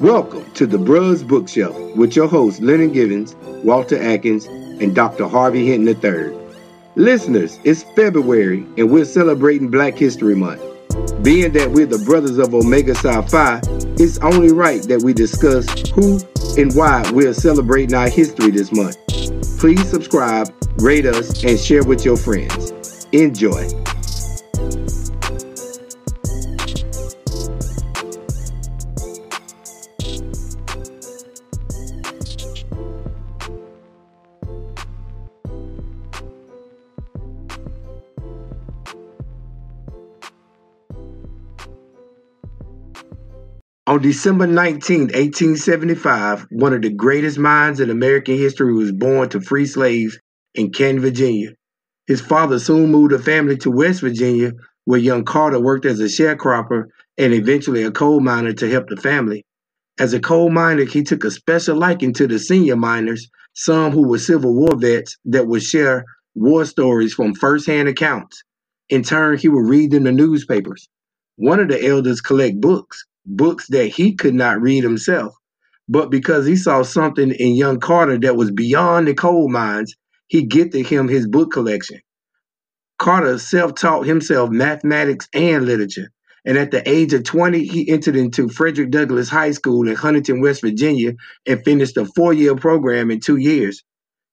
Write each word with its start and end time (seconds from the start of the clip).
Welcome 0.00 0.50
to 0.52 0.66
the 0.66 0.78
Bruz 0.78 1.28
Bookshelf 1.28 1.76
with 1.94 2.16
your 2.16 2.26
hosts 2.26 2.58
Lennon 2.58 2.90
Givens, 2.90 3.34
Walter 3.64 3.98
Atkins, 4.00 4.46
and 4.46 4.94
Dr. 4.94 5.28
Harvey 5.28 5.66
Hinton 5.66 5.94
III. 5.94 6.34
Listeners, 6.96 7.58
it's 7.64 7.82
February 7.82 8.66
and 8.78 8.90
we're 8.90 9.04
celebrating 9.04 9.70
Black 9.70 9.98
History 9.98 10.34
Month. 10.34 10.62
Being 11.22 11.52
that 11.52 11.70
we're 11.72 11.84
the 11.84 12.02
brothers 12.06 12.38
of 12.38 12.54
Omega 12.54 12.94
Psi 12.94 13.20
Phi, 13.26 13.60
it's 14.02 14.16
only 14.20 14.50
right 14.50 14.82
that 14.84 15.02
we 15.02 15.12
discuss 15.12 15.68
who 15.90 16.18
and 16.58 16.74
why 16.74 17.04
we're 17.12 17.34
celebrating 17.34 17.94
our 17.94 18.08
history 18.08 18.50
this 18.52 18.72
month. 18.72 18.96
Please 19.58 19.86
subscribe, 19.86 20.48
rate 20.78 21.04
us, 21.04 21.44
and 21.44 21.60
share 21.60 21.84
with 21.84 22.06
your 22.06 22.16
friends. 22.16 23.06
Enjoy. 23.12 23.79
On 44.00 44.04
December 44.04 44.46
19, 44.46 45.08
1875, 45.08 46.46
one 46.48 46.72
of 46.72 46.80
the 46.80 46.88
greatest 46.88 47.36
minds 47.36 47.80
in 47.80 47.90
American 47.90 48.34
history 48.34 48.72
was 48.72 48.92
born 48.92 49.28
to 49.28 49.42
free 49.42 49.66
slaves 49.66 50.18
in 50.54 50.72
Canton, 50.72 51.02
Virginia. 51.02 51.50
His 52.06 52.22
father 52.22 52.58
soon 52.58 52.90
moved 52.90 53.12
the 53.12 53.18
family 53.18 53.58
to 53.58 53.70
West 53.70 54.00
Virginia, 54.00 54.52
where 54.86 54.98
young 54.98 55.26
Carter 55.26 55.60
worked 55.60 55.84
as 55.84 56.00
a 56.00 56.04
sharecropper 56.04 56.84
and 57.18 57.34
eventually 57.34 57.82
a 57.82 57.90
coal 57.90 58.20
miner 58.20 58.54
to 58.54 58.70
help 58.70 58.88
the 58.88 58.96
family. 58.96 59.44
As 59.98 60.14
a 60.14 60.18
coal 60.18 60.48
miner, 60.48 60.86
he 60.86 61.02
took 61.02 61.22
a 61.22 61.30
special 61.30 61.76
liking 61.76 62.14
to 62.14 62.26
the 62.26 62.38
senior 62.38 62.76
miners, 62.76 63.28
some 63.52 63.92
who 63.92 64.08
were 64.08 64.18
Civil 64.18 64.54
War 64.54 64.78
vets 64.78 65.18
that 65.26 65.46
would 65.46 65.62
share 65.62 66.06
war 66.34 66.64
stories 66.64 67.12
from 67.12 67.34
firsthand 67.34 67.86
accounts. 67.86 68.42
In 68.88 69.02
turn, 69.02 69.36
he 69.36 69.50
would 69.50 69.68
read 69.68 69.90
them 69.90 70.04
the 70.04 70.12
newspapers. 70.12 70.88
One 71.36 71.60
of 71.60 71.68
the 71.68 71.86
elders 71.86 72.22
collect 72.22 72.62
books, 72.62 73.04
books 73.36 73.68
that 73.68 73.86
he 73.86 74.14
could 74.14 74.34
not 74.34 74.60
read 74.60 74.82
himself. 74.82 75.34
But 75.88 76.10
because 76.10 76.46
he 76.46 76.56
saw 76.56 76.82
something 76.82 77.32
in 77.32 77.56
young 77.56 77.80
Carter 77.80 78.18
that 78.18 78.36
was 78.36 78.50
beyond 78.50 79.08
the 79.08 79.14
coal 79.14 79.48
mines, 79.48 79.94
he 80.28 80.44
gifted 80.44 80.86
him 80.86 81.08
his 81.08 81.26
book 81.26 81.52
collection. 81.52 82.00
Carter 82.98 83.38
self 83.38 83.74
taught 83.74 84.06
himself 84.06 84.50
mathematics 84.50 85.28
and 85.34 85.66
literature. 85.66 86.10
And 86.44 86.56
at 86.56 86.70
the 86.70 86.88
age 86.88 87.12
of 87.12 87.24
20, 87.24 87.64
he 87.64 87.88
entered 87.90 88.16
into 88.16 88.48
Frederick 88.48 88.90
Douglass 88.90 89.28
High 89.28 89.50
School 89.52 89.88
in 89.88 89.94
Huntington, 89.96 90.40
West 90.40 90.62
Virginia, 90.62 91.14
and 91.46 91.64
finished 91.64 91.96
a 91.96 92.06
four 92.06 92.32
year 92.32 92.54
program 92.56 93.10
in 93.10 93.20
two 93.20 93.36
years. 93.36 93.82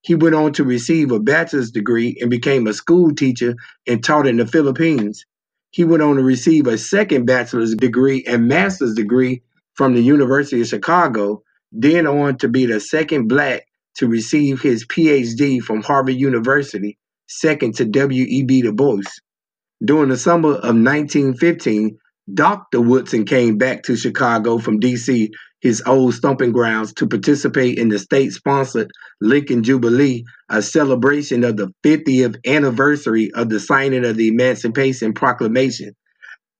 He 0.01 0.15
went 0.15 0.35
on 0.35 0.53
to 0.53 0.63
receive 0.63 1.11
a 1.11 1.19
bachelor's 1.19 1.71
degree 1.71 2.17
and 2.21 2.29
became 2.29 2.67
a 2.67 2.73
school 2.73 3.13
teacher 3.13 3.55
and 3.87 4.03
taught 4.03 4.27
in 4.27 4.37
the 4.37 4.45
Philippines. 4.47 5.25
He 5.71 5.83
went 5.83 6.03
on 6.03 6.15
to 6.15 6.23
receive 6.23 6.67
a 6.67 6.77
second 6.77 7.25
bachelor's 7.25 7.75
degree 7.75 8.23
and 8.27 8.47
master's 8.47 8.93
degree 8.93 9.43
from 9.75 9.93
the 9.93 10.01
University 10.01 10.61
of 10.61 10.67
Chicago, 10.67 11.43
then 11.71 12.07
on 12.07 12.37
to 12.39 12.47
be 12.47 12.65
the 12.65 12.79
second 12.79 13.27
black 13.27 13.67
to 13.95 14.07
receive 14.07 14.61
his 14.61 14.85
PhD 14.85 15.61
from 15.61 15.81
Harvard 15.81 16.15
University, 16.15 16.97
second 17.27 17.75
to 17.75 17.85
W.E.B. 17.85 18.61
Du 18.61 18.71
Bois. 18.71 19.01
During 19.83 20.09
the 20.09 20.17
summer 20.17 20.53
of 20.53 20.75
1915, 20.75 21.97
Dr. 22.33 22.81
Woodson 22.81 23.25
came 23.25 23.57
back 23.57 23.83
to 23.83 23.95
Chicago 23.95 24.57
from 24.57 24.79
D.C., 24.79 25.31
his 25.61 25.81
old 25.85 26.13
stomping 26.13 26.51
grounds, 26.51 26.93
to 26.93 27.07
participate 27.07 27.77
in 27.77 27.89
the 27.89 27.99
state 27.99 28.33
sponsored 28.33 28.91
Lincoln 29.21 29.63
Jubilee, 29.63 30.25
a 30.49 30.61
celebration 30.61 31.43
of 31.43 31.57
the 31.57 31.73
50th 31.83 32.37
anniversary 32.45 33.31
of 33.33 33.49
the 33.49 33.59
signing 33.59 34.05
of 34.05 34.17
the 34.17 34.27
Emancipation 34.29 35.13
Proclamation. 35.13 35.95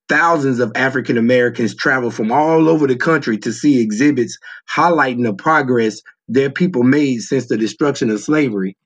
Thousands 0.09 0.59
of 0.59 0.72
African 0.75 1.18
Americans 1.18 1.75
traveled 1.75 2.13
from 2.16 2.31
all 2.31 2.69
over 2.69 2.88
the 2.88 2.96
country 2.96 3.38
to 3.40 3.53
see 3.53 3.81
exhibits 3.81 4.38
highlighting 4.72 5.24
the 5.24 5.34
progress 5.34 6.02
their 6.28 6.50
people 6.50 6.84
made 6.84 7.19
since 7.22 7.47
the 7.47 7.57
destruction 7.57 8.09
of 8.09 8.19
slavery. 8.22 8.78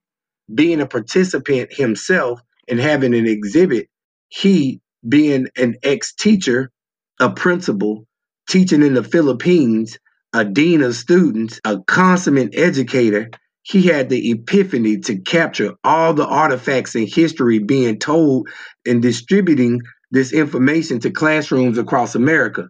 Being 0.54 0.82
a 0.82 0.88
participant 0.88 1.74
himself 1.74 2.42
and 2.68 2.80
having 2.80 3.16
an 3.16 3.28
exhibit, 3.28 3.88
he, 4.30 4.82
being 5.08 5.48
an 5.58 5.76
ex 5.84 6.14
teacher, 6.14 6.72
a 7.20 7.32
principal, 7.32 8.06
teaching 8.52 8.84
in 8.84 8.96
the 8.96 9.04
Philippines, 9.04 9.98
a 10.34 10.44
dean 10.44 10.82
of 10.82 10.94
students, 10.94 11.62
a 11.64 11.80
consummate 11.88 12.54
educator, 12.54 13.30
he 13.64 13.82
had 13.82 14.10
the 14.10 14.32
epiphany 14.32 14.98
to 14.98 15.18
capture 15.20 15.74
all 15.86 16.14
the 16.14 16.28
artifacts 16.28 16.94
in 16.94 17.08
history 17.08 17.60
being 17.60 17.98
told 17.98 18.50
and 18.86 19.02
distributing 19.02 19.80
this 20.12 20.34
information 20.34 21.00
to 21.00 21.10
classrooms 21.10 21.78
across 21.78 22.14
America. 22.14 22.68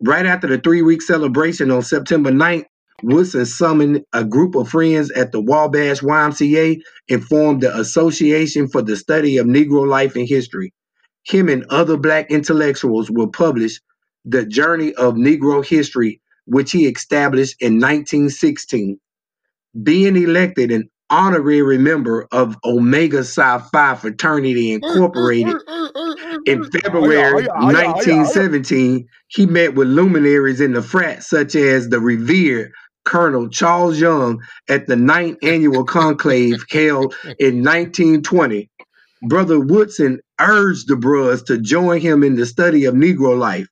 Right 0.00 0.26
after 0.26 0.48
the 0.48 0.58
three 0.58 0.82
week 0.82 1.00
celebration 1.00 1.70
on 1.70 1.82
September 1.82 2.32
9th, 2.32 2.64
Woodson 3.04 3.46
summoned 3.46 4.02
a 4.12 4.24
group 4.24 4.56
of 4.56 4.68
friends 4.68 5.12
at 5.12 5.30
the 5.30 5.40
Wabash 5.40 6.00
YMCA 6.00 6.80
and 7.08 7.24
formed 7.24 7.60
the 7.60 7.76
Association 7.78 8.66
for 8.66 8.82
the 8.82 8.96
Study 8.96 9.36
of 9.38 9.46
Negro 9.46 9.86
Life 9.86 10.16
and 10.16 10.28
History. 10.28 10.72
Him 11.22 11.48
and 11.48 11.64
other 11.70 11.96
black 11.96 12.32
intellectuals 12.32 13.12
will 13.12 13.28
publish 13.28 13.78
The 14.24 14.46
Journal 14.46 14.92
of 14.96 15.14
Negro 15.14 15.66
History, 15.66 16.20
which 16.46 16.72
he 16.72 16.86
established 16.86 17.56
in 17.60 17.74
1916. 17.74 18.98
Being 19.82 20.16
elected 20.16 20.70
an 20.70 20.88
honorary 21.10 21.78
member 21.78 22.26
of 22.32 22.56
Omega 22.64 23.24
Psi 23.24 23.58
Phi 23.72 23.94
Fraternity 23.96 24.72
Incorporated 24.72 25.56
in 26.46 26.64
February 26.70 27.46
1917, 27.46 29.06
he 29.28 29.46
met 29.46 29.74
with 29.74 29.88
luminaries 29.88 30.60
in 30.60 30.72
the 30.72 30.82
frat, 30.82 31.22
such 31.22 31.54
as 31.54 31.88
the 31.88 32.00
revered 32.00 32.72
Colonel 33.04 33.48
Charles 33.48 34.00
Young 34.00 34.42
at 34.68 34.86
the 34.86 34.96
ninth 34.96 35.38
annual 35.42 35.84
conclave 35.84 36.64
held 36.70 37.14
in 37.38 37.62
1920. 37.62 38.70
Brother 39.22 39.60
Woodson 39.60 40.20
urged 40.40 40.88
the 40.88 40.94
Bruz 40.94 41.44
to 41.46 41.58
join 41.58 42.00
him 42.00 42.22
in 42.22 42.36
the 42.36 42.46
study 42.46 42.84
of 42.84 42.94
Negro 42.94 43.38
life. 43.38 43.66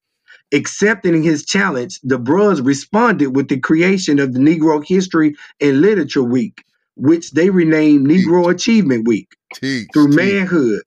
Accepting 0.53 1.23
his 1.23 1.45
challenge, 1.45 1.99
the 2.03 2.19
Bruz 2.19 2.65
responded 2.65 3.35
with 3.35 3.49
the 3.49 3.59
creation 3.59 4.19
of 4.19 4.35
the 4.35 4.39
Negro 4.39 4.85
History 4.87 5.35
and 5.61 5.81
Literature 5.81 6.23
Week, 6.23 6.63
which 6.97 7.31
they 7.33 7.51
renamed 7.51 8.07
Negro 8.07 8.51
Achievement 8.51 9.07
Week. 9.07 9.29
Teach, 9.55 9.89
Through 9.93 10.09
teach, 10.09 10.17
manhood, 10.17 10.83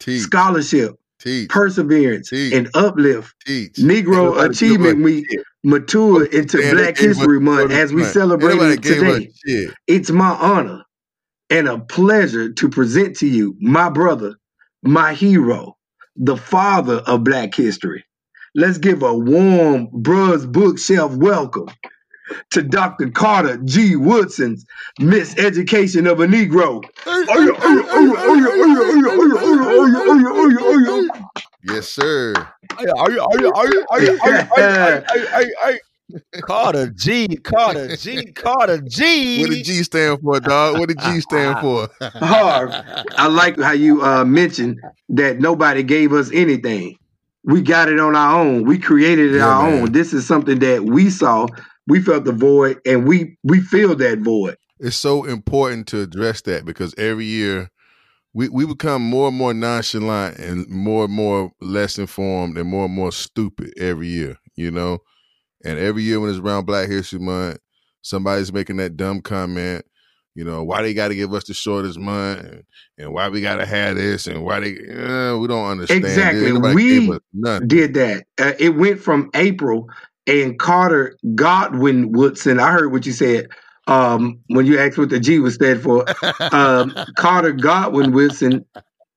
teach, 0.00 0.22
scholarship, 0.22 0.96
teach, 1.18 1.48
perseverance, 1.48 2.30
Teach. 2.30 2.52
and 2.52 2.68
uplift, 2.74 3.34
teach. 3.46 3.74
Negro 3.76 4.48
Achievement 4.48 5.02
Week 5.02 5.26
matured 5.64 6.32
into 6.34 6.58
Man, 6.58 6.76
Black 6.76 6.94
they 6.96 7.02
gave 7.02 7.10
us 7.12 7.16
History 7.18 7.40
Month 7.40 7.72
as 7.72 7.92
we 7.92 8.04
celebrate 8.04 8.58
it 8.60 8.82
today. 8.82 9.30
It's 9.86 10.10
my 10.10 10.30
honor 10.30 10.82
and 11.50 11.68
a 11.68 11.78
pleasure 11.78 12.52
to 12.52 12.68
present 12.68 13.16
to 13.16 13.26
you 13.26 13.56
my 13.60 13.88
brother, 13.88 14.34
my 14.82 15.14
hero, 15.14 15.76
the 16.16 16.36
father 16.36 16.96
of 17.06 17.24
Black 17.24 17.54
history. 17.54 18.04
Let's 18.58 18.78
give 18.78 19.02
a 19.02 19.12
warm 19.12 19.88
Bruz 19.88 20.50
Bookshelf 20.50 21.14
welcome 21.16 21.68
to 22.52 22.62
Dr. 22.62 23.10
Carter 23.10 23.58
G. 23.58 23.96
Woodson's 23.96 24.64
Miseducation 24.98 26.10
of 26.10 26.20
a 26.20 26.26
Negro. 26.26 26.82
Yes, 31.64 31.90
sir. 31.90 32.32
Carter 36.40 36.88
G, 36.96 37.36
Carter 37.36 37.94
G, 37.96 38.32
Carter 38.32 38.80
G. 38.80 39.40
What 39.42 39.50
did 39.50 39.64
G 39.66 39.82
stand 39.82 40.20
for, 40.22 40.40
dog? 40.40 40.78
What 40.78 40.88
did 40.88 40.98
G 41.00 41.20
stand 41.20 41.58
for? 41.58 41.90
Harv, 42.00 42.72
I 43.18 43.26
like 43.26 43.60
how 43.60 43.72
you 43.72 44.02
uh, 44.02 44.24
mentioned 44.24 44.80
that 45.10 45.40
nobody 45.40 45.82
gave 45.82 46.14
us 46.14 46.30
anything. 46.32 46.96
We 47.46 47.62
got 47.62 47.88
it 47.88 47.98
on 48.00 48.14
our 48.16 48.40
own. 48.40 48.64
We 48.64 48.78
created 48.78 49.34
it 49.34 49.38
Yeah, 49.38 49.48
our 49.48 49.70
man. 49.70 49.82
own. 49.82 49.92
This 49.92 50.12
is 50.12 50.26
something 50.26 50.58
that 50.60 50.84
we 50.84 51.10
saw. 51.10 51.46
We 51.86 52.02
felt 52.02 52.24
the 52.24 52.32
void, 52.32 52.80
and 52.84 53.06
we 53.06 53.38
we 53.44 53.60
feel 53.60 53.94
that 53.96 54.18
void. 54.18 54.56
it's 54.80 54.96
so 54.96 55.24
important 55.24 55.86
to 55.88 56.00
address 56.02 56.42
that 56.42 56.64
because 56.64 56.92
every 56.98 57.24
year 57.24 57.70
we, 58.34 58.48
we 58.50 58.66
become 58.66 59.00
more 59.02 59.28
and 59.28 59.36
more 59.36 59.54
nonchalant 59.54 60.36
and 60.38 60.68
more 60.68 61.04
and 61.06 61.14
more 61.14 61.52
less 61.62 61.98
informed 61.98 62.58
and 62.58 62.68
more 62.68 62.84
and 62.86 62.94
more 62.94 63.12
stupid 63.12 63.72
every 63.78 64.08
year, 64.08 64.36
you 64.56 64.70
know? 64.70 64.98
And 65.64 65.78
every 65.78 66.02
year 66.02 66.20
when 66.20 66.28
it's 66.30 66.38
around 66.38 66.66
Black 66.66 66.88
History 66.90 67.18
Month, 67.20 67.58
somebody's 68.02 68.52
making 68.52 68.76
that 68.76 68.96
dumb 68.96 69.22
comment, 69.22 69.86
you 70.36 70.44
know, 70.44 70.62
why 70.62 70.82
they 70.82 70.92
got 70.92 71.08
to 71.08 71.14
give 71.14 71.32
us 71.32 71.44
the 71.44 71.54
shortest 71.54 71.98
month 71.98 72.40
and, 72.40 72.62
and 72.98 73.12
why 73.12 73.30
we 73.30 73.40
got 73.40 73.56
to 73.56 73.66
have 73.66 73.96
this 73.96 74.26
and 74.26 74.44
why 74.44 74.60
they, 74.60 74.72
uh, 74.72 75.34
we 75.38 75.48
don't 75.48 75.66
understand. 75.66 76.04
Exactly. 76.04 76.52
We 76.52 77.00
gave 77.00 77.10
us 77.10 77.20
nothing. 77.32 77.68
Did 77.68 77.94
that? 77.94 78.26
Uh, 78.38 78.52
it 78.58 78.76
went 78.76 79.00
from 79.00 79.30
April 79.34 79.88
and 80.26 80.58
Carter 80.58 81.16
Godwin 81.34 82.12
Woodson. 82.12 82.60
I 82.60 82.70
heard 82.70 82.92
what 82.92 83.06
you 83.06 83.12
said 83.12 83.48
um, 83.86 84.40
when 84.48 84.66
you 84.66 84.78
asked 84.78 84.98
what 84.98 85.08
the 85.08 85.20
G 85.20 85.38
was 85.38 85.54
stand 85.54 85.82
for. 85.82 86.04
Um, 86.52 86.94
Carter 87.16 87.52
Godwin 87.52 88.12
Woodson. 88.12 88.66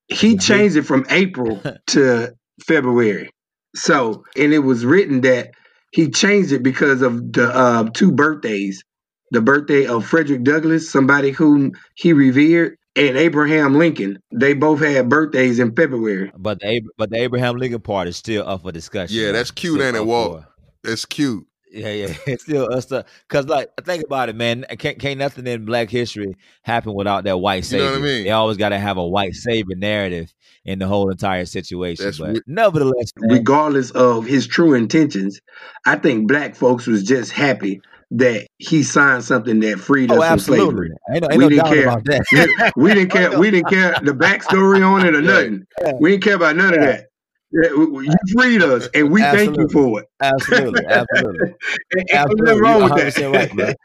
He 0.08 0.38
changed 0.38 0.76
it 0.76 0.82
from 0.82 1.04
April 1.10 1.62
to 1.88 2.34
February. 2.66 3.30
So, 3.76 4.24
and 4.36 4.54
it 4.54 4.60
was 4.60 4.86
written 4.86 5.20
that 5.20 5.50
he 5.92 6.08
changed 6.08 6.52
it 6.52 6.62
because 6.62 7.02
of 7.02 7.32
the 7.32 7.50
uh, 7.54 7.90
two 7.92 8.10
birthdays 8.10 8.82
the 9.30 9.40
birthday 9.40 9.86
of 9.86 10.06
Frederick 10.06 10.42
Douglass, 10.42 10.90
somebody 10.90 11.30
whom 11.30 11.72
he 11.94 12.12
revered, 12.12 12.76
and 12.96 13.16
Abraham 13.16 13.76
Lincoln. 13.76 14.18
They 14.32 14.54
both 14.54 14.80
had 14.80 15.08
birthdays 15.08 15.58
in 15.58 15.74
February. 15.74 16.32
But 16.36 16.60
the 16.60 16.82
but 16.96 17.10
the 17.10 17.18
Abraham 17.18 17.56
Lincoln 17.56 17.80
part 17.80 18.08
is 18.08 18.16
still 18.16 18.46
up 18.48 18.62
for 18.62 18.72
discussion. 18.72 19.16
Yeah, 19.16 19.32
that's 19.32 19.50
cute, 19.50 19.74
Still 19.74 19.86
ain't 19.86 19.96
it, 19.96 20.00
up 20.00 20.06
Walt? 20.06 20.44
That's 20.82 21.04
cute. 21.04 21.46
Yeah, 21.72 21.92
yeah, 21.92 22.14
it's 22.26 22.42
still 22.42 22.72
us 22.72 22.84
stuff. 22.86 23.06
Cause 23.28 23.46
like, 23.46 23.70
think 23.84 24.04
about 24.04 24.28
it, 24.28 24.34
man. 24.34 24.64
Can't, 24.78 24.98
can't 24.98 25.18
nothing 25.18 25.46
in 25.46 25.64
Black 25.64 25.88
history 25.88 26.34
happen 26.62 26.94
without 26.94 27.24
that 27.24 27.38
white 27.38 27.64
savior. 27.64 27.84
You 27.84 27.90
savior. 27.90 27.98
know 28.00 28.02
what 28.02 28.10
I 28.10 28.16
mean? 28.16 28.24
They 28.24 28.30
always 28.30 28.56
got 28.56 28.70
to 28.70 28.78
have 28.78 28.96
a 28.96 29.06
white 29.06 29.34
savior 29.34 29.76
narrative 29.76 30.34
in 30.64 30.80
the 30.80 30.88
whole 30.88 31.10
entire 31.10 31.46
situation. 31.46 32.04
That's 32.04 32.18
but 32.18 32.34
re- 32.34 32.40
nevertheless, 32.46 33.12
man, 33.16 33.38
regardless 33.38 33.92
of 33.92 34.26
his 34.26 34.48
true 34.48 34.74
intentions, 34.74 35.40
I 35.86 35.96
think 35.96 36.26
black 36.26 36.56
folks 36.56 36.86
was 36.86 37.04
just 37.04 37.30
happy 37.30 37.80
that 38.12 38.46
he 38.58 38.82
signed 38.82 39.22
something 39.24 39.60
that 39.60 39.78
freed 39.78 40.10
us 40.10 40.18
oh, 40.20 40.28
from 40.28 40.38
slavery. 40.40 40.90
ain't 41.14 41.24
ain't 41.24 41.36
We 41.36 41.44
no 41.44 41.48
didn't 41.48 41.66
care. 41.66 41.82
about 41.84 42.04
that. 42.06 42.72
We 42.76 42.92
didn't 42.94 43.10
care. 43.12 43.38
We 43.38 43.50
didn't 43.50 43.68
care 43.70 43.92
the 44.02 44.12
backstory 44.12 44.84
on 44.86 45.06
it 45.06 45.14
or 45.14 45.20
nothing. 45.22 45.64
We 46.00 46.10
didn't 46.10 46.24
care 46.24 46.34
about 46.36 46.56
none 46.56 46.74
of 46.74 46.80
that. 46.80 47.06
Yeah, 47.52 47.70
we- 47.76 47.86
we- 47.86 48.06
You 48.06 48.14
freed 48.32 48.62
us, 48.62 48.88
and 48.94 49.10
we 49.10 49.22
thank 49.22 49.56
you 49.56 49.68
for 49.72 50.00
it. 50.00 50.06
absolutely, 50.20 50.84
absolutely, 50.86 51.48
And, 51.50 51.54
and 51.92 52.00
ain't 52.00 52.10
absolutely. 52.14 52.44
nothing 52.46 52.62
wrong 52.62 52.80
You're 52.80 52.94
with 53.04 53.14
100% 53.16 53.32
right, 53.34 53.52
bro. 53.56 53.66
that. 53.66 53.76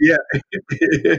yeah. 0.00 1.16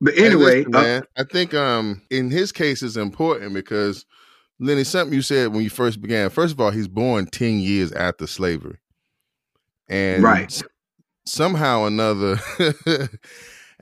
but 0.00 0.14
Hey, 0.14 0.26
anyway, 0.26 0.56
listen, 0.64 0.74
uh, 0.74 0.82
man, 0.82 1.02
I 1.16 1.24
think 1.24 1.54
um 1.54 2.02
in 2.10 2.30
his 2.30 2.52
case 2.52 2.82
it's 2.82 2.96
important 2.96 3.54
because 3.54 4.04
Lenny, 4.60 4.84
something 4.84 5.14
you 5.14 5.22
said 5.22 5.52
when 5.52 5.62
you 5.62 5.70
first 5.70 6.00
began. 6.02 6.30
First 6.30 6.52
of 6.54 6.60
all, 6.60 6.70
he's 6.70 6.88
born 6.88 7.26
ten 7.26 7.60
years 7.60 7.92
after 7.92 8.26
slavery, 8.26 8.78
and 9.88 10.22
Right. 10.22 10.62
Somehow 11.28 11.80
or 11.80 11.86
another, 11.88 12.38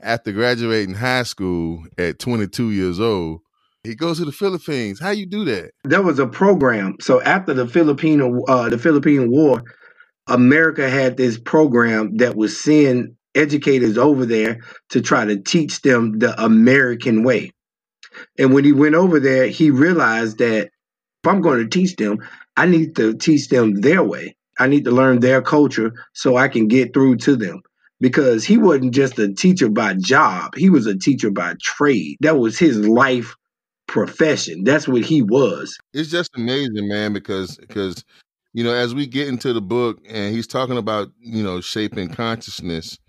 after 0.01 0.31
graduating 0.31 0.95
high 0.95 1.23
school 1.23 1.83
at 1.97 2.19
22 2.19 2.71
years 2.71 2.99
old, 2.99 3.41
he 3.83 3.95
goes 3.95 4.19
to 4.19 4.25
the 4.25 4.31
Philippines. 4.31 4.99
How 4.99 5.11
you 5.11 5.25
do 5.25 5.45
that? 5.45 5.71
there 5.83 6.01
was 6.01 6.19
a 6.19 6.27
program. 6.27 6.95
So 6.99 7.21
after 7.21 7.53
the 7.53 7.67
Filipino 7.67 8.43
uh, 8.45 8.69
the 8.69 8.77
Philippine 8.77 9.31
War, 9.31 9.63
America 10.27 10.89
had 10.89 11.17
this 11.17 11.37
program 11.37 12.17
that 12.17 12.35
was 12.35 12.61
send 12.61 13.15
educators 13.33 13.97
over 13.97 14.25
there 14.25 14.59
to 14.89 15.01
try 15.01 15.25
to 15.25 15.37
teach 15.37 15.81
them 15.81 16.19
the 16.19 16.39
American 16.43 17.23
way. 17.23 17.51
And 18.37 18.53
when 18.53 18.65
he 18.65 18.73
went 18.73 18.95
over 18.95 19.19
there, 19.19 19.47
he 19.47 19.71
realized 19.71 20.39
that 20.39 20.65
if 20.65 21.27
I'm 21.27 21.41
going 21.41 21.59
to 21.59 21.69
teach 21.69 21.95
them, 21.95 22.19
I 22.55 22.65
need 22.65 22.95
to 22.95 23.13
teach 23.13 23.49
them 23.49 23.81
their 23.81 24.03
way. 24.03 24.35
I 24.59 24.67
need 24.67 24.85
to 24.85 24.91
learn 24.91 25.19
their 25.19 25.41
culture 25.41 25.93
so 26.13 26.37
I 26.37 26.47
can 26.47 26.67
get 26.67 26.93
through 26.93 27.17
to 27.17 27.35
them. 27.35 27.61
Because 27.99 28.45
he 28.45 28.57
wasn't 28.57 28.93
just 28.93 29.17
a 29.17 29.33
teacher 29.33 29.69
by 29.69 29.95
job, 29.95 30.55
he 30.55 30.69
was 30.69 30.85
a 30.85 30.97
teacher 30.97 31.31
by 31.31 31.55
trade. 31.61 32.17
That 32.21 32.37
was 32.37 32.59
his 32.59 32.77
life 32.87 33.35
profession. 33.87 34.63
That's 34.63 34.87
what 34.87 35.03
he 35.03 35.21
was. 35.23 35.77
It's 35.93 36.11
just 36.11 36.29
amazing, 36.35 36.87
man, 36.87 37.13
because 37.13 37.57
because 37.57 38.03
you 38.53 38.63
know, 38.63 38.73
as 38.73 38.93
we 38.93 39.07
get 39.07 39.27
into 39.27 39.53
the 39.53 39.61
book 39.61 39.99
and 40.07 40.33
he's 40.35 40.47
talking 40.47 40.77
about, 40.77 41.09
you 41.19 41.43
know, 41.43 41.61
shaping 41.61 42.09
consciousness, 42.09 42.99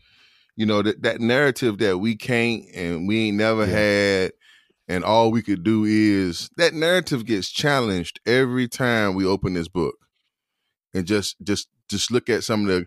you 0.56 0.66
know, 0.66 0.82
that 0.82 1.02
that 1.02 1.20
narrative 1.20 1.78
that 1.78 1.98
we 1.98 2.16
can't 2.16 2.64
and 2.74 3.06
we 3.06 3.28
ain't 3.28 3.36
never 3.36 3.66
Yeah. 3.66 3.72
had 3.76 4.32
and 4.88 5.04
all 5.04 5.30
we 5.30 5.42
could 5.42 5.62
do 5.62 5.84
is 5.84 6.48
that 6.56 6.74
narrative 6.74 7.26
gets 7.26 7.50
challenged 7.50 8.20
every 8.26 8.68
time 8.68 9.14
we 9.14 9.26
open 9.26 9.54
this 9.54 9.68
book. 9.68 9.96
And 10.94 11.06
just 11.06 11.36
just 11.42 11.68
just 11.88 12.10
look 12.10 12.28
at 12.28 12.44
some 12.44 12.62
of 12.62 12.68
the 12.68 12.86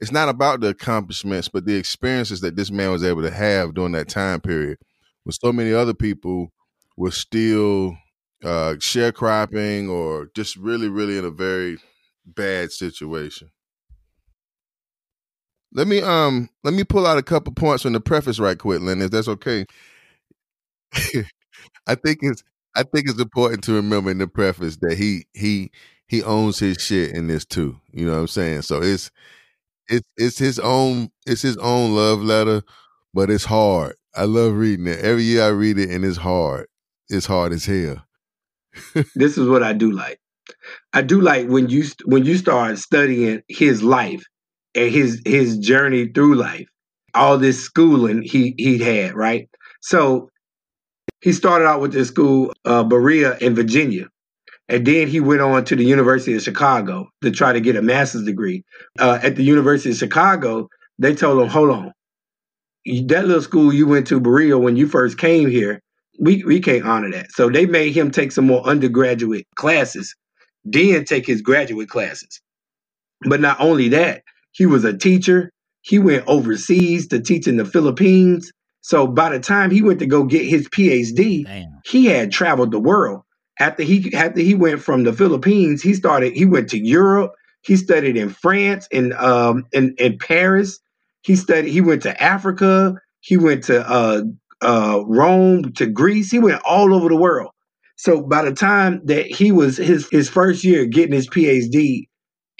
it's 0.00 0.12
not 0.12 0.28
about 0.28 0.60
the 0.60 0.68
accomplishments, 0.68 1.48
but 1.48 1.64
the 1.66 1.76
experiences 1.76 2.40
that 2.40 2.56
this 2.56 2.70
man 2.70 2.90
was 2.90 3.04
able 3.04 3.22
to 3.22 3.30
have 3.30 3.74
during 3.74 3.92
that 3.92 4.08
time 4.08 4.40
period 4.40 4.78
when 5.24 5.32
so 5.32 5.52
many 5.52 5.72
other 5.72 5.94
people 5.94 6.52
were 6.96 7.10
still 7.10 7.96
uh, 8.44 8.74
sharecropping 8.78 9.88
or 9.90 10.30
just 10.34 10.56
really, 10.56 10.88
really 10.88 11.16
in 11.16 11.24
a 11.24 11.30
very 11.30 11.78
bad 12.26 12.70
situation. 12.72 13.50
Let 15.72 15.88
me 15.88 16.00
um 16.02 16.48
let 16.62 16.72
me 16.72 16.84
pull 16.84 17.06
out 17.06 17.18
a 17.18 17.22
couple 17.22 17.52
points 17.52 17.82
from 17.82 17.94
the 17.94 18.00
preface 18.00 18.38
right 18.38 18.56
quick, 18.58 18.80
Lynn, 18.80 19.02
if 19.02 19.10
that's 19.10 19.26
okay. 19.28 19.66
I 21.86 21.94
think 21.94 22.18
it's 22.22 22.44
I 22.76 22.82
think 22.84 23.08
it's 23.08 23.20
important 23.20 23.64
to 23.64 23.74
remember 23.74 24.10
in 24.10 24.18
the 24.18 24.28
preface 24.28 24.76
that 24.82 24.96
he 24.96 25.26
he 25.32 25.70
he 26.06 26.22
owns 26.22 26.58
his 26.58 26.78
shit 26.78 27.12
in 27.12 27.26
this 27.26 27.44
too. 27.44 27.80
You 27.92 28.06
know 28.06 28.12
what 28.12 28.20
I'm 28.20 28.28
saying? 28.28 28.62
So 28.62 28.82
it's 28.82 29.10
it's 29.88 30.08
it's 30.16 30.38
his 30.38 30.58
own 30.58 31.10
it's 31.26 31.42
his 31.42 31.56
own 31.58 31.94
love 31.94 32.20
letter, 32.20 32.62
but 33.12 33.30
it's 33.30 33.44
hard. 33.44 33.96
I 34.14 34.24
love 34.24 34.54
reading 34.54 34.86
it. 34.86 35.00
Every 35.00 35.24
year 35.24 35.44
I 35.44 35.48
read 35.48 35.78
it 35.78 35.90
and 35.90 36.04
it's 36.04 36.16
hard. 36.16 36.66
It's 37.08 37.26
hard 37.26 37.52
as 37.52 37.66
hell. 37.66 38.04
this 39.14 39.38
is 39.38 39.48
what 39.48 39.62
I 39.62 39.72
do 39.72 39.90
like. 39.90 40.20
I 40.92 41.02
do 41.02 41.20
like 41.20 41.48
when 41.48 41.68
you 41.68 41.84
when 42.04 42.24
you 42.24 42.36
start 42.36 42.78
studying 42.78 43.42
his 43.48 43.82
life 43.82 44.22
and 44.74 44.90
his 44.90 45.22
his 45.24 45.58
journey 45.58 46.08
through 46.08 46.36
life, 46.36 46.66
all 47.14 47.38
this 47.38 47.62
schooling 47.62 48.22
he 48.22 48.54
he 48.58 48.78
had, 48.78 49.14
right? 49.14 49.48
So 49.80 50.30
he 51.20 51.32
started 51.32 51.66
out 51.66 51.80
with 51.80 51.92
this 51.92 52.08
school, 52.08 52.52
uh, 52.64 52.84
Berea 52.84 53.38
in 53.38 53.54
Virginia, 53.54 54.08
and 54.68 54.86
then 54.86 55.08
he 55.08 55.20
went 55.20 55.42
on 55.42 55.64
to 55.66 55.76
the 55.76 55.84
University 55.84 56.34
of 56.34 56.42
Chicago 56.42 57.08
to 57.22 57.30
try 57.30 57.52
to 57.52 57.60
get 57.60 57.76
a 57.76 57.82
master's 57.82 58.24
degree. 58.24 58.64
Uh, 58.98 59.18
at 59.22 59.36
the 59.36 59.44
University 59.44 59.90
of 59.90 59.96
Chicago, 59.96 60.68
they 60.98 61.14
told 61.14 61.42
him, 61.42 61.48
"Hold 61.48 61.70
on, 61.70 61.92
that 63.06 63.26
little 63.26 63.42
school 63.42 63.72
you 63.72 63.86
went 63.86 64.06
to, 64.08 64.20
Berea, 64.20 64.58
when 64.58 64.76
you 64.76 64.86
first 64.88 65.18
came 65.18 65.48
here, 65.50 65.80
we 66.18 66.42
we 66.44 66.60
can't 66.60 66.84
honor 66.84 67.10
that." 67.12 67.32
So 67.32 67.50
they 67.50 67.66
made 67.66 67.94
him 67.94 68.10
take 68.10 68.32
some 68.32 68.46
more 68.46 68.66
undergraduate 68.66 69.46
classes, 69.56 70.14
then 70.64 71.04
take 71.04 71.26
his 71.26 71.42
graduate 71.42 71.88
classes. 71.88 72.40
But 73.26 73.40
not 73.40 73.60
only 73.60 73.88
that, 73.90 74.22
he 74.52 74.66
was 74.66 74.84
a 74.84 74.96
teacher. 74.96 75.50
He 75.82 75.98
went 75.98 76.26
overseas 76.26 77.08
to 77.08 77.20
teach 77.20 77.46
in 77.46 77.56
the 77.58 77.64
Philippines. 77.64 78.50
So 78.80 79.06
by 79.06 79.30
the 79.30 79.40
time 79.40 79.70
he 79.70 79.82
went 79.82 79.98
to 80.00 80.06
go 80.06 80.24
get 80.24 80.46
his 80.46 80.68
PhD, 80.68 81.44
Damn. 81.44 81.80
he 81.84 82.06
had 82.06 82.32
traveled 82.32 82.70
the 82.70 82.80
world. 82.80 83.22
After 83.60 83.84
he 83.84 84.12
after 84.14 84.40
he 84.40 84.54
went 84.54 84.82
from 84.82 85.04
the 85.04 85.12
Philippines, 85.12 85.82
he 85.82 85.94
started 85.94 86.34
he 86.34 86.46
went 86.46 86.70
to 86.70 86.78
Europe. 86.78 87.32
He 87.62 87.76
studied 87.76 88.16
in 88.16 88.30
France 88.30 88.88
and 88.92 89.14
um 89.14 89.66
in, 89.72 89.94
in 89.98 90.18
Paris. 90.18 90.80
He 91.22 91.36
studied 91.36 91.70
he 91.70 91.80
went 91.80 92.02
to 92.04 92.22
Africa. 92.22 92.96
He 93.20 93.38
went 93.38 93.64
to 93.64 93.88
uh 93.88 94.22
uh 94.62 95.02
Rome 95.06 95.72
to 95.74 95.86
Greece. 95.86 96.30
He 96.32 96.40
went 96.40 96.62
all 96.64 96.94
over 96.94 97.08
the 97.08 97.16
world. 97.16 97.52
So 97.96 98.22
by 98.22 98.44
the 98.44 98.52
time 98.54 99.02
that 99.06 99.26
he 99.26 99.52
was 99.52 99.76
his 99.78 100.08
his 100.10 100.28
first 100.28 100.64
year 100.64 100.86
getting 100.86 101.14
his 101.14 101.30
PhD 101.30 102.08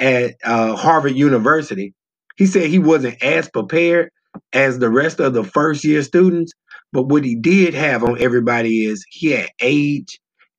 at 0.00 0.36
uh, 0.44 0.76
Harvard 0.76 1.14
University, 1.16 1.94
he 2.36 2.46
said 2.46 2.68
he 2.68 2.80
wasn't 2.80 3.22
as 3.22 3.50
prepared 3.50 4.10
as 4.52 4.80
the 4.80 4.90
rest 4.90 5.20
of 5.20 5.34
the 5.34 5.44
first 5.44 5.84
year 5.84 6.02
students. 6.02 6.52
But 6.92 7.04
what 7.08 7.24
he 7.24 7.36
did 7.36 7.74
have 7.74 8.04
on 8.04 8.20
everybody 8.22 8.86
is 8.86 9.04
he 9.10 9.32
had 9.32 9.50
age 9.60 10.08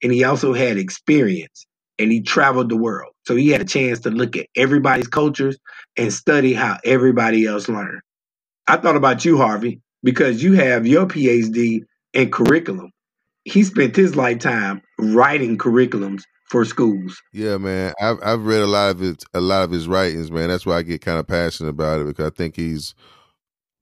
and 0.05 0.13
he 0.13 0.23
also 0.23 0.53
had 0.53 0.77
experience 0.77 1.65
and 1.97 2.11
he 2.11 2.21
traveled 2.21 2.69
the 2.69 2.77
world. 2.77 3.11
So 3.25 3.35
he 3.35 3.49
had 3.49 3.61
a 3.61 3.65
chance 3.65 4.01
to 4.01 4.11
look 4.11 4.37
at 4.37 4.45
everybody's 4.55 5.07
cultures 5.07 5.57
and 5.97 6.13
study 6.13 6.53
how 6.53 6.77
everybody 6.85 7.47
else 7.47 7.67
learned. 7.67 8.01
I 8.67 8.77
thought 8.77 8.95
about 8.95 9.25
you, 9.25 9.37
Harvey, 9.37 9.81
because 10.03 10.43
you 10.43 10.53
have 10.53 10.85
your 10.85 11.07
PhD 11.07 11.85
in 12.13 12.29
curriculum. 12.29 12.91
He 13.45 13.63
spent 13.63 13.95
his 13.95 14.15
lifetime 14.15 14.83
writing 14.99 15.57
curriculums 15.57 16.21
for 16.51 16.65
schools. 16.65 17.19
Yeah, 17.33 17.57
man. 17.57 17.95
I've 17.99 18.19
I've 18.21 18.45
read 18.45 18.61
a 18.61 18.67
lot 18.67 18.91
of 18.91 19.01
it, 19.01 19.23
a 19.33 19.41
lot 19.41 19.63
of 19.63 19.71
his 19.71 19.87
writings, 19.87 20.29
man. 20.29 20.49
That's 20.49 20.67
why 20.67 20.77
I 20.77 20.83
get 20.83 21.01
kind 21.01 21.17
of 21.17 21.25
passionate 21.25 21.69
about 21.69 22.01
it 22.01 22.05
because 22.05 22.27
I 22.27 22.35
think 22.35 22.55
he's 22.55 22.93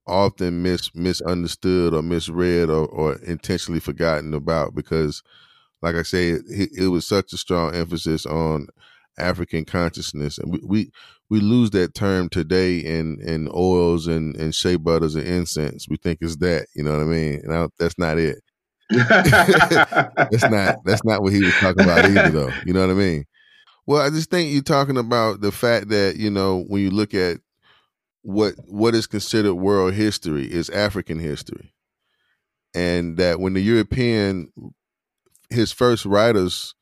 often 0.06 0.62
mis 0.62 0.90
misunderstood 0.94 1.92
or 1.92 2.02
misread 2.02 2.70
or, 2.70 2.86
or 2.86 3.16
intentionally 3.16 3.80
forgotten 3.80 4.32
about 4.32 4.74
because, 4.74 5.22
like 5.84 5.96
I 5.96 6.02
say, 6.02 6.30
it, 6.30 6.70
it 6.76 6.88
was 6.88 7.06
such 7.06 7.32
a 7.34 7.36
strong 7.36 7.74
emphasis 7.74 8.24
on 8.24 8.68
African 9.18 9.66
consciousness, 9.66 10.38
and 10.38 10.50
we 10.50 10.60
we, 10.64 10.90
we 11.28 11.40
lose 11.40 11.70
that 11.70 11.94
term 11.94 12.30
today 12.30 12.78
in 12.78 13.18
in 13.20 13.50
oils 13.54 14.06
and 14.06 14.34
and 14.36 14.54
shea 14.54 14.76
butters 14.76 15.14
and 15.14 15.26
incense. 15.26 15.86
We 15.88 15.98
think 15.98 16.18
it's 16.22 16.36
that, 16.36 16.66
you 16.74 16.82
know 16.82 16.92
what 16.92 17.02
I 17.02 17.04
mean? 17.04 17.40
And 17.44 17.52
I, 17.52 17.68
that's 17.78 17.98
not 17.98 18.18
it. 18.18 18.38
That's 18.90 20.50
not 20.50 20.76
that's 20.84 21.04
not 21.04 21.22
what 21.22 21.32
he 21.32 21.42
was 21.42 21.54
talking 21.54 21.84
about 21.84 22.04
either, 22.04 22.30
though. 22.30 22.50
You 22.66 22.74
know 22.74 22.80
what 22.80 22.90
I 22.90 22.94
mean? 22.94 23.24
Well, 23.86 24.02
I 24.02 24.10
just 24.10 24.30
think 24.30 24.52
you're 24.52 24.62
talking 24.62 24.98
about 24.98 25.40
the 25.40 25.50
fact 25.52 25.88
that 25.88 26.16
you 26.16 26.30
know 26.30 26.64
when 26.68 26.82
you 26.82 26.90
look 26.90 27.14
at 27.14 27.38
what 28.22 28.54
what 28.66 28.94
is 28.94 29.06
considered 29.06 29.54
world 29.54 29.94
history 29.94 30.44
is 30.44 30.68
African 30.68 31.18
history, 31.18 31.72
and 32.74 33.16
that 33.16 33.40
when 33.40 33.54
the 33.54 33.62
European, 33.62 34.52
his 35.50 35.72
first 35.72 36.04
writers 36.04 36.74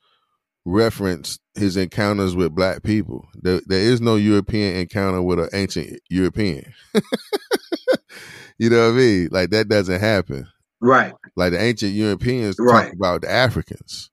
reference 0.65 1.39
his 1.55 1.77
encounters 1.77 2.35
with 2.35 2.55
black 2.55 2.83
people. 2.83 3.27
There, 3.35 3.61
there 3.67 3.81
is 3.81 4.01
no 4.01 4.17
European 4.17 4.77
encounter 4.77 5.23
with 5.23 5.39
an 5.41 5.49
ancient 5.53 6.01
European. 6.09 6.73
you 8.59 8.71
know 8.71 8.87
what 8.87 8.95
I 8.95 8.97
mean? 8.97 9.29
Like 9.31 9.51
that 9.51 9.69
doesn't 9.69 10.01
happen. 10.01 10.47
Right. 10.81 11.13
Like 11.37 11.53
the 11.53 11.61
ancient 11.61 11.93
Europeans 11.93 12.57
Right. 12.59 12.87
talk 12.87 12.95
about 12.95 13.23
the 13.23 13.31
Africans. 13.31 14.11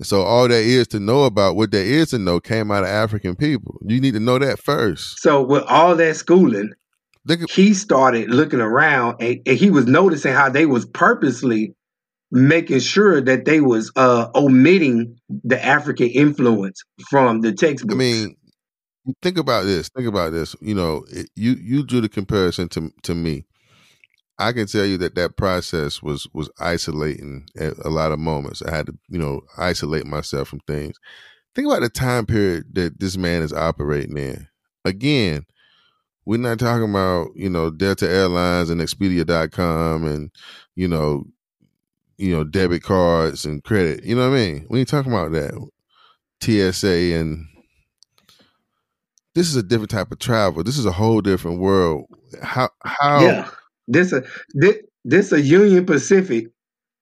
So 0.00 0.22
all 0.22 0.46
there 0.46 0.62
is 0.62 0.86
to 0.88 1.00
know 1.00 1.24
about 1.24 1.56
what 1.56 1.72
there 1.72 1.84
is 1.84 2.10
to 2.10 2.18
know 2.18 2.38
came 2.38 2.70
out 2.70 2.84
of 2.84 2.88
African 2.88 3.34
people. 3.34 3.80
You 3.84 4.00
need 4.00 4.14
to 4.14 4.20
know 4.20 4.38
that 4.38 4.60
first. 4.60 5.20
So 5.20 5.42
with 5.42 5.64
all 5.64 5.96
that 5.96 6.16
schooling, 6.16 6.72
at, 7.28 7.50
he 7.50 7.74
started 7.74 8.30
looking 8.30 8.60
around 8.60 9.16
and, 9.20 9.40
and 9.44 9.58
he 9.58 9.70
was 9.70 9.86
noticing 9.86 10.32
how 10.32 10.48
they 10.48 10.66
was 10.66 10.86
purposely 10.86 11.74
making 12.30 12.80
sure 12.80 13.20
that 13.20 13.44
they 13.44 13.60
was 13.60 13.90
uh 13.96 14.28
omitting 14.34 15.18
the 15.28 15.62
African 15.64 16.08
influence 16.08 16.82
from 17.08 17.40
the 17.40 17.52
textbooks. 17.52 17.94
I 17.94 17.98
mean, 17.98 18.36
think 19.22 19.38
about 19.38 19.64
this. 19.64 19.88
Think 19.88 20.08
about 20.08 20.32
this. 20.32 20.54
You 20.60 20.74
know, 20.74 21.04
it, 21.10 21.30
you 21.34 21.52
you 21.52 21.84
drew 21.84 22.00
the 22.00 22.08
comparison 22.08 22.68
to 22.70 22.90
to 23.02 23.14
me. 23.14 23.44
I 24.40 24.52
can 24.52 24.66
tell 24.66 24.84
you 24.84 24.98
that 24.98 25.16
that 25.16 25.36
process 25.36 26.02
was 26.02 26.28
was 26.32 26.50
isolating 26.60 27.46
at 27.58 27.76
a 27.84 27.88
lot 27.88 28.12
of 28.12 28.18
moments. 28.18 28.62
I 28.62 28.74
had 28.74 28.86
to, 28.86 28.98
you 29.08 29.18
know, 29.18 29.42
isolate 29.56 30.06
myself 30.06 30.48
from 30.48 30.60
things. 30.60 30.96
Think 31.54 31.66
about 31.66 31.82
the 31.82 31.88
time 31.88 32.26
period 32.26 32.66
that 32.74 33.00
this 33.00 33.16
man 33.16 33.42
is 33.42 33.52
operating 33.52 34.16
in. 34.16 34.46
Again, 34.84 35.44
we're 36.24 36.36
not 36.36 36.58
talking 36.58 36.88
about, 36.88 37.28
you 37.34 37.50
know, 37.50 37.70
Delta 37.70 38.08
Airlines 38.08 38.70
and 38.70 38.80
Expedia.com 38.80 40.06
and, 40.06 40.30
you 40.76 40.86
know, 40.86 41.24
you 42.18 42.36
know, 42.36 42.44
debit 42.44 42.82
cards 42.82 43.44
and 43.44 43.64
credit. 43.64 44.04
You 44.04 44.16
know 44.16 44.28
what 44.28 44.36
I 44.36 44.40
mean? 44.40 44.66
We 44.68 44.80
ain't 44.80 44.88
talking 44.88 45.12
about 45.12 45.32
that. 45.32 45.54
TSA 46.40 47.16
and 47.16 47.46
this 49.34 49.48
is 49.48 49.56
a 49.56 49.62
different 49.62 49.90
type 49.90 50.10
of 50.10 50.18
travel. 50.18 50.64
This 50.64 50.78
is 50.78 50.86
a 50.86 50.92
whole 50.92 51.20
different 51.20 51.60
world. 51.60 52.06
How 52.42 52.70
how 52.84 53.20
yeah, 53.20 53.48
this 53.86 54.12
a 54.12 54.24
this, 54.54 54.76
this 55.04 55.32
a 55.32 55.40
Union 55.40 55.86
Pacific 55.86 56.48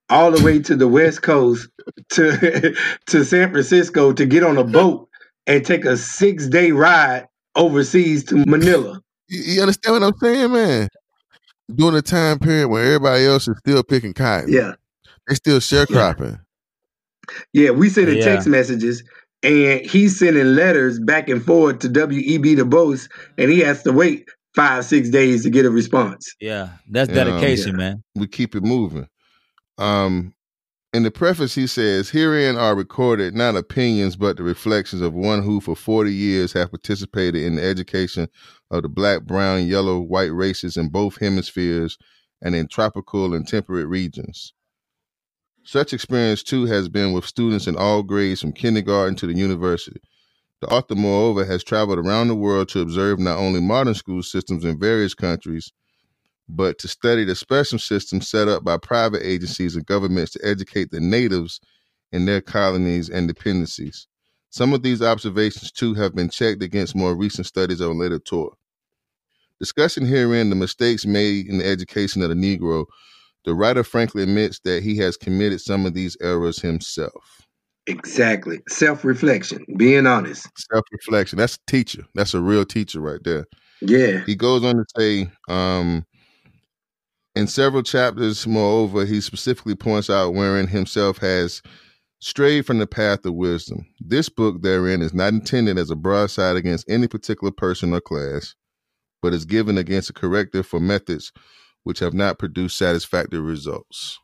all 0.08 0.30
the 0.30 0.44
way 0.44 0.58
to 0.60 0.76
the 0.76 0.86
West 0.86 1.22
Coast 1.22 1.68
to 2.10 2.76
to 3.06 3.24
San 3.24 3.50
Francisco 3.50 4.12
to 4.12 4.26
get 4.26 4.42
on 4.42 4.58
a 4.58 4.64
boat 4.64 5.08
and 5.46 5.64
take 5.64 5.84
a 5.84 5.96
six 5.96 6.46
day 6.46 6.72
ride 6.72 7.26
overseas 7.54 8.24
to 8.24 8.44
Manila. 8.46 9.00
you, 9.28 9.54
you 9.54 9.60
understand 9.62 9.94
what 9.94 10.02
I'm 10.02 10.18
saying, 10.18 10.52
man? 10.52 10.88
During 11.74 11.96
a 11.96 12.02
time 12.02 12.38
period 12.38 12.68
when 12.68 12.84
everybody 12.84 13.24
else 13.24 13.48
is 13.48 13.58
still 13.58 13.82
picking 13.82 14.12
cotton. 14.12 14.52
Yeah, 14.52 14.74
They 15.28 15.34
still 15.34 15.58
sharecropping. 15.60 16.40
yeah. 17.52 17.70
We 17.70 17.88
sending 17.88 18.18
Yeah. 18.18 18.24
text 18.24 18.46
messages. 18.48 19.02
And 19.42 19.80
he's 19.82 20.18
sending 20.18 20.54
letters 20.54 20.98
back 20.98 21.28
and 21.28 21.44
forth 21.44 21.80
to 21.80 21.88
WEB 21.88 22.56
Du 22.56 22.64
Bois, 22.64 23.06
and 23.38 23.50
he 23.50 23.60
has 23.60 23.82
to 23.82 23.92
wait 23.92 24.28
five, 24.56 24.84
six 24.84 25.10
days 25.10 25.42
to 25.44 25.50
get 25.50 25.66
a 25.66 25.70
response. 25.70 26.26
Yeah, 26.40 26.70
that's 26.90 27.10
Yeah. 27.10 27.24
dedication, 27.24 27.72
Yeah. 27.72 27.76
man. 27.76 28.02
we 28.14 28.26
keep 28.26 28.56
it 28.56 28.62
moving. 28.62 29.06
Um, 29.78 30.32
in 30.94 31.02
the 31.02 31.10
preface, 31.10 31.54
he 31.54 31.66
says, 31.66 32.08
Herein 32.08 32.56
are 32.56 32.74
recorded 32.74 33.34
not 33.34 33.54
opinions, 33.56 34.16
but 34.16 34.38
the 34.38 34.42
reflections 34.42 35.02
of 35.02 35.12
one 35.12 35.42
who 35.42 35.60
for 35.60 35.76
40 35.76 36.14
years 36.14 36.54
have 36.54 36.70
participated 36.70 37.42
in 37.42 37.56
the 37.56 37.62
education 37.62 38.28
of 38.70 38.82
the 38.82 38.88
black, 38.88 39.24
brown, 39.24 39.66
yellow, 39.66 40.00
white 40.00 40.32
races 40.32 40.78
in 40.78 40.88
both 40.88 41.18
hemispheres 41.20 41.98
and 42.40 42.56
in 42.56 42.66
tropical 42.68 43.34
and 43.34 43.46
temperate 43.46 43.86
regions. 43.86 44.54
Such 45.66 45.92
experience, 45.92 46.44
too, 46.44 46.66
has 46.66 46.88
been 46.88 47.12
with 47.12 47.26
students 47.26 47.66
in 47.66 47.74
all 47.74 48.04
grades 48.04 48.40
from 48.40 48.52
kindergarten 48.52 49.16
to 49.16 49.26
the 49.26 49.34
university. 49.34 50.00
The 50.60 50.68
author, 50.68 50.94
moreover, 50.94 51.44
has 51.44 51.64
traveled 51.64 51.98
around 51.98 52.28
the 52.28 52.36
world 52.36 52.68
to 52.68 52.80
observe 52.80 53.18
not 53.18 53.38
only 53.38 53.60
modern 53.60 53.94
school 53.94 54.22
systems 54.22 54.64
in 54.64 54.78
various 54.78 55.12
countries, 55.12 55.72
but 56.48 56.78
to 56.78 56.86
study 56.86 57.24
the 57.24 57.34
special 57.34 57.80
systems 57.80 58.28
set 58.28 58.46
up 58.46 58.62
by 58.62 58.78
private 58.78 59.26
agencies 59.26 59.74
and 59.74 59.84
governments 59.84 60.30
to 60.34 60.40
educate 60.44 60.92
the 60.92 61.00
natives 61.00 61.60
in 62.12 62.26
their 62.26 62.40
colonies 62.40 63.10
and 63.10 63.26
dependencies. 63.26 64.06
Some 64.50 64.72
of 64.72 64.84
these 64.84 65.02
observations, 65.02 65.72
too, 65.72 65.94
have 65.94 66.14
been 66.14 66.30
checked 66.30 66.62
against 66.62 66.94
more 66.94 67.16
recent 67.16 67.48
studies 67.48 67.80
on 67.80 67.98
later 67.98 68.20
tour. 68.20 68.52
Discussing 69.58 70.06
herein 70.06 70.48
the 70.48 70.54
mistakes 70.54 71.04
made 71.04 71.48
in 71.48 71.58
the 71.58 71.66
education 71.66 72.22
of 72.22 72.28
the 72.28 72.36
Negro, 72.36 72.86
the 73.46 73.54
writer 73.54 73.84
frankly 73.84 74.24
admits 74.24 74.58
that 74.64 74.82
he 74.82 74.96
has 74.98 75.16
committed 75.16 75.60
some 75.60 75.86
of 75.86 75.94
these 75.94 76.16
errors 76.20 76.60
himself. 76.60 77.46
Exactly. 77.86 78.58
Self 78.68 79.04
reflection, 79.04 79.64
being 79.76 80.06
honest. 80.06 80.48
Self 80.58 80.84
reflection. 80.90 81.38
That's 81.38 81.54
a 81.54 81.70
teacher. 81.70 82.04
That's 82.14 82.34
a 82.34 82.40
real 82.40 82.64
teacher 82.64 83.00
right 83.00 83.20
there. 83.22 83.46
Yeah. 83.80 84.24
He 84.26 84.34
goes 84.34 84.64
on 84.64 84.74
to 84.76 84.84
say, 84.98 85.30
um, 85.48 86.04
in 87.36 87.46
several 87.46 87.84
chapters, 87.84 88.44
moreover, 88.46 89.04
he 89.04 89.20
specifically 89.20 89.76
points 89.76 90.10
out 90.10 90.34
wherein 90.34 90.66
himself 90.66 91.18
has 91.18 91.62
strayed 92.18 92.66
from 92.66 92.78
the 92.78 92.86
path 92.86 93.24
of 93.24 93.34
wisdom. 93.34 93.86
This 94.00 94.28
book 94.28 94.62
therein 94.62 95.02
is 95.02 95.14
not 95.14 95.32
intended 95.34 95.78
as 95.78 95.90
a 95.90 95.96
broadside 95.96 96.56
against 96.56 96.90
any 96.90 97.06
particular 97.06 97.52
person 97.52 97.92
or 97.92 98.00
class, 98.00 98.56
but 99.22 99.34
is 99.34 99.44
given 99.44 99.78
against 99.78 100.10
a 100.10 100.14
corrective 100.14 100.66
for 100.66 100.80
methods 100.80 101.30
which 101.86 102.00
have 102.00 102.12
not 102.12 102.36
produced 102.36 102.76
satisfactory 102.76 103.38
results. 103.38 104.18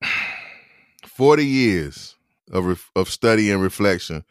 Forty 1.04 1.44
years 1.44 2.14
of 2.52 2.64
ref- 2.64 2.92
of 2.94 3.10
study 3.10 3.50
and 3.50 3.60
reflection 3.60 4.22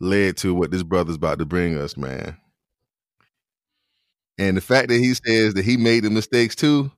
led 0.00 0.38
to 0.38 0.54
what 0.54 0.70
this 0.70 0.82
brother's 0.82 1.16
about 1.16 1.40
to 1.40 1.44
bring 1.44 1.76
us, 1.76 1.98
man. 1.98 2.38
And 4.38 4.56
the 4.56 4.62
fact 4.62 4.88
that 4.88 4.96
he 4.96 5.12
says 5.12 5.52
that 5.52 5.66
he 5.66 5.76
made 5.76 6.04
the 6.04 6.10
mistakes 6.10 6.54
too, 6.54 6.90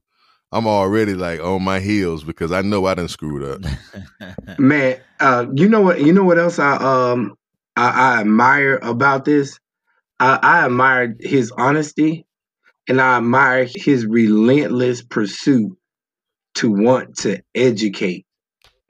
I'm 0.53 0.69
already 0.69 1.15
like 1.15 1.41
on 1.41 1.65
my 1.65 1.81
heels 1.81 2.23
because 2.23 2.53
I 2.53 2.63
know 2.63 2.87
I 2.87 2.95
done 2.95 3.09
screwed 3.09 3.65
up. 3.65 3.73
Man, 4.61 5.01
uh, 5.19 5.47
you 5.53 5.69
know 5.69 5.81
what? 5.81 6.01
You 6.01 6.13
know 6.13 6.23
what 6.23 6.39
else 6.39 6.61
I 6.61 6.77
um 6.77 7.35
I, 7.75 7.89
I 7.91 8.21
admire 8.21 8.79
about 8.83 9.25
this? 9.25 9.59
I, 10.21 10.39
I 10.43 10.65
admire 10.67 11.17
his 11.19 11.51
honesty, 11.51 12.27
and 12.89 13.01
I 13.01 13.17
admire 13.17 13.67
his 13.69 14.07
relentless 14.07 15.03
pursuit 15.03 15.77
to 16.57 16.71
want 16.71 17.17
to 17.19 17.43
educate. 17.55 18.27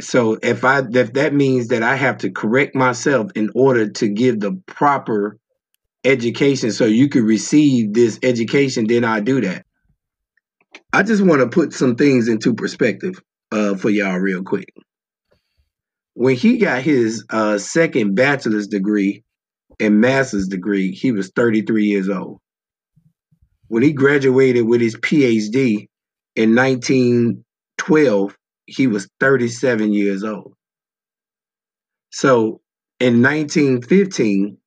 So 0.00 0.38
if 0.42 0.64
I 0.64 0.82
if 0.90 1.12
that 1.14 1.32
means 1.32 1.68
that 1.68 1.82
I 1.82 1.94
have 1.96 2.18
to 2.18 2.30
correct 2.30 2.74
myself 2.74 3.30
in 3.34 3.50
order 3.54 3.88
to 3.90 4.08
give 4.08 4.40
the 4.40 4.60
proper 4.66 5.38
education, 6.04 6.72
so 6.72 6.86
you 6.86 7.08
can 7.08 7.24
receive 7.24 7.94
this 7.94 8.18
education, 8.22 8.86
then 8.86 9.04
I 9.04 9.20
do 9.20 9.40
that. 9.42 9.64
I 10.92 11.02
just 11.02 11.22
want 11.22 11.42
to 11.42 11.48
put 11.48 11.72
some 11.72 11.96
things 11.96 12.28
into 12.28 12.54
perspective 12.54 13.22
uh, 13.52 13.76
for 13.76 13.90
y'all 13.90 14.18
real 14.18 14.42
quick 14.42 14.72
when 16.14 16.36
he 16.36 16.58
got 16.58 16.82
his 16.82 17.24
uh, 17.30 17.58
second 17.58 18.14
bachelor's 18.14 18.68
degree 18.68 19.24
and 19.80 20.00
master's 20.00 20.48
degree, 20.48 20.92
he 20.92 21.12
was 21.12 21.30
33 21.34 21.84
years 21.84 22.08
old. 22.08 22.38
When 23.68 23.82
he 23.82 23.92
graduated 23.92 24.66
with 24.66 24.80
his 24.80 24.96
PhD 24.96 25.88
in 26.36 26.54
1912, 26.54 28.36
he 28.66 28.86
was 28.86 29.08
37 29.20 29.92
years 29.92 30.24
old. 30.24 30.54
So 32.10 32.60
in 32.98 33.22
1915, 33.22 34.58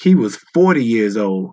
he 0.00 0.14
was 0.14 0.36
40 0.54 0.84
years 0.84 1.16
old 1.16 1.52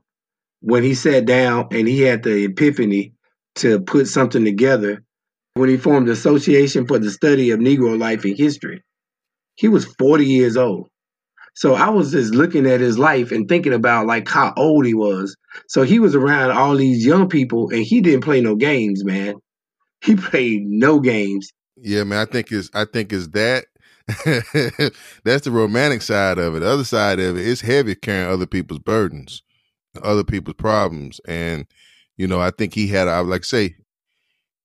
when 0.62 0.84
he 0.84 0.96
sat 0.96 1.26
down 1.26 1.68
and 1.72 1.88
he 1.88 2.02
had 2.02 2.24
the 2.24 2.46
epiphany 2.46 3.14
to 3.56 3.82
put 3.82 4.08
something 4.08 4.46
together 4.46 5.04
when 5.56 5.70
he 5.70 5.78
formed 5.78 6.08
the 6.08 6.14
Association 6.14 6.88
for 6.88 7.00
the 7.00 7.12
Study 7.12 7.52
of 7.52 7.60
Negro 7.60 8.00
Life 8.00 8.24
and 8.26 8.38
History 8.38 8.84
he 9.56 9.68
was 9.68 9.86
40 10.00 10.26
years 10.26 10.58
old. 10.58 10.90
So 11.54 11.76
I 11.76 11.90
was 11.90 12.12
just 12.12 12.34
looking 12.34 12.66
at 12.66 12.80
his 12.80 12.98
life 12.98 13.32
and 13.32 13.48
thinking 13.48 13.74
about 13.74 14.08
like 14.08 14.28
how 14.28 14.54
old 14.56 14.86
he 14.86 14.94
was. 14.94 15.36
So 15.68 15.84
he 15.84 16.00
was 16.00 16.16
around 16.16 16.52
all 16.52 16.76
these 16.76 17.06
young 17.06 17.28
people 17.28 17.70
and 17.70 17.84
he 17.84 18.02
didn't 18.02 18.24
play 18.24 18.42
no 18.42 18.56
games, 18.56 19.04
man. 19.04 19.36
He 20.04 20.16
played 20.16 20.64
no 20.64 21.00
games. 21.00 21.52
Yeah, 21.78 22.04
man. 22.06 22.28
I 22.28 22.32
think 22.32 22.52
it's 22.52 22.72
I 22.74 22.86
think 22.86 23.14
it's 23.14 23.28
that. 23.28 23.66
That's 25.24 25.46
the 25.46 25.52
romantic 25.52 26.02
side 26.02 26.40
of 26.40 26.56
it. 26.56 26.62
The 26.62 26.68
other 26.68 26.84
side 26.84 27.20
of 27.20 27.38
it 27.38 27.46
is 27.46 27.62
heavy 27.62 27.94
carrying 27.94 28.32
other 28.32 28.48
people's 28.48 28.80
burdens, 28.80 29.44
other 30.02 30.24
people's 30.24 30.56
problems, 30.56 31.22
and 31.28 31.68
you 32.18 32.28
know 32.28 32.42
I 32.42 32.50
think 32.50 32.74
he 32.74 32.88
had 32.88 33.08
I 33.08 33.20
like 33.20 33.44
say 33.46 33.76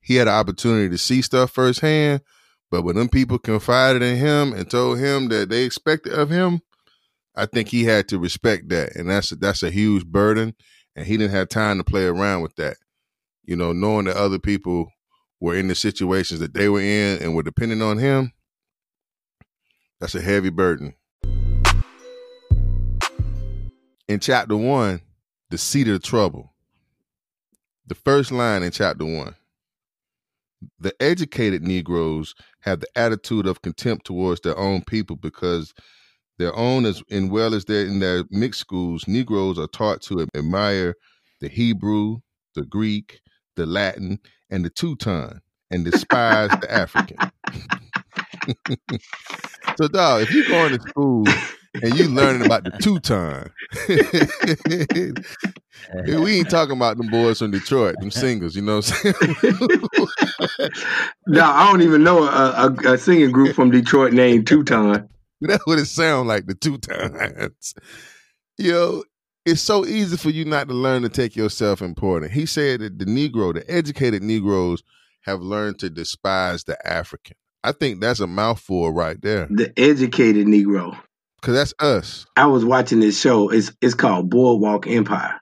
he 0.00 0.14
had 0.14 0.28
an 0.28 0.34
opportunity 0.34 0.88
to 0.88 0.98
see 0.98 1.20
stuff 1.20 1.50
firsthand, 1.50 2.22
But 2.70 2.82
when 2.82 2.96
them 2.96 3.08
people 3.08 3.38
confided 3.38 4.02
in 4.02 4.16
him 4.16 4.52
and 4.52 4.70
told 4.70 4.98
him 4.98 5.28
that 5.28 5.48
they 5.48 5.64
expected 5.64 6.12
of 6.12 6.30
him, 6.30 6.60
I 7.36 7.46
think 7.46 7.68
he 7.68 7.84
had 7.84 8.08
to 8.08 8.18
respect 8.18 8.70
that, 8.70 8.96
and 8.96 9.10
that's 9.10 9.30
that's 9.30 9.62
a 9.62 9.70
huge 9.70 10.06
burden, 10.06 10.54
and 10.94 11.06
he 11.06 11.16
didn't 11.16 11.34
have 11.34 11.48
time 11.48 11.78
to 11.78 11.84
play 11.84 12.06
around 12.06 12.42
with 12.42 12.56
that. 12.56 12.76
You 13.44 13.56
know, 13.56 13.72
knowing 13.72 14.06
that 14.06 14.16
other 14.16 14.38
people 14.38 14.88
were 15.40 15.54
in 15.54 15.68
the 15.68 15.74
situations 15.74 16.40
that 16.40 16.54
they 16.54 16.68
were 16.68 16.80
in 16.80 17.22
and 17.22 17.34
were 17.34 17.42
depending 17.42 17.82
on 17.82 17.98
him, 17.98 18.32
that's 20.00 20.14
a 20.14 20.20
heavy 20.20 20.50
burden. 20.50 20.94
In 24.08 24.20
chapter 24.20 24.56
one, 24.56 25.02
the 25.50 25.58
seed 25.58 25.88
of 25.88 26.02
trouble. 26.02 26.54
The 27.86 27.94
first 27.94 28.32
line 28.32 28.62
in 28.62 28.70
chapter 28.70 29.04
one. 29.04 29.34
The 30.78 30.94
educated 31.00 31.62
Negroes 31.62 32.34
have 32.60 32.80
the 32.80 32.88
attitude 32.96 33.46
of 33.46 33.62
contempt 33.62 34.06
towards 34.06 34.40
their 34.40 34.56
own 34.56 34.82
people 34.82 35.16
because 35.16 35.74
their 36.38 36.54
own 36.56 36.84
as 36.84 37.02
and 37.10 37.30
well 37.30 37.54
as 37.54 37.64
their 37.64 37.86
in 37.86 38.00
their 38.00 38.24
mixed 38.30 38.60
schools, 38.60 39.06
Negroes 39.06 39.58
are 39.58 39.68
taught 39.68 40.02
to 40.02 40.26
admire 40.34 40.94
the 41.40 41.48
Hebrew, 41.48 42.18
the 42.54 42.64
Greek, 42.64 43.20
the 43.56 43.66
Latin, 43.66 44.18
and 44.50 44.64
the 44.64 44.70
Teuton, 44.70 45.40
and 45.70 45.84
despise 45.84 46.50
the 46.60 46.72
African. 46.72 47.16
so, 49.76 49.88
dog, 49.88 50.22
if 50.22 50.32
you're 50.32 50.46
going 50.46 50.78
to 50.78 50.88
school 50.88 51.24
and 51.82 51.98
you 51.98 52.08
learning 52.08 52.46
about 52.46 52.64
the 52.64 52.70
Teuton, 52.70 53.50
we 56.22 56.38
ain't 56.38 56.50
talking 56.50 56.76
about 56.76 56.96
them 56.96 57.08
boys 57.08 57.38
from 57.38 57.50
Detroit, 57.50 57.96
them 58.00 58.10
singers. 58.10 58.56
You 58.56 58.62
know 58.62 58.76
what 58.76 58.92
I'm 59.04 59.14
saying? 59.14 59.94
no, 61.26 61.44
I 61.44 61.70
don't 61.70 61.82
even 61.82 62.04
know 62.04 62.24
a, 62.24 62.68
a, 62.68 62.92
a 62.94 62.98
singing 62.98 63.32
group 63.32 63.54
from 63.54 63.70
Detroit 63.70 64.12
named 64.12 64.46
Teuton. 64.46 65.08
That's 65.40 65.66
what 65.66 65.78
it 65.78 65.86
sounds 65.86 66.26
like, 66.28 66.46
the 66.46 66.54
two 66.54 66.78
times. 66.78 67.74
You 68.58 68.72
know, 68.72 69.04
it's 69.44 69.62
so 69.62 69.84
easy 69.84 70.16
for 70.16 70.30
you 70.30 70.44
not 70.44 70.68
to 70.68 70.74
learn 70.74 71.02
to 71.02 71.08
take 71.08 71.36
yourself 71.36 71.82
important. 71.82 72.32
He 72.32 72.46
said 72.46 72.80
that 72.80 72.98
the 72.98 73.04
Negro, 73.04 73.54
the 73.54 73.68
educated 73.70 74.22
Negroes, 74.22 74.82
have 75.22 75.40
learned 75.40 75.78
to 75.80 75.90
despise 75.90 76.64
the 76.64 76.76
African. 76.86 77.36
I 77.62 77.72
think 77.72 78.00
that's 78.00 78.20
a 78.20 78.26
mouthful 78.26 78.92
right 78.92 79.20
there. 79.20 79.48
The 79.50 79.72
educated 79.76 80.46
Negro. 80.46 80.98
Cause 81.42 81.54
that's 81.54 81.74
us. 81.78 82.26
I 82.36 82.46
was 82.46 82.64
watching 82.64 83.00
this 83.00 83.20
show. 83.20 83.50
It's 83.50 83.70
it's 83.80 83.94
called 83.94 84.30
Boardwalk 84.30 84.88
Empire, 84.88 85.40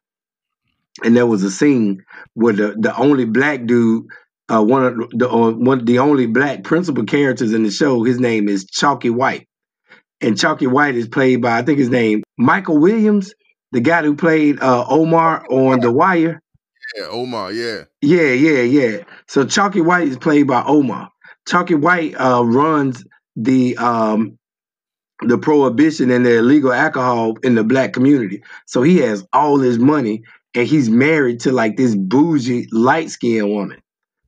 and 1.02 1.16
there 1.16 1.26
was 1.26 1.42
a 1.42 1.50
scene 1.50 2.04
where 2.34 2.52
the, 2.52 2.74
the 2.78 2.94
only 2.96 3.24
black 3.24 3.64
dude, 3.64 4.04
uh, 4.50 4.62
one 4.62 4.84
of 4.84 5.10
the 5.12 5.30
uh, 5.30 5.52
one 5.52 5.84
the 5.84 6.00
only 6.00 6.26
black 6.26 6.62
principal 6.64 7.04
characters 7.04 7.54
in 7.54 7.62
the 7.62 7.70
show, 7.70 8.02
his 8.02 8.20
name 8.20 8.48
is 8.48 8.66
Chalky 8.66 9.08
White, 9.08 9.48
and 10.24 10.38
Chalky 10.38 10.66
White 10.66 10.94
is 10.94 11.08
played 11.08 11.42
by 11.42 11.58
I 11.58 11.62
think 11.62 11.78
his 11.78 11.90
name 11.90 12.22
Michael 12.36 12.78
Williams, 12.78 13.34
the 13.72 13.80
guy 13.80 14.02
who 14.02 14.16
played 14.16 14.60
uh, 14.60 14.84
Omar 14.88 15.46
on 15.50 15.80
The 15.80 15.90
Wire. 15.90 16.40
Yeah, 16.96 17.06
Omar. 17.06 17.52
Yeah. 17.52 17.84
Yeah, 18.00 18.32
yeah, 18.32 18.62
yeah. 18.62 19.04
So 19.26 19.44
Chalky 19.46 19.80
White 19.80 20.08
is 20.08 20.16
played 20.16 20.46
by 20.46 20.62
Omar. 20.64 21.10
Chalky 21.46 21.74
White 21.74 22.14
uh, 22.14 22.44
runs 22.44 23.04
the 23.36 23.76
um, 23.76 24.38
the 25.20 25.38
prohibition 25.38 26.10
and 26.10 26.24
the 26.24 26.38
illegal 26.38 26.72
alcohol 26.72 27.36
in 27.42 27.54
the 27.54 27.64
black 27.64 27.92
community. 27.92 28.42
So 28.66 28.82
he 28.82 28.98
has 28.98 29.26
all 29.32 29.58
his 29.58 29.78
money 29.78 30.22
and 30.54 30.66
he's 30.66 30.88
married 30.88 31.40
to 31.40 31.52
like 31.52 31.76
this 31.76 31.94
bougie 31.94 32.68
light 32.72 33.10
skinned 33.10 33.50
woman, 33.50 33.80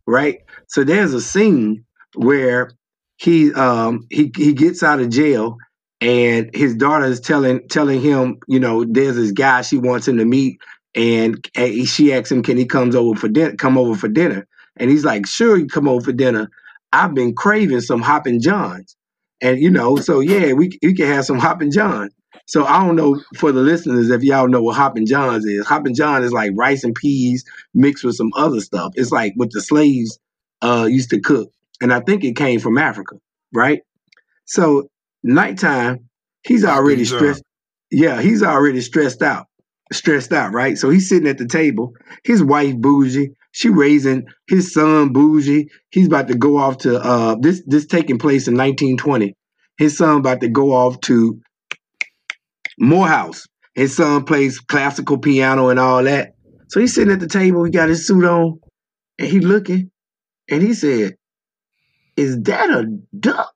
right? 0.06 0.40
So 0.68 0.84
there's 0.84 1.12
a 1.14 1.20
scene 1.20 1.84
where 2.14 2.70
he 3.16 3.52
um 3.54 4.06
he 4.10 4.32
he 4.36 4.52
gets 4.52 4.82
out 4.82 5.00
of 5.00 5.10
jail 5.10 5.56
and 6.00 6.50
his 6.54 6.74
daughter 6.74 7.06
is 7.06 7.20
telling 7.20 7.66
telling 7.68 8.00
him, 8.00 8.38
you 8.48 8.60
know, 8.60 8.84
there's 8.84 9.16
this 9.16 9.32
guy 9.32 9.62
she 9.62 9.78
wants 9.78 10.06
him 10.06 10.18
to 10.18 10.24
meet 10.24 10.60
and 10.94 11.46
she 11.86 12.12
asks 12.12 12.30
him, 12.32 12.42
can 12.42 12.56
he 12.56 12.64
comes 12.64 12.94
over 12.94 13.18
for 13.18 13.28
dinner? 13.28 13.54
Come 13.56 13.76
over 13.78 13.94
for 13.94 14.08
dinner, 14.08 14.46
and 14.76 14.90
he's 14.90 15.04
like, 15.04 15.26
sure, 15.26 15.56
you 15.56 15.66
come 15.66 15.88
over 15.88 16.04
for 16.04 16.12
dinner. 16.12 16.48
I've 16.92 17.14
been 17.14 17.34
craving 17.34 17.80
some 17.82 18.00
Hoppin' 18.00 18.40
Johns. 18.40 18.96
And 19.42 19.60
you 19.60 19.70
know, 19.70 19.96
so 19.96 20.20
yeah, 20.20 20.52
we 20.52 20.78
we 20.82 20.94
can 20.94 21.06
have 21.06 21.24
some 21.26 21.38
Hoppin' 21.38 21.70
johns. 21.70 22.12
So 22.46 22.64
I 22.64 22.84
don't 22.84 22.96
know 22.96 23.20
for 23.36 23.52
the 23.52 23.60
listeners 23.60 24.08
if 24.08 24.22
y'all 24.22 24.48
know 24.48 24.62
what 24.62 24.76
Hoppin' 24.76 25.06
Johns 25.06 25.44
is. 25.44 25.66
Hoppin' 25.66 25.94
John 25.94 26.22
is 26.22 26.32
like 26.32 26.52
rice 26.54 26.84
and 26.84 26.94
peas 26.94 27.44
mixed 27.74 28.04
with 28.04 28.16
some 28.16 28.30
other 28.36 28.60
stuff. 28.60 28.92
It's 28.94 29.12
like 29.12 29.32
what 29.36 29.50
the 29.50 29.60
slaves 29.60 30.18
uh, 30.62 30.86
used 30.90 31.10
to 31.10 31.20
cook, 31.20 31.50
and 31.80 31.92
I 31.92 32.00
think 32.00 32.24
it 32.24 32.36
came 32.36 32.60
from 32.60 32.78
Africa, 32.78 33.16
right? 33.52 33.82
So 34.46 34.88
nighttime, 35.26 36.08
he's 36.44 36.64
already 36.64 37.04
stressed. 37.04 37.42
Yeah, 37.90 38.20
he's 38.20 38.42
already 38.42 38.80
stressed 38.80 39.22
out, 39.22 39.46
stressed 39.92 40.32
out, 40.32 40.52
right? 40.52 40.76
So 40.76 40.90
he's 40.90 41.08
sitting 41.08 41.28
at 41.28 41.38
the 41.38 41.46
table. 41.46 41.92
His 42.24 42.42
wife 42.42 42.76
bougie, 42.76 43.30
she 43.52 43.68
raising 43.68 44.24
his 44.48 44.72
son 44.72 45.12
bougie. 45.12 45.68
He's 45.90 46.06
about 46.06 46.28
to 46.28 46.34
go 46.36 46.56
off 46.58 46.78
to 46.78 46.98
uh 47.00 47.36
this 47.40 47.62
this 47.66 47.86
taking 47.86 48.18
place 48.18 48.48
in 48.48 48.54
1920. 48.54 49.34
His 49.78 49.96
son 49.96 50.18
about 50.18 50.40
to 50.40 50.48
go 50.48 50.72
off 50.72 51.00
to 51.02 51.40
Morehouse. 52.78 53.46
His 53.74 53.94
son 53.94 54.24
plays 54.24 54.58
classical 54.58 55.18
piano 55.18 55.68
and 55.68 55.78
all 55.78 56.02
that. 56.04 56.34
So 56.68 56.80
he's 56.80 56.94
sitting 56.94 57.12
at 57.12 57.20
the 57.20 57.28
table, 57.28 57.64
he 57.64 57.70
got 57.70 57.88
his 57.88 58.06
suit 58.06 58.24
on, 58.24 58.58
and 59.18 59.28
he 59.28 59.40
looking, 59.40 59.90
and 60.50 60.62
he 60.62 60.74
said, 60.74 61.16
Is 62.16 62.40
that 62.42 62.70
a 62.70 62.86
duck? 63.18 63.54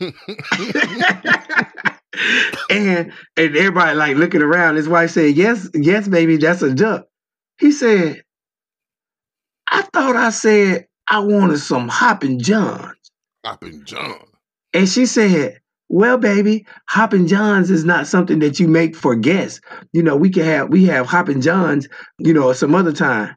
and 2.70 2.70
and 2.70 3.12
everybody 3.56 3.96
like 3.96 4.16
looking 4.16 4.42
around. 4.42 4.76
His 4.76 4.88
wife 4.88 5.10
said, 5.10 5.36
Yes, 5.36 5.68
yes, 5.74 6.08
baby, 6.08 6.36
that's 6.36 6.62
a 6.62 6.74
duck. 6.74 7.06
He 7.58 7.72
said, 7.72 8.22
I 9.68 9.82
thought 9.82 10.16
I 10.16 10.30
said 10.30 10.86
I 11.08 11.20
wanted 11.20 11.58
some 11.58 11.88
Hoppin' 11.88 12.40
Johns. 12.40 12.96
Hoppin' 13.44 13.84
John. 13.84 14.24
And 14.72 14.88
she 14.88 15.06
said, 15.06 15.60
Well, 15.88 16.18
baby, 16.18 16.66
Hoppin' 16.88 17.28
Johns 17.28 17.70
is 17.70 17.84
not 17.84 18.06
something 18.06 18.38
that 18.38 18.58
you 18.58 18.68
make 18.68 18.96
for 18.96 19.14
guests. 19.14 19.60
You 19.92 20.02
know, 20.02 20.16
we 20.16 20.30
can 20.30 20.44
have 20.44 20.70
we 20.70 20.84
have 20.86 21.06
Hoppin' 21.06 21.42
Johns, 21.42 21.88
you 22.18 22.32
know, 22.32 22.52
some 22.52 22.74
other 22.74 22.92
time. 22.92 23.36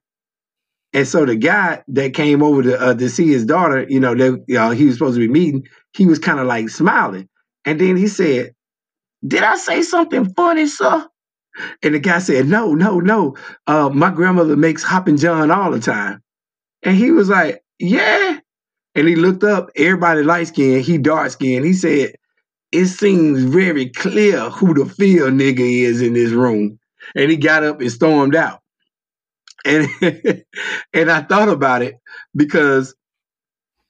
And 0.94 1.08
so 1.08 1.26
the 1.26 1.36
guy 1.36 1.84
that 1.88 2.14
came 2.14 2.44
over 2.44 2.62
to 2.64 2.80
uh, 2.80 2.94
to 2.94 3.10
see 3.10 3.28
his 3.28 3.46
daughter, 3.46 3.86
you 3.90 4.00
know, 4.00 4.14
they, 4.14 4.28
you 4.48 4.56
know, 4.56 4.70
he 4.70 4.86
was 4.86 4.96
supposed 4.96 5.16
to 5.16 5.20
be 5.20 5.28
meeting. 5.28 5.66
He 5.94 6.06
was 6.06 6.20
kind 6.20 6.40
of 6.40 6.48
like 6.48 6.70
smiling, 6.70 7.30
and 7.66 7.80
then 7.82 7.98
he 7.98 8.08
said, 8.08 8.54
"Did 9.28 9.44
I 9.44 9.58
say 9.58 9.82
something 9.84 10.34
funny, 10.34 10.68
sir?" 10.68 11.08
And 11.84 11.96
the 11.96 12.00
guy 12.00 12.20
said, 12.20 12.48
"No, 12.48 12.74
no, 12.76 13.00
no. 13.00 13.38
Uh, 13.68 13.90
my 13.90 14.12
grandmother 14.12 14.58
makes 14.58 14.84
Hoppin' 14.84 15.18
John 15.18 15.52
all 15.52 15.72
the 15.72 15.80
time." 15.80 16.14
And 16.84 16.96
he 16.96 17.12
was 17.12 17.30
like, 17.30 17.64
Yeah. 17.80 18.40
And 18.96 19.08
he 19.08 19.16
looked 19.16 19.44
up, 19.44 19.70
everybody 19.76 20.24
light 20.24 20.48
skinned, 20.48 20.84
he 20.84 20.98
dark 20.98 21.32
skinned. 21.32 21.66
He 21.66 21.74
said, 21.74 22.16
It 22.72 22.88
seems 22.88 23.44
very 23.44 23.90
clear 23.90 24.50
who 24.50 24.74
the 24.74 24.86
field 24.90 25.34
nigga 25.34 25.60
is 25.60 26.02
in 26.02 26.14
this 26.14 26.32
room. 26.32 26.80
And 27.16 27.32
he 27.32 27.38
got 27.38 27.64
up 27.64 27.82
and 27.82 27.92
stormed 27.92 28.36
out. 28.36 28.62
And 29.66 29.88
and 30.94 31.12
I 31.12 31.22
thought 31.24 31.50
about 31.50 31.82
it 31.82 31.96
because 32.36 32.96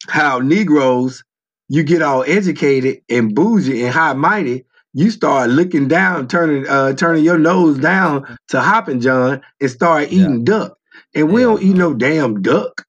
how 0.09 0.39
Negroes, 0.39 1.23
you 1.69 1.83
get 1.83 2.01
all 2.01 2.23
educated 2.27 3.01
and 3.09 3.33
bougie 3.33 3.83
and 3.83 3.93
high 3.93 4.13
mighty, 4.13 4.65
you 4.93 5.09
start 5.09 5.49
looking 5.49 5.87
down, 5.87 6.27
turning 6.27 6.67
uh 6.67 6.93
turning 6.93 7.23
your 7.23 7.39
nose 7.39 7.77
down 7.79 8.37
to 8.49 8.61
Hoppin' 8.61 9.01
John 9.01 9.41
and 9.59 9.71
start 9.71 10.11
eating 10.11 10.39
yeah. 10.39 10.43
duck. 10.43 10.77
And 11.15 11.31
we 11.31 11.41
don't 11.41 11.61
eat 11.61 11.75
no 11.75 11.93
damn 11.93 12.41
duck. 12.41 12.85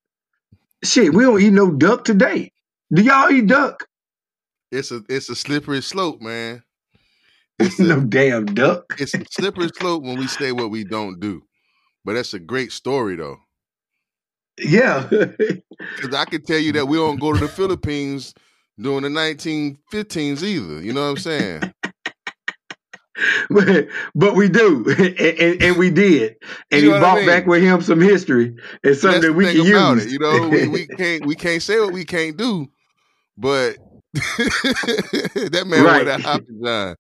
Shit, 0.83 1.15
we 1.15 1.25
don't 1.25 1.41
eat 1.41 1.53
no 1.53 1.71
duck 1.71 2.05
today. 2.05 2.53
Do 2.93 3.03
y'all 3.03 3.31
eat 3.31 3.47
duck? 3.47 3.87
It's 4.71 4.91
a 4.91 5.03
it's 5.09 5.31
a 5.31 5.35
slippery 5.35 5.83
slope, 5.83 6.21
man. 6.21 6.63
It's 7.61 7.79
no 7.79 8.01
damn 8.01 8.47
duck. 8.47 8.97
It's 8.99 9.15
a 9.15 9.25
slippery 9.31 9.71
slope 9.79 10.03
when 10.03 10.19
we 10.19 10.27
say 10.27 10.51
what 10.51 10.73
we 10.73 10.83
don't 10.83 11.21
do. 11.21 11.41
But 12.05 12.15
that's 12.15 12.35
a 12.35 12.41
great 12.41 12.73
story 12.73 13.17
though. 13.17 13.39
Yeah. 14.59 15.09
Because 15.97 16.15
I 16.15 16.25
can 16.25 16.43
tell 16.43 16.59
you 16.59 16.73
that 16.73 16.87
we 16.87 16.97
don't 16.97 17.21
go 17.21 17.33
to 17.33 17.39
the 17.39 17.49
Philippines 17.49 18.33
during 18.81 19.03
the 19.03 19.09
1915s 19.09 20.43
either. 20.43 20.83
You 20.83 20.93
know 20.93 21.03
what 21.03 21.11
I'm 21.11 21.17
saying? 21.19 21.73
but, 23.51 23.89
but 24.15 24.35
we 24.35 24.49
do, 24.49 24.85
and, 24.99 25.19
and, 25.19 25.63
and, 25.63 25.77
we 25.77 25.91
did, 25.91 26.37
and 26.71 26.83
you 26.83 26.93
he 26.93 26.99
brought 26.99 27.17
I 27.19 27.21
mean? 27.21 27.27
back 27.27 27.47
with 27.47 27.63
him 27.63 27.81
some 27.83 28.01
history 28.01 28.57
and 28.83 28.97
something 28.97 29.23
that 29.23 29.33
we 29.33 29.47
can 29.47 29.65
use. 29.65 30.07
It, 30.07 30.13
you 30.13 30.19
know, 30.19 30.49
we, 30.49 30.69
we, 30.69 30.87
can't 30.97 31.27
we 31.27 31.35
can't 31.35 31.63
say 31.63 31.79
what 31.79 31.93
we 31.93 32.05
can't 32.05 32.37
do, 32.37 32.69
but 33.37 33.77
that 34.15 35.65
man 35.67 35.85
right. 35.85 36.05
that 36.05 36.21
Hoppin' 36.21 36.97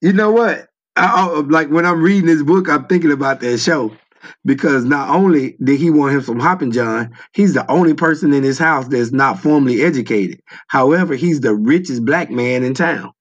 you 0.00 0.12
know 0.12 0.30
what? 0.30 0.68
I, 0.96 1.06
I, 1.06 1.40
like 1.40 1.68
when 1.70 1.86
I'm 1.86 2.02
reading 2.02 2.26
this 2.26 2.42
book, 2.42 2.68
I'm 2.68 2.86
thinking 2.86 3.12
about 3.12 3.40
that 3.40 3.58
show, 3.58 3.96
because 4.44 4.84
not 4.84 5.08
only 5.08 5.56
did 5.62 5.78
he 5.78 5.90
want 5.90 6.14
him 6.14 6.22
some 6.22 6.40
hopping 6.40 6.70
john 6.72 7.10
he's 7.32 7.54
the 7.54 7.70
only 7.70 7.94
person 7.94 8.32
in 8.32 8.42
his 8.42 8.58
house 8.58 8.86
that's 8.88 9.12
not 9.12 9.38
formally 9.38 9.82
educated. 9.82 10.40
However 10.68 11.14
he's 11.14 11.40
the 11.40 11.54
richest 11.54 12.04
black 12.04 12.30
man 12.30 12.62
in 12.62 12.74
town. 12.74 13.12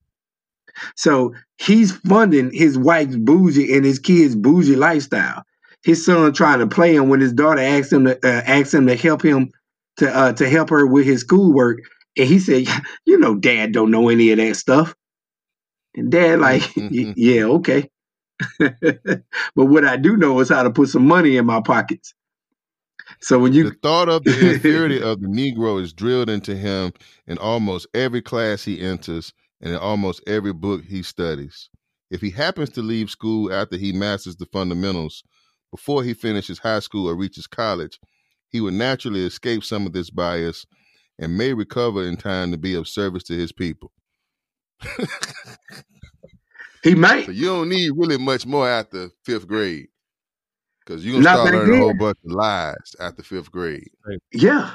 So 0.95 1.33
he's 1.57 1.91
funding 1.91 2.51
his 2.53 2.77
wife's 2.77 3.15
bougie 3.15 3.75
and 3.75 3.85
his 3.85 3.99
kids 3.99 4.35
bougie 4.35 4.75
lifestyle. 4.75 5.43
His 5.83 6.05
son 6.05 6.33
trying 6.33 6.59
to 6.59 6.67
play 6.67 6.95
him 6.95 7.09
when 7.09 7.21
his 7.21 7.33
daughter 7.33 7.61
asked 7.61 7.93
him 7.93 8.05
to 8.05 8.17
uh, 8.27 8.63
him 8.63 8.87
to 8.87 8.95
help 8.95 9.21
him 9.21 9.51
to 9.97 10.15
uh, 10.15 10.33
to 10.33 10.49
help 10.49 10.69
her 10.69 10.85
with 10.85 11.05
his 11.05 11.21
schoolwork. 11.21 11.79
And 12.17 12.27
he 12.27 12.39
said 12.39 12.67
you 13.05 13.17
know 13.17 13.35
dad 13.35 13.71
don't 13.71 13.91
know 13.91 14.09
any 14.09 14.31
of 14.31 14.37
that 14.37 14.55
stuff. 14.55 14.95
And 15.95 16.11
dad 16.11 16.39
like 16.39 16.63
yeah 16.75 17.43
okay 17.43 17.89
but 18.59 19.23
what 19.55 19.85
I 19.85 19.97
do 19.97 20.17
know 20.17 20.39
is 20.39 20.49
how 20.49 20.63
to 20.63 20.71
put 20.71 20.89
some 20.89 21.07
money 21.07 21.37
in 21.37 21.45
my 21.45 21.61
pockets. 21.61 22.13
So 23.21 23.39
when 23.39 23.53
you 23.53 23.63
the 23.65 23.75
thought 23.81 24.09
of 24.09 24.23
the 24.23 24.53
inferiority 24.53 25.01
of 25.01 25.19
the 25.21 25.27
Negro 25.27 25.81
is 25.81 25.93
drilled 25.93 26.29
into 26.29 26.55
him 26.55 26.93
in 27.27 27.37
almost 27.37 27.87
every 27.93 28.21
class 28.21 28.63
he 28.63 28.79
enters 28.79 29.33
and 29.61 29.73
in 29.73 29.79
almost 29.79 30.23
every 30.27 30.53
book 30.53 30.83
he 30.85 31.03
studies. 31.03 31.69
If 32.11 32.21
he 32.21 32.31
happens 32.31 32.69
to 32.71 32.81
leave 32.81 33.09
school 33.09 33.51
after 33.53 33.77
he 33.77 33.91
masters 33.91 34.35
the 34.37 34.45
fundamentals, 34.47 35.23
before 35.71 36.03
he 36.03 36.13
finishes 36.13 36.59
high 36.59 36.79
school 36.79 37.07
or 37.07 37.15
reaches 37.15 37.45
college, 37.45 37.99
he 38.49 38.61
will 38.61 38.71
naturally 38.71 39.25
escape 39.25 39.63
some 39.63 39.85
of 39.85 39.93
this 39.93 40.09
bias 40.09 40.65
and 41.19 41.37
may 41.37 41.53
recover 41.53 42.03
in 42.05 42.17
time 42.17 42.51
to 42.51 42.57
be 42.57 42.73
of 42.73 42.87
service 42.87 43.23
to 43.23 43.33
his 43.33 43.51
people. 43.51 43.91
He 46.83 46.95
might. 46.95 47.25
So 47.25 47.31
you 47.31 47.45
don't 47.45 47.69
need 47.69 47.91
really 47.95 48.17
much 48.17 48.45
more 48.45 48.67
after 48.67 49.09
fifth 49.23 49.47
grade. 49.47 49.87
Because 50.85 51.05
you're 51.05 51.13
going 51.13 51.23
to 51.23 51.29
start 51.29 51.53
learning 51.53 51.75
a 51.75 51.81
whole 51.81 51.93
bunch 51.93 52.17
of 52.25 52.31
lies 52.31 52.95
after 52.99 53.21
fifth 53.21 53.51
grade. 53.51 53.89
Yeah. 54.33 54.71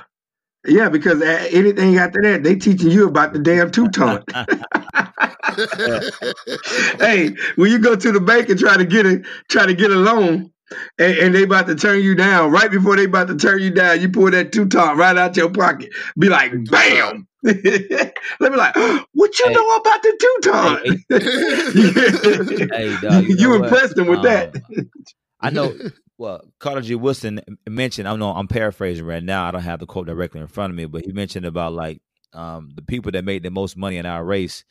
Yeah, 0.66 0.88
because 0.88 1.20
anything 1.22 1.98
after 1.98 2.22
that, 2.22 2.42
they 2.42 2.56
teaching 2.56 2.90
you 2.90 3.06
about 3.08 3.32
the 3.32 3.38
damn 3.38 3.70
Teuton. 3.70 4.22
hey, 6.98 7.34
when 7.56 7.70
you 7.70 7.78
go 7.78 7.94
to 7.94 8.12
the 8.12 8.20
bank 8.20 8.48
and 8.48 8.58
try 8.58 8.76
to 8.76 8.84
get 8.84 9.06
a 9.06 9.22
try 9.48 9.66
to 9.66 9.74
get 9.74 9.90
a 9.90 9.96
loan, 9.96 10.50
and, 10.98 11.18
and, 11.18 11.34
they 11.34 11.42
about 11.42 11.66
to 11.66 11.74
turn 11.74 12.02
you 12.02 12.14
down, 12.14 12.50
right 12.50 12.70
before 12.70 12.96
they 12.96 13.04
about 13.04 13.28
to 13.28 13.36
turn 13.36 13.60
you 13.60 13.70
down, 13.70 14.00
you 14.00 14.08
pull 14.08 14.30
that 14.30 14.52
Teuton 14.52 14.96
right 14.96 15.16
out 15.16 15.36
your 15.36 15.50
pocket. 15.50 15.90
Be 16.18 16.28
like, 16.28 16.52
bam. 16.70 17.26
Let 17.42 17.56
me 18.40 18.56
like, 18.56 18.74
what 19.12 19.38
you 19.38 19.46
hey, 19.46 19.52
know 19.52 19.76
about 19.76 20.02
the 20.02 20.40
Teuton? 20.42 21.18
Hey, 22.68 22.86
hey 22.88 23.00
dog, 23.00 23.24
you, 23.24 23.36
know 23.36 23.40
you 23.40 23.54
impressed 23.62 23.98
him 23.98 24.06
with 24.06 24.20
um, 24.20 24.24
that. 24.24 24.54
I 25.40 25.50
know. 25.50 25.74
Well, 26.16 26.42
Carter 26.58 26.80
G. 26.80 26.94
Woodson 26.94 27.40
mentioned. 27.68 28.08
I 28.08 28.16
know 28.16 28.30
I'm 28.30 28.48
paraphrasing 28.48 29.04
right 29.04 29.22
now. 29.22 29.46
I 29.46 29.50
don't 29.50 29.62
have 29.62 29.80
the 29.80 29.86
quote 29.86 30.06
directly 30.06 30.40
in 30.40 30.46
front 30.46 30.70
of 30.70 30.76
me, 30.76 30.86
but 30.86 31.04
he 31.04 31.12
mentioned 31.12 31.44
about 31.44 31.72
like 31.72 32.00
um, 32.32 32.70
the 32.74 32.82
people 32.82 33.12
that 33.12 33.24
made 33.24 33.42
the 33.42 33.50
most 33.50 33.76
money 33.76 33.96
in 33.96 34.06
our 34.06 34.24
race 34.24 34.64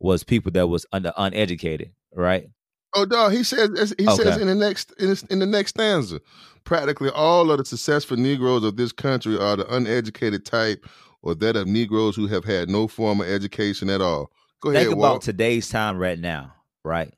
was 0.00 0.24
people 0.24 0.52
that 0.52 0.66
was 0.66 0.86
under 0.92 1.12
uneducated, 1.16 1.92
right? 2.14 2.48
Oh, 2.94 3.04
dog. 3.04 3.32
He 3.32 3.42
says 3.44 3.94
he 3.98 4.06
okay. 4.06 4.16
says 4.16 4.38
in 4.38 4.46
the 4.46 4.54
next 4.54 4.92
in, 4.98 5.14
in 5.30 5.38
the 5.38 5.46
next 5.46 5.70
stanza, 5.70 6.20
practically 6.64 7.10
all 7.10 7.50
of 7.50 7.58
the 7.58 7.64
successful 7.64 8.16
Negroes 8.16 8.64
of 8.64 8.76
this 8.76 8.92
country 8.92 9.38
are 9.38 9.56
the 9.56 9.74
uneducated 9.74 10.44
type 10.44 10.86
or 11.22 11.34
that 11.34 11.56
of 11.56 11.66
Negroes 11.66 12.16
who 12.16 12.26
have 12.26 12.44
had 12.44 12.68
no 12.68 12.88
formal 12.88 13.26
education 13.26 13.90
at 13.90 14.00
all. 14.00 14.30
Go 14.60 14.70
ahead. 14.70 14.86
Think 14.86 14.98
about 14.98 15.22
today's 15.22 15.68
time 15.68 15.98
right 15.98 16.18
now, 16.18 16.54
right? 16.84 17.12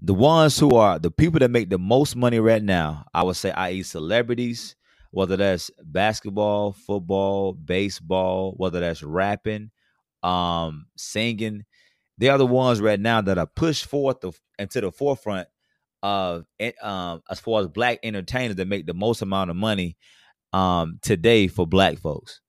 The 0.00 0.14
ones 0.14 0.58
who 0.58 0.74
are 0.76 0.98
the 0.98 1.10
people 1.10 1.40
that 1.40 1.50
make 1.50 1.70
the 1.70 1.78
most 1.78 2.16
money 2.16 2.38
right 2.38 2.62
now, 2.62 3.06
I 3.14 3.22
would 3.22 3.36
say, 3.36 3.50
i.e., 3.52 3.82
celebrities, 3.82 4.76
whether 5.10 5.36
that's 5.36 5.70
basketball, 5.82 6.72
football, 6.72 7.54
baseball, 7.54 8.54
whether 8.56 8.80
that's 8.80 9.02
rapping, 9.02 9.70
um, 10.22 10.86
singing, 10.96 11.64
they 12.18 12.28
are 12.28 12.38
the 12.38 12.46
ones 12.46 12.80
right 12.80 13.00
now 13.00 13.20
that 13.20 13.38
are 13.38 13.46
pushed 13.46 13.86
forth 13.86 14.20
the, 14.20 14.32
into 14.58 14.80
the 14.80 14.90
forefront 14.90 15.48
of 16.02 16.44
um, 16.82 17.22
as 17.30 17.40
far 17.40 17.60
as 17.60 17.68
black 17.68 17.98
entertainers 18.02 18.56
that 18.56 18.68
make 18.68 18.86
the 18.86 18.94
most 18.94 19.22
amount 19.22 19.50
of 19.50 19.56
money 19.56 19.96
um, 20.52 20.98
today 21.02 21.48
for 21.48 21.66
black 21.66 21.98
folks. 21.98 22.40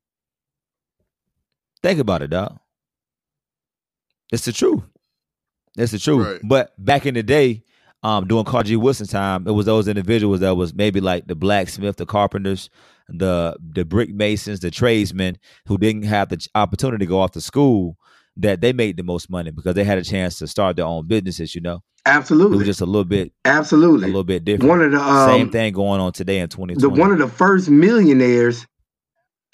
Think 1.84 2.00
about 2.00 2.22
it, 2.22 2.30
dog. 2.30 2.60
It's 4.32 4.46
the 4.46 4.52
truth. 4.52 4.84
It's 5.78 5.92
the 5.92 6.00
truth. 6.00 6.28
Right. 6.28 6.42
But 6.44 6.74
back 6.84 7.06
in 7.06 7.14
the 7.14 7.24
day, 7.24 7.64
um, 8.04 8.28
during 8.28 8.46
Carter 8.46 8.70
G. 8.70 8.76
Woodson's 8.76 9.12
time, 9.12 9.48
it 9.48 9.52
was 9.52 9.66
those 9.66 9.88
individuals 9.88 10.42
that 10.42 10.56
was 10.56 10.74
maybe 10.74 11.02
like 11.02 11.28
the 11.28 11.36
blacksmith, 11.36 11.98
the 11.98 12.06
carpenters, 12.06 12.70
the 13.10 13.56
the 13.60 13.86
brick 13.86 14.14
masons, 14.14 14.60
the 14.60 14.72
tradesmen 14.72 15.38
who 15.66 15.78
didn't 15.78 16.04
have 16.04 16.30
the 16.30 16.46
opportunity 16.56 17.06
to 17.06 17.10
go 17.10 17.20
off 17.20 17.32
to 17.32 17.42
school 17.42 17.98
that 18.38 18.62
they 18.62 18.74
made 18.74 18.98
the 18.98 19.04
most 19.04 19.30
money 19.30 19.52
because 19.52 19.76
they 19.76 19.84
had 19.84 19.98
a 19.98 20.04
chance 20.04 20.40
to 20.40 20.48
start 20.48 20.76
their 20.76 20.86
own 20.86 21.08
businesses, 21.08 21.56
you 21.56 21.62
know. 21.62 21.82
Absolutely. 22.06 22.56
It 22.56 22.60
was 22.60 22.68
just 22.68 22.82
a 22.82 22.86
little 22.86 23.04
bit 23.04 23.34
absolutely 23.44 24.06
a 24.06 24.08
little 24.08 24.24
bit 24.24 24.46
different. 24.46 24.70
One 24.70 24.82
of 24.82 24.92
the 24.92 25.02
um, 25.02 25.30
same 25.30 25.50
thing 25.52 25.74
going 25.74 26.00
on 26.00 26.14
today 26.14 26.40
in 26.40 26.48
2020. 26.48 26.96
The 26.96 27.02
one 27.02 27.12
of 27.12 27.20
the 27.20 27.28
first 27.28 27.70
millionaires 27.70 28.66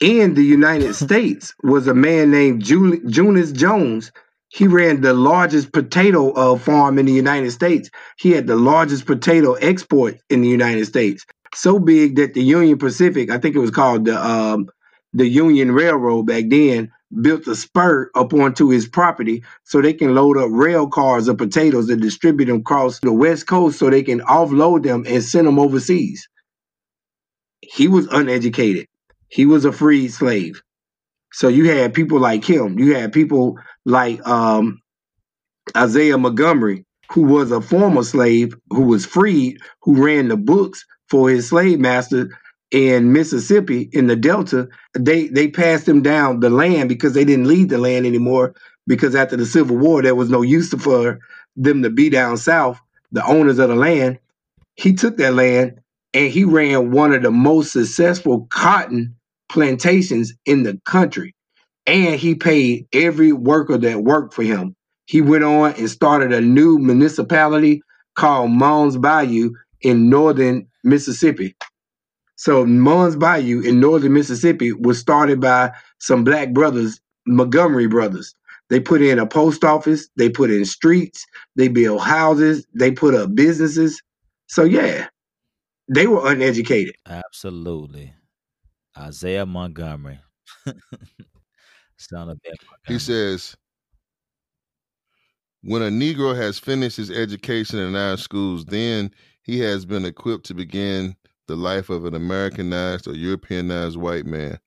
in 0.02 0.36
the 0.36 0.44
United 0.44 0.94
States 1.06 1.54
was 1.64 1.88
a 1.88 1.96
man 1.96 2.30
named 2.32 2.64
Jul- 2.64 3.00
Junius 3.08 3.52
Jones. 3.52 4.12
He 4.50 4.68
ran 4.68 5.02
the 5.02 5.16
largest 5.16 5.74
potato 5.74 6.32
uh, 6.34 6.60
farm 6.60 7.00
in 7.00 7.08
the 7.08 7.12
United 7.12 7.52
States. 7.52 7.90
He 8.20 8.32
had 8.32 8.46
the 8.46 8.56
largest 8.56 9.08
potato 9.08 9.54
export 9.54 10.20
in 10.30 10.42
the 10.42 10.48
United 10.48 10.86
States. 10.86 11.26
So 11.56 11.80
big 11.80 12.18
that 12.18 12.36
the 12.36 12.44
Union 12.44 12.78
Pacific, 12.78 13.32
I 13.32 13.40
think 13.40 13.56
it 13.56 13.60
was 13.60 13.72
called 13.72 14.06
the 14.06 14.24
um, 14.24 14.68
the 15.14 15.28
Union 15.28 15.72
Railroad 15.72 16.28
back 16.28 16.46
then, 16.50 16.92
built 17.22 17.48
a 17.48 17.56
spur 17.56 18.12
up 18.16 18.34
onto 18.34 18.70
his 18.70 18.88
property 18.88 19.44
so 19.64 19.82
they 19.82 19.94
can 19.94 20.16
load 20.16 20.38
up 20.38 20.50
rail 20.52 20.88
cars 20.88 21.28
of 21.28 21.38
potatoes 21.38 21.90
and 21.90 22.02
distribute 22.02 22.48
them 22.48 22.58
across 22.60 23.00
the 23.02 23.14
West 23.14 23.48
Coast 23.48 23.80
so 23.80 23.90
they 23.90 24.04
can 24.04 24.22
offload 24.22 24.84
them 24.84 25.06
and 25.08 25.24
send 25.24 25.48
them 25.48 25.60
overseas. 25.60 26.28
He 27.62 27.88
was 27.88 28.08
uneducated. 28.08 28.88
He 29.30 29.46
was 29.46 29.66
a 29.66 29.72
freed 29.74 30.10
slave. 30.14 30.62
So 31.34 31.50
you 31.50 31.70
had 31.72 31.94
people 31.94 32.20
like 32.20 32.46
him. 32.46 32.80
You 32.80 32.96
had 32.96 33.14
people 33.14 33.58
like 33.86 34.26
um, 34.28 34.82
Isaiah 35.78 36.18
Montgomery, 36.18 36.86
who 37.12 37.24
was 37.24 37.52
a 37.52 37.62
former 37.62 38.04
slave 38.04 38.56
who 38.72 38.84
was 38.84 39.06
freed, 39.06 39.60
who 39.84 40.04
ran 40.06 40.30
the 40.30 40.38
books 40.38 40.86
for 41.10 41.30
his 41.30 41.50
slave 41.50 41.80
master 41.80 42.30
in 42.74 43.14
Mississippi 43.14 43.90
in 43.94 44.08
the 44.08 44.18
Delta. 44.18 44.70
They 44.96 45.30
they 45.30 45.50
passed 45.50 45.88
them 45.88 46.04
down 46.04 46.42
the 46.42 46.52
land 46.52 46.90
because 46.90 47.14
they 47.16 47.26
didn't 47.26 47.48
leave 47.50 47.70
the 47.70 47.80
land 47.80 48.08
anymore 48.08 48.56
because 48.88 49.16
after 49.16 49.38
the 49.38 49.48
Civil 49.48 49.78
War 49.78 50.04
there 50.04 50.16
was 50.16 50.32
no 50.32 50.44
use 50.44 50.72
for 50.76 51.20
them 51.58 51.84
to 51.84 51.92
be 51.92 52.10
down 52.10 52.38
south, 52.38 52.80
the 53.14 53.26
owners 53.28 53.60
of 53.60 53.70
the 53.70 53.76
land. 53.76 54.20
He 54.76 54.94
took 54.94 55.18
that 55.18 55.36
land 55.36 55.82
and 56.14 56.32
he 56.32 56.46
ran 56.46 56.92
one 56.92 57.14
of 57.14 57.24
the 57.24 57.32
most 57.32 57.74
successful 57.74 58.48
cotton 58.52 59.16
plantations 59.50 60.34
in 60.46 60.64
the 60.64 60.80
country. 60.86 61.36
And 61.88 62.16
he 62.20 62.36
paid 62.36 62.88
every 62.94 63.34
worker 63.34 63.78
that 63.78 64.04
worked 64.04 64.34
for 64.34 64.44
him. 64.44 64.76
He 65.06 65.22
went 65.22 65.44
on 65.44 65.74
and 65.76 65.90
started 65.90 66.34
a 66.34 66.42
new 66.42 66.80
municipality 66.80 67.82
called 68.16 68.52
Mounds 68.52 68.98
Bayou 68.98 69.52
in 69.82 70.10
northern 70.10 70.68
Mississippi. 70.84 71.56
So 72.44 72.66
Mounds 72.66 73.16
Bayou 73.16 73.62
in 73.62 73.80
northern 73.80 74.12
Mississippi 74.12 74.74
was 74.74 75.00
started 75.00 75.40
by 75.40 75.72
some 76.00 76.26
black 76.26 76.52
brothers, 76.52 77.00
Montgomery 77.26 77.88
brothers. 77.88 78.36
They 78.70 78.82
put 78.82 79.02
in 79.02 79.18
a 79.18 79.26
post 79.26 79.64
office, 79.64 80.10
they 80.18 80.28
put 80.28 80.52
in 80.52 80.66
streets, 80.66 81.26
they 81.56 81.70
built 81.70 82.02
houses, 82.02 82.68
they 82.74 82.92
put 82.92 83.16
up 83.16 83.34
businesses. 83.34 84.04
So 84.48 84.66
yeah, 84.66 85.08
they 85.88 86.06
were 86.06 86.30
uneducated. 86.30 86.96
Absolutely. 87.08 88.14
Isaiah 88.98 89.46
Montgomery. 89.46 90.20
Son 90.66 90.74
of 92.30 92.38
Montgomery. 92.44 92.58
He 92.88 93.00
says, 93.00 93.56
when 95.62 95.82
a 95.82 95.90
Negro 95.90 96.36
has 96.36 96.60
finished 96.60 96.98
his 96.98 97.10
education 97.10 97.80
in 97.80 97.96
our 97.96 98.18
schools, 98.18 98.66
then 98.66 99.12
he 99.44 99.60
has 99.60 99.86
been 99.86 100.04
equipped 100.04 100.46
to 100.48 100.54
begin 100.54 101.16
the 101.48 101.56
life 101.56 101.90
of 101.90 102.06
an 102.06 102.16
Americanized 102.16 103.08
or 103.08 103.14
Europeanized 103.14 103.98
white 103.98 104.26
man. 104.26 104.60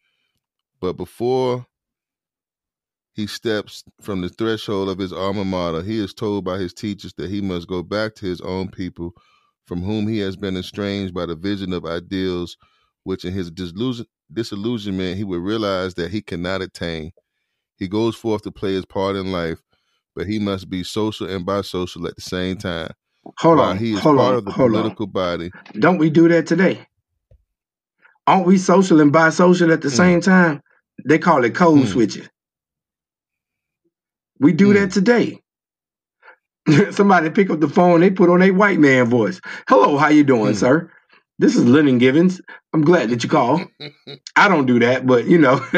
But 0.80 0.94
before 0.94 1.66
he 3.14 3.26
steps 3.26 3.82
from 4.00 4.20
the 4.20 4.28
threshold 4.28 4.88
of 4.90 4.98
his 4.98 5.12
alma 5.12 5.44
mater, 5.44 5.82
he 5.82 5.98
is 5.98 6.12
told 6.12 6.44
by 6.44 6.58
his 6.58 6.74
teachers 6.74 7.14
that 7.14 7.30
he 7.30 7.40
must 7.40 7.66
go 7.66 7.82
back 7.82 8.14
to 8.16 8.26
his 8.26 8.40
own 8.42 8.68
people 8.68 9.12
from 9.64 9.82
whom 9.82 10.06
he 10.06 10.18
has 10.18 10.36
been 10.36 10.56
estranged 10.56 11.14
by 11.14 11.26
the 11.26 11.34
vision 11.34 11.72
of 11.72 11.84
ideals 11.86 12.56
which 13.04 13.24
in 13.24 13.32
his 13.32 13.50
disillusion, 13.50 14.06
disillusionment 14.32 15.16
he 15.16 15.24
would 15.24 15.40
realize 15.40 15.94
that 15.94 16.10
he 16.10 16.20
cannot 16.20 16.60
attain. 16.60 17.12
He 17.76 17.88
goes 17.88 18.16
forth 18.16 18.42
to 18.42 18.52
play 18.52 18.74
his 18.74 18.84
part 18.84 19.16
in 19.16 19.32
life, 19.32 19.62
but 20.14 20.26
he 20.26 20.38
must 20.38 20.68
be 20.68 20.82
social 20.82 21.28
and 21.28 21.46
bisocial 21.46 22.08
at 22.08 22.16
the 22.16 22.22
same 22.22 22.56
time. 22.56 22.90
Hold 23.40 23.60
on, 23.60 23.78
he 23.78 23.94
is 23.94 24.00
hold 24.02 24.16
part 24.16 24.34
on, 24.34 24.38
of 24.38 24.46
the 24.46 24.52
hold 24.52 24.76
on. 24.76 24.82
political 24.82 25.06
body. 25.06 25.52
Don't 25.78 25.98
we 25.98 26.10
do 26.10 26.28
that 26.28 26.46
today? 26.46 26.86
Aren't 28.26 28.46
we 28.46 28.58
social 28.58 29.00
and 29.00 29.12
bisocial 29.12 29.72
at 29.72 29.82
the 29.82 29.88
Mm. 29.88 29.96
same 29.96 30.22
time? 30.22 30.62
They 31.06 31.18
call 31.18 31.44
it 31.44 31.54
code 31.54 31.86
Mm. 31.86 31.88
switching. 31.88 32.28
We 34.40 34.52
do 34.52 34.74
that 34.74 34.90
Mm. 34.90 34.92
today. 34.92 35.40
Somebody 36.92 37.30
pick 37.30 37.50
up 37.50 37.60
the 37.60 37.68
phone, 37.68 38.00
they 38.00 38.10
put 38.10 38.30
on 38.30 38.42
a 38.42 38.50
white 38.52 38.80
man 38.80 39.06
voice. 39.06 39.40
Hello, 39.68 39.96
how 39.98 40.08
you 40.08 40.24
doing, 40.24 40.54
Mm. 40.54 40.56
sir? 40.56 40.90
This 41.38 41.54
is 41.54 41.66
Lennon 41.66 41.98
Givens. 41.98 42.40
I'm 42.72 42.82
glad 42.82 43.10
that 43.10 43.22
you 43.22 43.28
called. 43.28 43.60
I 44.36 44.48
don't 44.48 44.64
do 44.64 44.78
that, 44.78 45.06
but 45.06 45.26
you 45.26 45.36
know, 45.36 45.60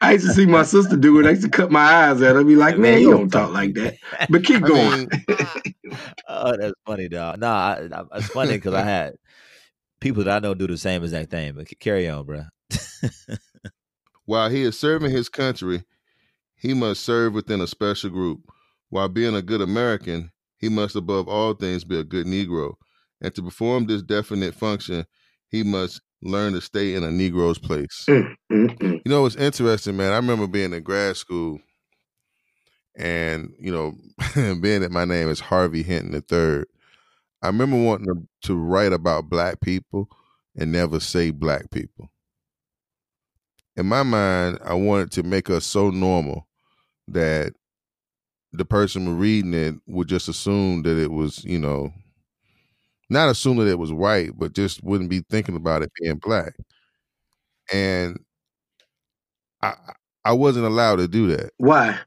I 0.00 0.12
used 0.12 0.26
to 0.26 0.32
see 0.32 0.46
my 0.46 0.62
sister 0.62 0.96
do 0.96 1.20
it. 1.20 1.26
I 1.26 1.30
used 1.30 1.42
to 1.42 1.50
cut 1.50 1.70
my 1.70 1.82
eyes 1.82 2.22
at 2.22 2.34
her, 2.34 2.42
be 2.42 2.56
like, 2.56 2.78
Man, 2.78 2.92
"Man, 2.92 3.00
you 3.00 3.08
you 3.08 3.10
don't 3.10 3.20
don't 3.20 3.30
talk 3.30 3.46
talk 3.48 3.54
like 3.54 3.76
like 3.76 3.94
that." 4.10 4.28
But 4.30 4.44
keep 4.44 4.64
I 4.64 4.68
going. 4.68 5.10
mean, 5.10 5.10
oh, 6.28 6.56
that's 6.56 6.72
funny, 6.86 7.08
dog. 7.08 7.40
Nah, 7.40 7.54
I, 7.54 7.88
I, 7.92 8.04
it's 8.18 8.28
funny 8.28 8.54
because 8.54 8.72
I 8.72 8.82
had 8.82 9.16
people 10.00 10.24
that 10.24 10.36
I 10.36 10.46
know 10.46 10.54
do 10.54 10.66
the 10.66 10.78
same 10.78 11.02
exact 11.02 11.30
thing. 11.30 11.52
But 11.54 11.68
carry 11.80 12.08
on, 12.08 12.24
bro. 12.24 12.44
while 14.24 14.48
he 14.48 14.62
is 14.62 14.78
serving 14.78 15.10
his 15.10 15.28
country, 15.28 15.84
he 16.56 16.72
must 16.72 17.02
serve 17.02 17.34
within 17.34 17.60
a 17.60 17.66
special 17.66 18.08
group. 18.08 18.40
While 18.88 19.08
being 19.10 19.34
a 19.34 19.42
good 19.42 19.60
American, 19.60 20.30
he 20.56 20.70
must 20.70 20.96
above 20.96 21.28
all 21.28 21.52
things 21.52 21.84
be 21.84 21.98
a 21.98 22.04
good 22.04 22.26
Negro. 22.26 22.76
And 23.20 23.34
to 23.34 23.42
perform 23.42 23.86
this 23.86 24.02
definite 24.02 24.54
function, 24.54 25.06
he 25.48 25.62
must 25.62 26.00
learn 26.22 26.54
to 26.54 26.60
stay 26.60 26.94
in 26.94 27.04
a 27.04 27.08
Negro's 27.10 27.58
place. 27.58 28.04
Mm, 28.08 28.34
mm, 28.50 28.78
mm. 28.78 29.02
You 29.04 29.10
know, 29.10 29.26
it's 29.26 29.36
interesting, 29.36 29.96
man. 29.96 30.12
I 30.12 30.16
remember 30.16 30.46
being 30.46 30.72
in 30.72 30.82
grad 30.82 31.16
school 31.16 31.60
and, 32.96 33.52
you 33.58 33.72
know, 33.72 33.94
being 34.60 34.80
that 34.80 34.90
my 34.90 35.04
name 35.04 35.28
is 35.28 35.40
Harvey 35.40 35.82
Hinton 35.82 36.14
III. 36.14 36.64
I 37.42 37.48
remember 37.48 37.76
wanting 37.76 38.06
to, 38.06 38.48
to 38.48 38.56
write 38.56 38.92
about 38.92 39.28
black 39.28 39.60
people 39.60 40.08
and 40.56 40.72
never 40.72 41.00
say 41.00 41.30
black 41.30 41.70
people. 41.70 42.10
In 43.76 43.86
my 43.86 44.02
mind, 44.02 44.58
I 44.64 44.74
wanted 44.74 45.10
to 45.12 45.22
make 45.22 45.50
us 45.50 45.66
so 45.66 45.90
normal 45.90 46.46
that 47.08 47.52
the 48.52 48.64
person 48.64 49.18
reading 49.18 49.52
it 49.52 49.74
would 49.86 50.08
just 50.08 50.28
assume 50.28 50.82
that 50.82 50.96
it 50.96 51.10
was, 51.10 51.44
you 51.44 51.58
know, 51.58 51.92
not 53.10 53.28
assume 53.28 53.58
that 53.58 53.68
it 53.68 53.78
was 53.78 53.92
white, 53.92 54.30
but 54.38 54.54
just 54.54 54.82
wouldn't 54.82 55.10
be 55.10 55.20
thinking 55.30 55.56
about 55.56 55.82
it 55.82 55.92
being 56.00 56.16
black. 56.16 56.54
And 57.72 58.18
I 59.62 59.74
I 60.24 60.32
wasn't 60.32 60.66
allowed 60.66 60.96
to 60.96 61.08
do 61.08 61.28
that. 61.28 61.50
Why? 61.58 61.98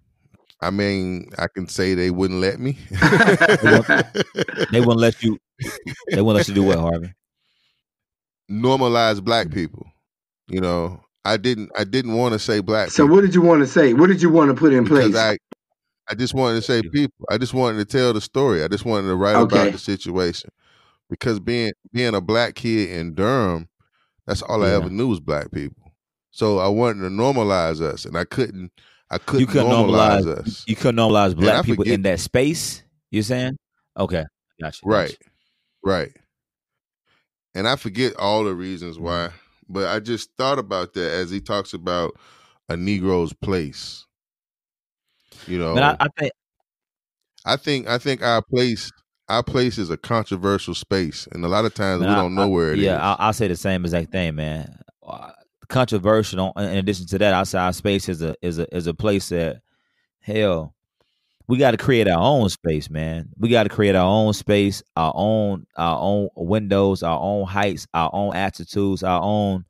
I 0.59 0.71
mean, 0.71 1.29
I 1.37 1.47
can 1.47 1.67
say 1.67 1.93
they 1.93 2.09
wouldn't 2.09 2.39
let 2.39 2.59
me. 2.59 2.77
They 4.71 4.79
wouldn't 4.79 4.99
let 4.99 5.21
you. 5.23 5.37
They 6.11 6.21
wouldn't 6.21 6.37
let 6.37 6.47
you 6.47 6.55
do 6.55 6.63
what, 6.63 6.79
Harvey? 6.79 7.13
Normalize 8.49 9.23
black 9.23 9.47
mm. 9.47 9.53
people. 9.53 9.87
You 10.47 10.61
know, 10.61 11.01
I 11.25 11.37
didn't 11.37 11.71
I 11.77 11.83
didn't 11.83 12.15
want 12.15 12.33
to 12.33 12.39
say 12.39 12.61
black 12.61 12.89
So 12.89 13.03
people 13.03 13.15
what 13.15 13.21
did 13.21 13.35
you 13.35 13.41
want 13.41 13.61
to 13.61 13.67
say? 13.67 13.93
What 13.93 14.07
did 14.07 14.21
you 14.21 14.29
want 14.29 14.49
to 14.49 14.55
put 14.55 14.73
in 14.73 14.83
because 14.83 15.11
place? 15.11 15.15
I 15.15 15.37
I 16.09 16.15
just 16.15 16.33
wanted 16.33 16.55
to 16.55 16.61
say 16.61 16.81
people. 16.81 17.25
I 17.29 17.37
just 17.37 17.53
wanted 17.53 17.77
to 17.77 17.85
tell 17.85 18.13
the 18.13 18.21
story. 18.21 18.63
I 18.63 18.67
just 18.67 18.85
wanted 18.85 19.07
to 19.07 19.15
write 19.15 19.35
Okay. 19.35 19.55
about 19.55 19.71
the 19.73 19.79
situation. 19.79 20.49
Because 21.09 21.39
being 21.39 21.71
being 21.93 22.15
a 22.15 22.21
black 22.21 22.55
kid 22.55 22.89
in 22.89 23.13
Durham, 23.13 23.69
that's 24.25 24.41
all 24.41 24.63
I 24.63 24.69
ever 24.71 24.89
knew 24.89 25.07
was 25.07 25.19
black 25.19 25.51
people. 25.51 25.93
So 26.31 26.59
I 26.59 26.67
wanted 26.67 27.01
to 27.03 27.09
normalize 27.09 27.81
us, 27.81 28.05
and 28.05 28.17
I 28.17 28.25
couldn't. 28.25 28.71
I 29.09 29.17
couldn't 29.17 29.39
you 29.39 29.47
couldn't 29.47 29.67
normalize, 29.69 30.23
normalize- 30.23 30.47
us. 30.47 30.63
You 30.67 30.75
couldn't 30.75 30.97
normalize 30.97 31.35
black 31.35 31.63
people 31.65 31.85
in 31.85 32.01
that 32.01 32.19
space. 32.19 32.83
You 33.09 33.21
saying? 33.23 33.57
Okay, 33.97 34.25
gotcha. 34.61 34.79
Right, 34.83 35.09
gotcha. 35.09 35.31
right. 35.83 36.11
And 37.55 37.67
I 37.67 37.77
forget 37.77 38.15
all 38.17 38.43
the 38.43 38.53
reasons 38.53 38.99
why, 38.99 39.27
Mm-hmm. 39.29 39.73
but 39.73 39.87
I 39.87 39.99
just 40.01 40.29
thought 40.37 40.59
about 40.59 40.93
that 40.93 41.09
as 41.11 41.31
he 41.31 41.39
talks 41.39 41.73
about 41.73 42.13
a 42.69 42.75
Negro's 42.75 43.31
place. 43.33 44.05
You 45.47 45.57
know, 45.59 45.73
But 45.73 45.83
I, 45.83 45.95
I 46.01 46.07
think 46.19 46.31
I 47.45 47.55
think 47.55 47.87
I 47.87 47.97
think 47.97 48.21
our 48.21 48.41
place 48.41 48.91
our 49.29 49.43
place 49.43 49.77
is 49.77 49.89
a 49.89 49.97
controversial 49.97 50.73
space, 50.73 51.27
and 51.31 51.43
a 51.43 51.47
lot 51.47 51.65
of 51.65 51.73
times 51.73 52.01
we 52.01 52.07
I- 52.07 52.15
don't 52.15 52.35
know 52.35 52.43
I- 52.43 52.47
where 52.47 52.73
it 52.73 52.79
is. 52.79 52.85
yeah, 52.85 52.97
I, 53.01 53.27
I'll 53.27 53.33
say 53.33 53.47
the 53.47 53.55
same 53.55 53.83
exact 53.85 54.11
thing, 54.11 54.35
man. 54.35 54.79
Uh, 55.05 55.31
controversial. 55.69 56.51
In 56.57 56.77
addition 56.77 57.05
to 57.07 57.17
that, 57.19 57.33
I 57.33 57.43
say 57.43 57.59
our 57.59 57.73
space 57.73 58.09
is 58.09 58.21
a 58.21 58.35
is 58.41 58.59
a 58.59 58.73
is 58.75 58.87
a 58.87 58.93
place 58.93 59.29
that 59.29 59.61
hell 60.21 60.73
we 61.49 61.57
got 61.57 61.71
to 61.71 61.77
create 61.77 62.09
our 62.09 62.19
own 62.21 62.49
space, 62.49 62.89
man. 62.89 63.29
We 63.37 63.47
got 63.47 63.63
to 63.63 63.69
create 63.69 63.95
our 63.95 64.05
own 64.05 64.33
space, 64.33 64.83
our 64.97 65.13
own 65.15 65.65
our 65.77 65.97
own 65.99 66.27
windows, 66.35 67.03
our 67.03 67.19
own 67.19 67.45
heights, 67.47 67.87
our 67.93 68.09
own 68.13 68.35
attitudes, 68.35 69.01
our 69.03 69.21
own 69.21 69.63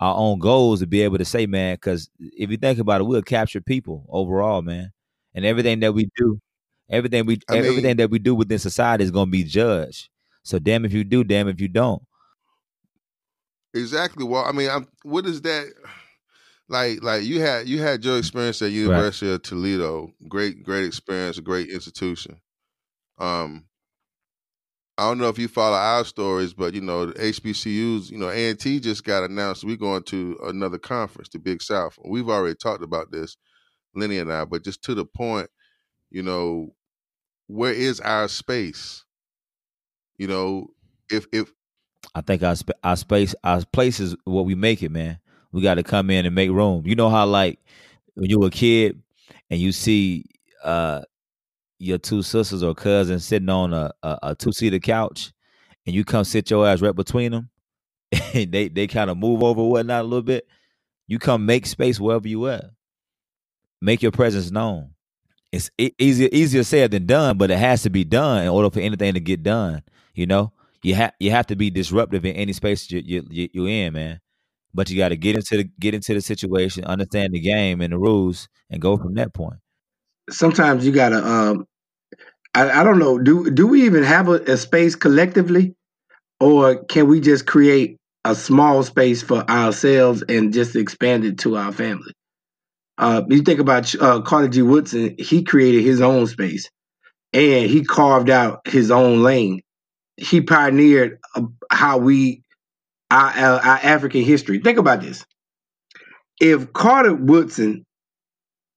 our 0.00 0.14
own 0.16 0.38
goals 0.38 0.80
to 0.80 0.86
be 0.86 1.00
able 1.02 1.16
to 1.18 1.24
say, 1.24 1.46
man. 1.46 1.74
Because 1.76 2.10
if 2.18 2.50
you 2.50 2.56
think 2.58 2.78
about 2.78 3.00
it, 3.00 3.04
we'll 3.04 3.22
capture 3.22 3.60
people 3.62 4.04
overall, 4.10 4.60
man, 4.60 4.92
and 5.34 5.46
everything 5.46 5.80
that 5.80 5.94
we 5.94 6.10
do, 6.16 6.38
everything 6.90 7.26
we 7.26 7.40
I 7.48 7.54
mean- 7.54 7.64
everything 7.64 7.96
that 7.96 8.10
we 8.10 8.18
do 8.18 8.34
within 8.34 8.58
society 8.58 9.04
is 9.04 9.10
going 9.10 9.26
to 9.26 9.32
be 9.32 9.44
judged. 9.44 10.08
So 10.42 10.58
damn 10.58 10.84
if 10.84 10.92
you 10.92 11.04
do, 11.04 11.24
damn 11.24 11.48
if 11.48 11.60
you 11.60 11.68
don't. 11.68 12.02
Exactly. 13.72 14.24
Well, 14.24 14.44
I 14.44 14.52
mean, 14.52 14.70
I'm, 14.70 14.86
what 15.02 15.26
is 15.26 15.42
that? 15.42 15.72
Like, 16.68 17.02
like 17.02 17.24
you 17.24 17.40
had 17.40 17.68
you 17.68 17.80
had 17.82 18.04
your 18.04 18.18
experience 18.18 18.62
at 18.62 18.70
University 18.70 19.30
of 19.32 19.42
Toledo. 19.42 20.12
Great, 20.28 20.62
great 20.62 20.84
experience. 20.84 21.38
Great 21.40 21.68
institution. 21.68 22.40
Um, 23.18 23.66
I 24.96 25.08
don't 25.08 25.18
know 25.18 25.28
if 25.28 25.38
you 25.38 25.48
follow 25.48 25.76
our 25.76 26.04
stories, 26.04 26.54
but 26.54 26.72
you 26.72 26.80
know, 26.80 27.06
the 27.06 27.14
HBCUs, 27.14 28.10
you 28.10 28.18
know, 28.18 28.28
A 28.28 28.50
and 28.50 28.58
T 28.58 28.78
just 28.78 29.04
got 29.04 29.24
announced. 29.24 29.64
We're 29.64 29.76
going 29.76 30.04
to 30.04 30.38
another 30.44 30.78
conference, 30.78 31.28
the 31.30 31.38
Big 31.38 31.62
South. 31.62 31.98
We've 32.04 32.28
already 32.28 32.54
talked 32.54 32.84
about 32.84 33.10
this, 33.10 33.36
Lenny 33.94 34.18
and 34.18 34.32
I, 34.32 34.44
but 34.44 34.62
just 34.62 34.82
to 34.84 34.94
the 34.94 35.04
point, 35.04 35.50
you 36.14 36.22
know, 36.22 36.72
where 37.48 37.72
is 37.72 37.98
our 37.98 38.28
space? 38.28 39.04
You 40.16 40.28
know, 40.28 40.68
if 41.10 41.26
if 41.32 41.52
I 42.14 42.20
think 42.20 42.44
our 42.44 42.54
sp- 42.54 42.78
our 42.84 42.94
space 42.94 43.34
our 43.42 43.64
place 43.72 43.98
is 43.98 44.14
what 44.22 44.46
we 44.46 44.54
make 44.54 44.82
it, 44.84 44.92
man. 44.92 45.18
We 45.50 45.60
got 45.60 45.74
to 45.74 45.82
come 45.82 46.10
in 46.10 46.24
and 46.24 46.34
make 46.34 46.50
room. 46.50 46.86
You 46.86 46.94
know 46.94 47.10
how 47.10 47.26
like 47.26 47.58
when 48.14 48.30
you 48.30 48.38
were 48.38 48.46
a 48.46 48.50
kid 48.50 49.02
and 49.50 49.58
you 49.58 49.72
see 49.72 50.24
uh 50.62 51.02
your 51.80 51.98
two 51.98 52.22
sisters 52.22 52.62
or 52.62 52.76
cousins 52.76 53.24
sitting 53.24 53.48
on 53.48 53.74
a 53.74 53.90
a, 54.04 54.18
a 54.22 54.34
two 54.36 54.52
seater 54.52 54.78
couch, 54.78 55.32
and 55.84 55.96
you 55.96 56.04
come 56.04 56.22
sit 56.22 56.48
your 56.48 56.64
ass 56.64 56.80
right 56.80 56.94
between 56.94 57.32
them, 57.32 57.50
and 58.34 58.52
they 58.52 58.68
they 58.68 58.86
kind 58.86 59.10
of 59.10 59.18
move 59.18 59.42
over 59.42 59.64
whatnot 59.64 60.02
a 60.02 60.04
little 60.04 60.22
bit. 60.22 60.46
You 61.08 61.18
come 61.18 61.44
make 61.44 61.66
space 61.66 61.98
wherever 61.98 62.28
you 62.28 62.46
at. 62.46 62.66
Make 63.80 64.00
your 64.00 64.12
presence 64.12 64.52
known. 64.52 64.93
It's 65.54 65.70
easier 65.78 66.28
easier 66.32 66.64
said 66.64 66.90
than 66.90 67.06
done, 67.06 67.38
but 67.38 67.48
it 67.52 67.58
has 67.58 67.82
to 67.82 67.90
be 67.90 68.02
done 68.02 68.42
in 68.42 68.48
order 68.48 68.70
for 68.70 68.80
anything 68.80 69.14
to 69.14 69.20
get 69.20 69.44
done. 69.44 69.84
You 70.12 70.26
know, 70.26 70.52
you 70.82 70.96
have 70.96 71.12
you 71.20 71.30
have 71.30 71.46
to 71.46 71.54
be 71.54 71.70
disruptive 71.70 72.24
in 72.24 72.34
any 72.34 72.52
space 72.52 72.90
you 72.90 73.00
you, 73.04 73.26
you 73.30 73.48
you're 73.52 73.68
in, 73.68 73.92
man. 73.92 74.20
But 74.74 74.90
you 74.90 74.96
got 74.96 75.10
to 75.10 75.16
get 75.16 75.36
into 75.36 75.58
the 75.58 75.70
get 75.78 75.94
into 75.94 76.12
the 76.12 76.20
situation, 76.20 76.84
understand 76.84 77.34
the 77.34 77.40
game 77.40 77.80
and 77.80 77.92
the 77.92 77.98
rules, 77.98 78.48
and 78.68 78.82
go 78.82 78.96
from 78.96 79.14
that 79.14 79.32
point. 79.32 79.60
Sometimes 80.28 80.84
you 80.84 80.90
gotta. 80.90 81.24
Um, 81.24 81.66
I, 82.52 82.80
I 82.80 82.82
don't 82.82 82.98
know. 82.98 83.18
Do 83.18 83.48
do 83.48 83.68
we 83.68 83.84
even 83.84 84.02
have 84.02 84.26
a, 84.26 84.40
a 84.42 84.56
space 84.56 84.96
collectively, 84.96 85.76
or 86.40 86.82
can 86.84 87.06
we 87.06 87.20
just 87.20 87.46
create 87.46 87.96
a 88.24 88.34
small 88.34 88.82
space 88.82 89.22
for 89.22 89.48
ourselves 89.48 90.24
and 90.28 90.52
just 90.52 90.74
expand 90.74 91.24
it 91.24 91.38
to 91.38 91.56
our 91.56 91.70
family? 91.70 92.12
Uh, 92.98 93.22
you 93.28 93.42
think 93.42 93.60
about 93.60 93.94
uh, 94.00 94.22
Carter 94.22 94.48
G. 94.48 94.62
Woodson. 94.62 95.16
He 95.18 95.44
created 95.44 95.84
his 95.84 96.00
own 96.00 96.26
space, 96.28 96.70
and 97.32 97.70
he 97.70 97.84
carved 97.84 98.30
out 98.30 98.68
his 98.68 98.90
own 98.90 99.22
lane. 99.22 99.62
He 100.16 100.40
pioneered 100.42 101.20
uh, 101.36 101.42
how 101.70 101.98
we 101.98 102.42
our, 103.10 103.30
our, 103.32 103.60
our 103.60 103.78
African 103.82 104.22
history. 104.22 104.60
Think 104.60 104.78
about 104.78 105.02
this. 105.02 105.26
If 106.40 106.72
Carter 106.72 107.14
Woodson, 107.14 107.84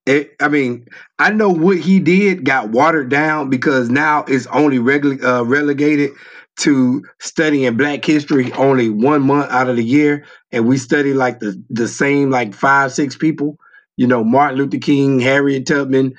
it, 0.05 0.31
I 0.41 0.49
mean, 0.49 0.87
I 1.19 1.31
know 1.31 1.49
what 1.49 1.79
he 1.79 1.99
did 1.99 2.45
got 2.45 2.69
watered 2.71 3.09
down 3.09 3.49
because 3.49 3.89
now 3.89 4.25
it's 4.27 4.47
only 4.47 4.79
regu- 4.79 5.23
uh, 5.23 5.45
relegated 5.45 6.11
to 6.59 7.03
studying 7.19 7.77
Black 7.77 8.05
history 8.05 8.51
only 8.53 8.89
one 8.89 9.23
month 9.23 9.51
out 9.51 9.69
of 9.69 9.77
the 9.77 9.83
year, 9.83 10.25
and 10.51 10.67
we 10.67 10.77
study 10.77 11.13
like 11.13 11.39
the 11.39 11.61
the 11.69 11.87
same 11.87 12.31
like 12.31 12.53
five 12.55 12.93
six 12.93 13.17
people. 13.17 13.57
You 13.97 14.07
know, 14.07 14.23
Martin 14.25 14.59
Luther 14.59 14.79
King, 14.79 15.19
Harriet 15.19 15.67
Tubman, 15.67 16.15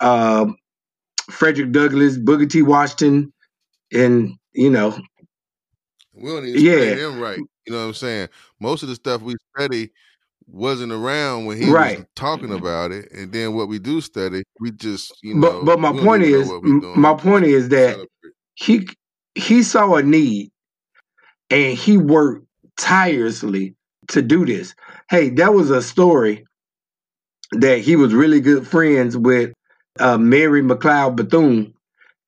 uh, 0.00 0.46
Frederick 1.30 1.72
Douglass, 1.72 2.18
Booker 2.18 2.46
T. 2.46 2.62
Washington, 2.62 3.32
and 3.92 4.34
you 4.54 4.70
know, 4.70 4.98
We 6.14 6.30
don't 6.30 6.46
even 6.46 6.60
Yeah. 6.60 6.96
them 6.96 7.20
right. 7.20 7.44
You 7.66 7.74
know 7.74 7.80
what 7.80 7.88
I'm 7.88 7.94
saying? 7.94 8.28
Most 8.60 8.82
of 8.82 8.90
the 8.90 8.96
stuff 8.96 9.22
we 9.22 9.36
study, 9.56 9.90
wasn't 10.46 10.92
around 10.92 11.46
when 11.46 11.58
he 11.58 11.72
Right. 11.72 11.98
was 11.98 12.04
talking 12.16 12.52
about 12.52 12.92
it, 12.92 13.10
and 13.12 13.32
then 13.32 13.54
what 13.54 13.68
we 13.68 13.78
do 13.78 14.00
study, 14.00 14.44
we 14.58 14.72
just 14.72 15.14
you 15.22 15.34
know. 15.34 15.40
But 15.40 15.64
but 15.64 15.80
my 15.80 15.92
point 15.94 16.22
is 16.24 16.48
what 16.48 16.62
we 16.62 16.72
m- 16.72 16.80
doing. 16.80 16.96
my 16.96 17.14
point 17.14 17.46
is 17.46 17.70
that 17.70 17.90
celebrate. 17.92 18.34
he 18.56 18.88
he 19.36 19.62
saw 19.62 19.96
a 19.96 20.02
need 20.04 20.50
and 21.50 21.78
he 21.78 21.98
worked 21.98 22.46
tirelessly 22.78 23.76
to 24.08 24.22
do 24.22 24.46
this. 24.46 24.74
Hey, 25.10 25.30
that 25.32 25.54
was 25.54 25.70
a 25.70 25.82
story 25.82 26.46
that 27.52 27.80
he 27.80 27.96
was 27.96 28.14
really 28.14 28.40
good 28.40 28.66
friends 28.66 29.16
with 29.16 29.52
uh, 29.98 30.18
Mary 30.18 30.62
McLeod 30.62 31.16
Bethune, 31.16 31.74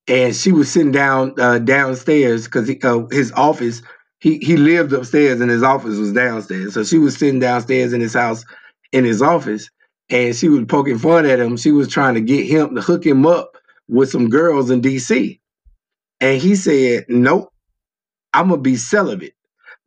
and 0.09 0.35
she 0.35 0.53
was 0.53 0.71
sitting 0.71 0.93
down 0.93 1.35
uh, 1.39 1.59
downstairs 1.59 2.45
because 2.45 2.71
uh, 2.85 3.07
his 3.11 3.33
office. 3.33 3.83
He 4.21 4.39
he 4.39 4.57
lived 4.57 4.93
upstairs 4.93 5.41
and 5.41 5.51
his 5.51 5.65
office 5.65 5.99
was 5.99 6.13
downstairs. 6.13 6.75
So 6.75 6.85
she 6.85 6.99
was 6.99 7.17
sitting 7.17 7.41
downstairs 7.41 7.93
in 7.93 8.01
his 8.01 8.15
house 8.15 8.45
in 8.93 9.05
his 9.05 9.21
office, 9.21 9.69
and 10.11 10.35
she 10.37 10.49
was 10.49 10.65
poking 10.67 10.99
fun 10.99 11.27
at 11.27 11.41
him. 11.41 11.57
She 11.57 11.73
was 11.73 11.89
trying 11.89 12.15
to 12.15 12.21
get 12.21 12.47
him 12.47 12.77
to 12.77 12.81
hook 12.81 13.05
him 13.05 13.27
up 13.27 13.57
with 13.89 14.11
some 14.11 14.29
girls 14.29 14.71
in 14.71 14.81
D.C. 14.81 15.41
And 16.21 16.41
he 16.41 16.55
said, 16.55 17.07
Nope, 17.09 17.53
I'm 18.33 18.49
gonna 18.49 18.61
be 18.61 18.77
celibate 18.77 19.35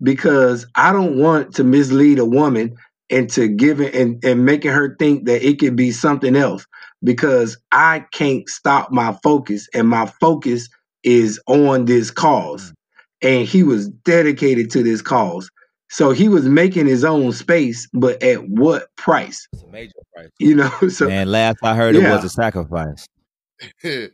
because 0.01 0.65
I 0.75 0.91
don't 0.91 1.17
want 1.17 1.55
to 1.55 1.63
mislead 1.63 2.19
a 2.19 2.25
woman 2.25 2.75
into 3.09 3.47
giving 3.47 3.93
and, 3.93 4.23
and 4.23 4.45
making 4.45 4.71
her 4.71 4.95
think 4.97 5.25
that 5.25 5.47
it 5.47 5.59
could 5.59 5.75
be 5.75 5.91
something 5.91 6.35
else 6.35 6.65
because 7.03 7.57
I 7.71 8.05
can't 8.11 8.47
stop 8.49 8.91
my 8.91 9.17
focus 9.23 9.67
and 9.73 9.87
my 9.87 10.07
focus 10.19 10.69
is 11.03 11.39
on 11.47 11.85
this 11.85 12.11
cause. 12.11 12.73
And 13.21 13.47
he 13.47 13.63
was 13.63 13.89
dedicated 13.89 14.71
to 14.71 14.83
this 14.83 15.01
cause. 15.01 15.49
So 15.89 16.11
he 16.11 16.27
was 16.27 16.45
making 16.45 16.87
his 16.87 17.03
own 17.03 17.31
space, 17.31 17.87
but 17.93 18.21
at 18.23 18.49
what 18.49 18.87
price? 18.97 19.47
It's 19.53 19.63
a 19.63 19.67
major 19.67 19.93
price. 20.13 20.29
You 20.39 20.55
know, 20.55 20.71
so 20.89 21.07
Man, 21.07 21.31
last 21.31 21.57
I 21.63 21.75
heard, 21.75 21.95
it 21.95 22.01
was 22.01 22.23
a 22.23 22.29
sacrifice. 22.29 23.05
and, 23.83 24.11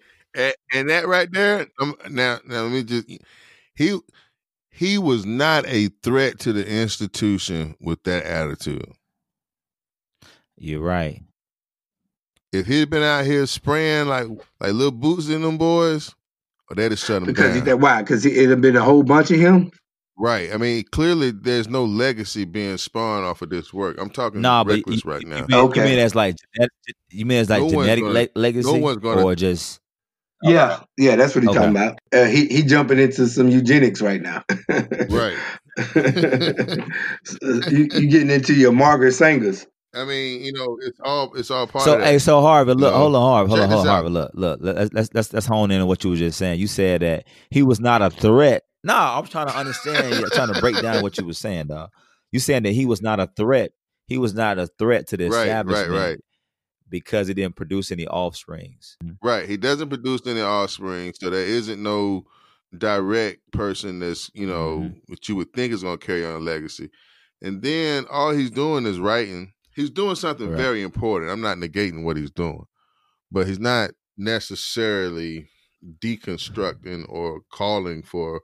and 0.74 0.90
that 0.90 1.08
right 1.08 1.30
there, 1.32 1.68
um, 1.80 1.96
now 2.10 2.40
now 2.46 2.64
let 2.64 2.72
me 2.72 2.84
just 2.84 3.08
he 3.76 4.00
he 4.72 4.98
was 4.98 5.26
not 5.26 5.66
a 5.68 5.90
threat 6.04 6.40
to 6.40 6.54
the 6.54 6.68
institution 6.68 7.76
with 7.80 8.02
that 8.04 8.24
attitude. 8.24 8.86
You're 10.58 10.82
right. 10.82 11.22
If 12.54 12.68
he'd 12.68 12.90
been 12.90 13.04
out 13.04 13.26
here 13.26 13.46
spraying 13.46 14.08
like 14.08 14.28
like 14.60 14.74
little 14.74 14.92
boots 14.92 15.30
in 15.30 15.42
them 15.42 15.58
boys, 15.58 16.14
or 16.70 16.76
they'd 16.76 16.92
have 16.92 17.00
shut 17.00 17.18
him 17.22 17.26
because 17.26 17.54
he 17.54 17.60
down. 17.62 17.68
said, 17.68 17.82
why? 17.82 18.02
Because 18.02 18.26
it 18.26 18.50
had 18.50 18.62
been 18.62 18.76
a 18.76 18.82
whole 18.82 19.04
bunch 19.04 19.32
of 19.32 19.40
him. 19.40 19.72
right. 20.18 20.54
I 20.54 20.58
mean, 20.58 20.84
clearly 20.92 21.32
there's 21.32 21.68
no 21.70 21.86
legacy 21.86 22.46
being 22.46 22.78
spawned 22.78 23.26
off 23.26 23.42
of 23.42 23.50
this 23.50 23.74
work. 23.74 23.98
I'm 24.00 24.10
talking 24.10 24.42
Nah, 24.42 24.64
but 24.64 24.74
you, 24.74 24.78
reckless 24.80 25.06
right 25.06 25.22
you 25.22 25.28
now. 25.30 25.46
mean, 25.48 25.60
Okay. 25.60 25.80
you 25.82 25.86
mean 25.88 25.98
that's 25.98 26.16
like 26.16 26.36
you 27.10 27.26
mean 27.26 27.40
it's 27.40 27.50
like 27.50 27.64
No 27.64 27.70
genetic 27.70 28.04
gonna- 28.04 28.14
le- 28.20 28.30
legacy, 28.40 28.80
one's 28.80 28.98
gonna- 29.00 29.24
or 29.24 29.36
just 29.36 29.80
Yeah, 30.44 30.80
yeah, 30.98 31.16
that's 31.16 31.36
what 31.36 31.44
he's 31.44 31.50
Okay. 31.52 31.60
talking 31.60 31.76
about. 31.76 32.00
Uh, 32.14 32.26
he 32.26 32.48
he 32.48 32.64
jumping 32.64 33.00
into 33.00 33.28
some 33.28 33.50
eugenics 33.50 34.02
right 34.02 34.22
now. 34.22 34.44
Right. 35.10 35.38
you, 35.96 37.88
you 37.94 38.10
getting 38.10 38.30
into 38.30 38.54
your 38.54 38.72
Margaret 38.72 39.14
Sangers. 39.14 39.66
I 39.94 40.06
mean, 40.06 40.44
you 40.44 40.54
know, 40.54 40.78
it's 40.82 41.00
all 41.04 41.34
it's 41.36 41.52
all 41.52 41.68
part 41.68 41.84
so. 41.86 41.94
of 41.96 42.00
that. 42.00 42.08
Hey, 42.08 42.20
so 42.20 42.42
Harvey, 42.42 42.74
look, 42.74 42.94
No. 42.94 42.98
hold 42.98 43.16
on, 43.16 43.22
Harvey, 43.22 43.50
hold 43.50 43.62
on, 43.62 43.70
hold 43.70 43.82
on, 43.82 43.88
out. 43.88 43.92
Harvey. 43.92 44.10
Look, 44.10 44.32
look, 44.34 44.60
let's 44.62 44.94
let's 44.94 45.10
let's, 45.14 45.34
let's 45.34 45.46
hone 45.46 45.72
in 45.72 45.82
on 45.82 45.88
what 45.88 46.04
you 46.04 46.10
were 46.12 46.16
just 46.16 46.38
saying. 46.38 46.60
You 46.60 46.68
said 46.68 47.02
that 47.02 47.26
he 47.50 47.64
was 47.64 47.80
not 47.80 48.02
a 48.02 48.10
threat. 48.10 48.64
Nah, 48.84 49.18
I'm 49.20 49.26
trying 49.28 49.48
to 49.48 49.56
understand. 49.58 50.16
you 50.16 50.26
trying 50.30 50.54
to 50.54 50.60
break 50.62 50.82
down 50.82 51.02
what 51.04 51.18
you 51.18 51.26
were 51.26 51.34
saying, 51.34 51.68
dog. 51.68 51.90
You 52.32 52.40
saying 52.40 52.64
that 52.64 52.72
he 52.72 52.86
was 52.86 53.02
not 53.02 53.20
a 53.20 53.28
threat. 53.36 53.72
He 54.08 54.18
was 54.18 54.34
not 54.34 54.58
a 54.60 54.68
threat 54.68 55.08
to 55.10 55.18
the 55.18 55.26
Right, 55.26 55.32
right, 55.32 55.46
establishment 55.48 55.92
right. 55.92 56.18
Because 56.92 57.28
he 57.28 57.34
didn't 57.34 57.56
produce 57.56 57.92
any 57.92 58.06
offsprings. 58.06 58.98
Right. 59.24 59.50
He 59.50 59.58
doesn't 59.58 59.90
produce 59.90 60.28
any 60.28 60.42
offspring, 60.42 61.14
so 61.20 61.32
there 61.32 61.46
isn't 61.46 61.82
no 61.82 62.26
direct 62.78 63.52
person 63.52 64.00
that's, 64.00 64.30
you 64.36 64.46
know, 64.46 64.80
Mhm. 64.80 65.02
what 65.08 65.28
you 65.28 65.36
would 65.38 65.52
think 65.54 65.74
is 65.74 65.82
going 65.82 65.98
to 65.98 66.06
carry 66.06 66.24
on 66.26 66.36
a 66.36 66.40
legacy. 66.40 66.90
And 67.42 67.62
then 67.64 68.06
all 68.10 68.32
he's 68.32 68.52
doing 68.52 68.86
is 68.86 69.00
writing. 69.00 69.54
He's 69.76 69.90
doing 69.90 70.16
something 70.16 70.50
Right. 70.50 70.58
very 70.58 70.82
important. 70.84 71.32
I'm 71.32 71.42
not 71.42 71.58
negating 71.58 72.04
what 72.04 72.18
he's 72.18 72.30
doing, 72.32 72.66
but 73.32 73.48
he's 73.48 73.60
not 73.60 73.92
necessarily 74.18 75.50
deconstructing 76.00 77.06
or 77.10 77.42
calling 77.52 78.04
for 78.04 78.42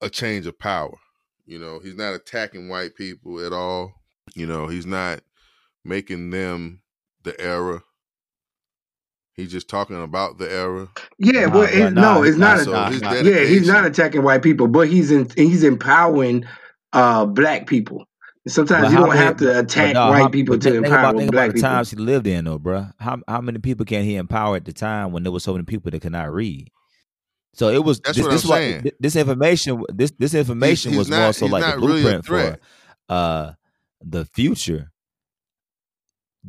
a 0.00 0.08
change 0.08 0.46
of 0.46 0.58
power. 0.58 0.96
You 1.46 1.58
know, 1.58 1.78
he's 1.80 1.94
not 1.96 2.14
attacking 2.14 2.68
white 2.68 2.94
people 2.94 3.44
at 3.44 3.52
all. 3.52 3.92
You 4.34 4.46
know, 4.46 4.66
he's 4.68 4.86
not 4.86 5.20
making 5.84 6.30
them 6.30 6.82
the 7.24 7.38
error. 7.40 7.82
He's 9.38 9.52
just 9.52 9.68
talking 9.68 10.02
about 10.02 10.36
the 10.38 10.50
era. 10.52 10.88
Yeah, 11.18 11.46
Nah, 11.46 11.54
well, 11.54 11.68
bruh, 11.68 11.72
it, 11.72 11.92
nah, 11.94 12.14
no, 12.14 12.22
it's 12.24 12.36
nah, 12.36 12.54
not. 12.56 12.64
so 12.64 12.70
a, 12.72 12.74
nah, 12.74 12.90
his 12.90 13.02
nah. 13.02 13.12
yeah, 13.14 13.44
he's 13.44 13.68
not 13.68 13.84
attacking 13.86 14.24
white 14.24 14.42
people, 14.42 14.66
but 14.66 14.88
he's 14.88 15.12
in, 15.12 15.30
he's 15.36 15.62
empowering 15.62 16.44
uh 16.92 17.24
black 17.24 17.66
people. 17.68 18.04
Sometimes 18.48 18.86
But 18.86 18.90
you 18.92 18.96
don't 18.98 19.08
many- 19.10 19.20
have 19.20 19.36
to 19.36 19.58
attack 19.60 19.94
dog, 19.94 20.10
white 20.10 20.22
how- 20.22 20.28
people 20.28 20.58
to 20.58 20.70
think 20.72 20.84
empower 20.86 20.98
about, 21.10 21.16
think 21.18 21.30
black 21.30 21.44
about 21.44 21.52
the 21.54 21.54
people. 21.58 21.68
times 21.70 21.90
he 21.90 21.96
lived 21.96 22.26
in, 22.26 22.46
though, 22.46 22.58
bruh. 22.58 22.92
How 22.98 23.18
how 23.28 23.40
many 23.40 23.58
people 23.58 23.86
can 23.86 24.02
he 24.02 24.16
empower 24.16 24.56
at 24.56 24.64
the 24.64 24.72
time 24.72 25.12
when 25.12 25.22
there 25.22 25.30
was 25.30 25.44
so 25.44 25.52
many 25.52 25.64
people 25.64 25.90
that 25.92 26.00
could 26.02 26.12
not 26.12 26.32
read? 26.32 26.68
So 27.54 27.68
it 27.68 27.84
was 27.84 28.00
That's 28.00 28.16
this, 28.16 28.24
what 28.26 28.32
this 28.32 28.44
I'm 28.44 28.50
why- 28.50 28.56
saying. 28.58 28.82
thi- 28.82 28.92
this 28.98 29.14
information 29.16 29.84
this 29.94 30.10
this 30.18 30.34
information 30.34 30.90
he's 30.92 30.98
was 30.98 31.10
more 31.10 31.18
not- 31.20 31.34
so 31.36 31.46
like 31.46 31.62
the 31.62 31.68
not 31.68 31.78
really 31.78 32.00
a 32.00 32.20
blueprint 32.20 32.24
for 32.26 32.58
uh 33.08 33.52
the 34.04 34.24
future. 34.24 34.90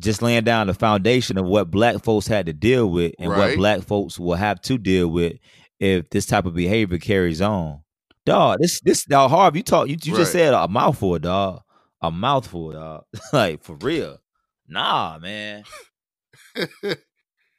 Just 0.00 0.22
laying 0.22 0.44
down 0.44 0.66
the 0.66 0.74
foundation 0.74 1.38
of 1.38 1.44
what 1.46 1.70
black 1.70 2.02
folks 2.02 2.26
had 2.26 2.46
to 2.46 2.52
deal 2.52 2.90
with 2.90 3.14
and 3.18 3.30
what 3.30 3.56
black 3.56 3.82
folks 3.82 4.18
will 4.18 4.34
have 4.34 4.60
to 4.62 4.78
deal 4.78 5.08
with 5.08 5.34
if 5.78 6.08
this 6.10 6.26
type 6.26 6.46
of 6.46 6.54
behavior 6.54 6.98
carries 6.98 7.40
on. 7.40 7.80
Dog, 8.26 8.58
this 8.60 8.80
this 8.80 9.04
dog 9.04 9.30
Harv, 9.30 9.56
you 9.56 9.62
talk 9.62 9.88
you, 9.88 9.96
you 10.02 10.12
Right. 10.12 10.18
just 10.20 10.32
said 10.32 10.52
a 10.54 10.66
mouthful, 10.68 11.18
dog. 11.18 11.60
A 12.02 12.10
mouthful, 12.10 12.72
dog. 12.72 13.04
like 13.32 13.62
for 13.62 13.76
real. 13.76 14.18
Nah, 14.68 15.18
man. 15.18 15.64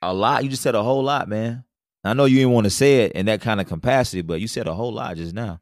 A 0.02 0.14
lot. 0.14 0.44
You 0.44 0.50
just 0.50 0.64
said 0.64 0.76
a 0.76 0.84
whole 0.84 1.04
lot, 1.04 1.28
man. 1.30 1.64
I 2.04 2.14
know 2.14 2.26
you 2.26 2.38
didn't 2.38 2.54
want 2.54 2.66
to 2.66 2.72
say 2.72 3.04
it 3.06 3.12
in 3.12 3.28
that 3.28 3.42
kind 3.42 3.62
of 3.62 3.68
capacity, 3.68 4.22
but 4.24 4.42
you 4.42 4.48
said 4.48 4.68
a 4.68 4.74
whole 4.74 4.92
lot 4.94 5.18
just 5.18 5.36
now. 5.36 5.62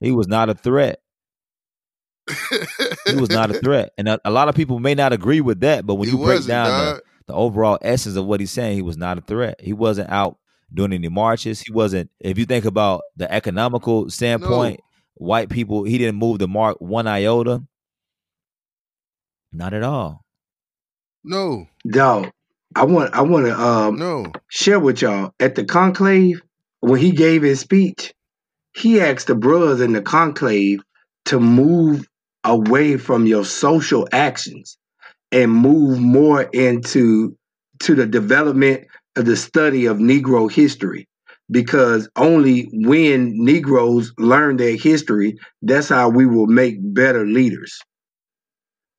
He 0.00 0.10
was 0.10 0.26
not 0.26 0.48
a 0.48 0.54
threat. 0.54 1.00
He 3.06 3.14
was 3.14 3.30
not 3.30 3.50
a 3.50 3.54
threat. 3.54 3.92
And 3.98 4.08
a, 4.08 4.20
a 4.24 4.30
lot 4.30 4.48
of 4.48 4.54
people 4.54 4.78
may 4.78 4.94
not 4.94 5.12
agree 5.12 5.40
with 5.40 5.60
that, 5.60 5.86
but 5.86 5.94
when 5.96 6.08
he 6.08 6.16
you 6.16 6.22
break 6.22 6.46
down 6.46 6.68
the, 6.68 7.02
the 7.26 7.34
overall 7.34 7.78
essence 7.82 8.16
of 8.16 8.26
what 8.26 8.40
he's 8.40 8.50
saying, 8.50 8.76
he 8.76 8.82
was 8.82 8.96
not 8.96 9.18
a 9.18 9.20
threat. 9.20 9.60
He 9.60 9.72
wasn't 9.72 10.10
out 10.10 10.38
doing 10.72 10.92
any 10.92 11.08
marches. 11.08 11.60
He 11.60 11.72
wasn't, 11.72 12.10
if 12.20 12.38
you 12.38 12.44
think 12.46 12.64
about 12.64 13.02
the 13.16 13.30
economical 13.32 14.10
standpoint, 14.10 14.80
white 15.14 15.48
people, 15.48 15.84
he 15.84 15.98
didn't 15.98 16.16
move 16.16 16.38
the 16.38 16.48
mark 16.48 16.80
one 16.80 17.06
iota. 17.06 17.62
Not 19.52 19.74
at 19.74 19.82
all. 19.82 20.24
No, 21.24 21.66
Dog, 21.86 22.30
I 22.74 22.84
want 22.84 23.12
I 23.14 23.22
want 23.22 23.46
to 23.46 23.60
um 23.60 23.96
no. 23.96 24.32
share 24.48 24.80
with 24.80 25.02
y'all 25.02 25.34
at 25.38 25.54
the 25.54 25.64
conclave 25.64 26.40
when 26.80 27.00
he 27.00 27.12
gave 27.12 27.42
his 27.42 27.60
speech, 27.60 28.14
he 28.74 29.00
asked 29.00 29.26
the 29.26 29.34
brothers 29.34 29.80
in 29.80 29.92
the 29.92 30.02
conclave 30.02 30.80
to 31.26 31.38
move 31.38 32.08
away 32.44 32.96
from 32.96 33.26
your 33.26 33.44
social 33.44 34.08
actions 34.12 34.76
and 35.32 35.50
move 35.52 36.00
more 36.00 36.42
into 36.52 37.36
to 37.80 37.94
the 37.94 38.06
development 38.06 38.86
of 39.16 39.24
the 39.24 39.36
study 39.36 39.86
of 39.86 39.98
Negro 39.98 40.50
history. 40.50 41.06
Because 41.50 42.08
only 42.16 42.68
when 42.72 43.32
Negroes 43.44 44.12
learn 44.18 44.56
their 44.56 44.76
history, 44.76 45.36
that's 45.62 45.88
how 45.88 46.08
we 46.08 46.24
will 46.24 46.46
make 46.46 46.76
better 46.80 47.26
leaders. 47.26 47.80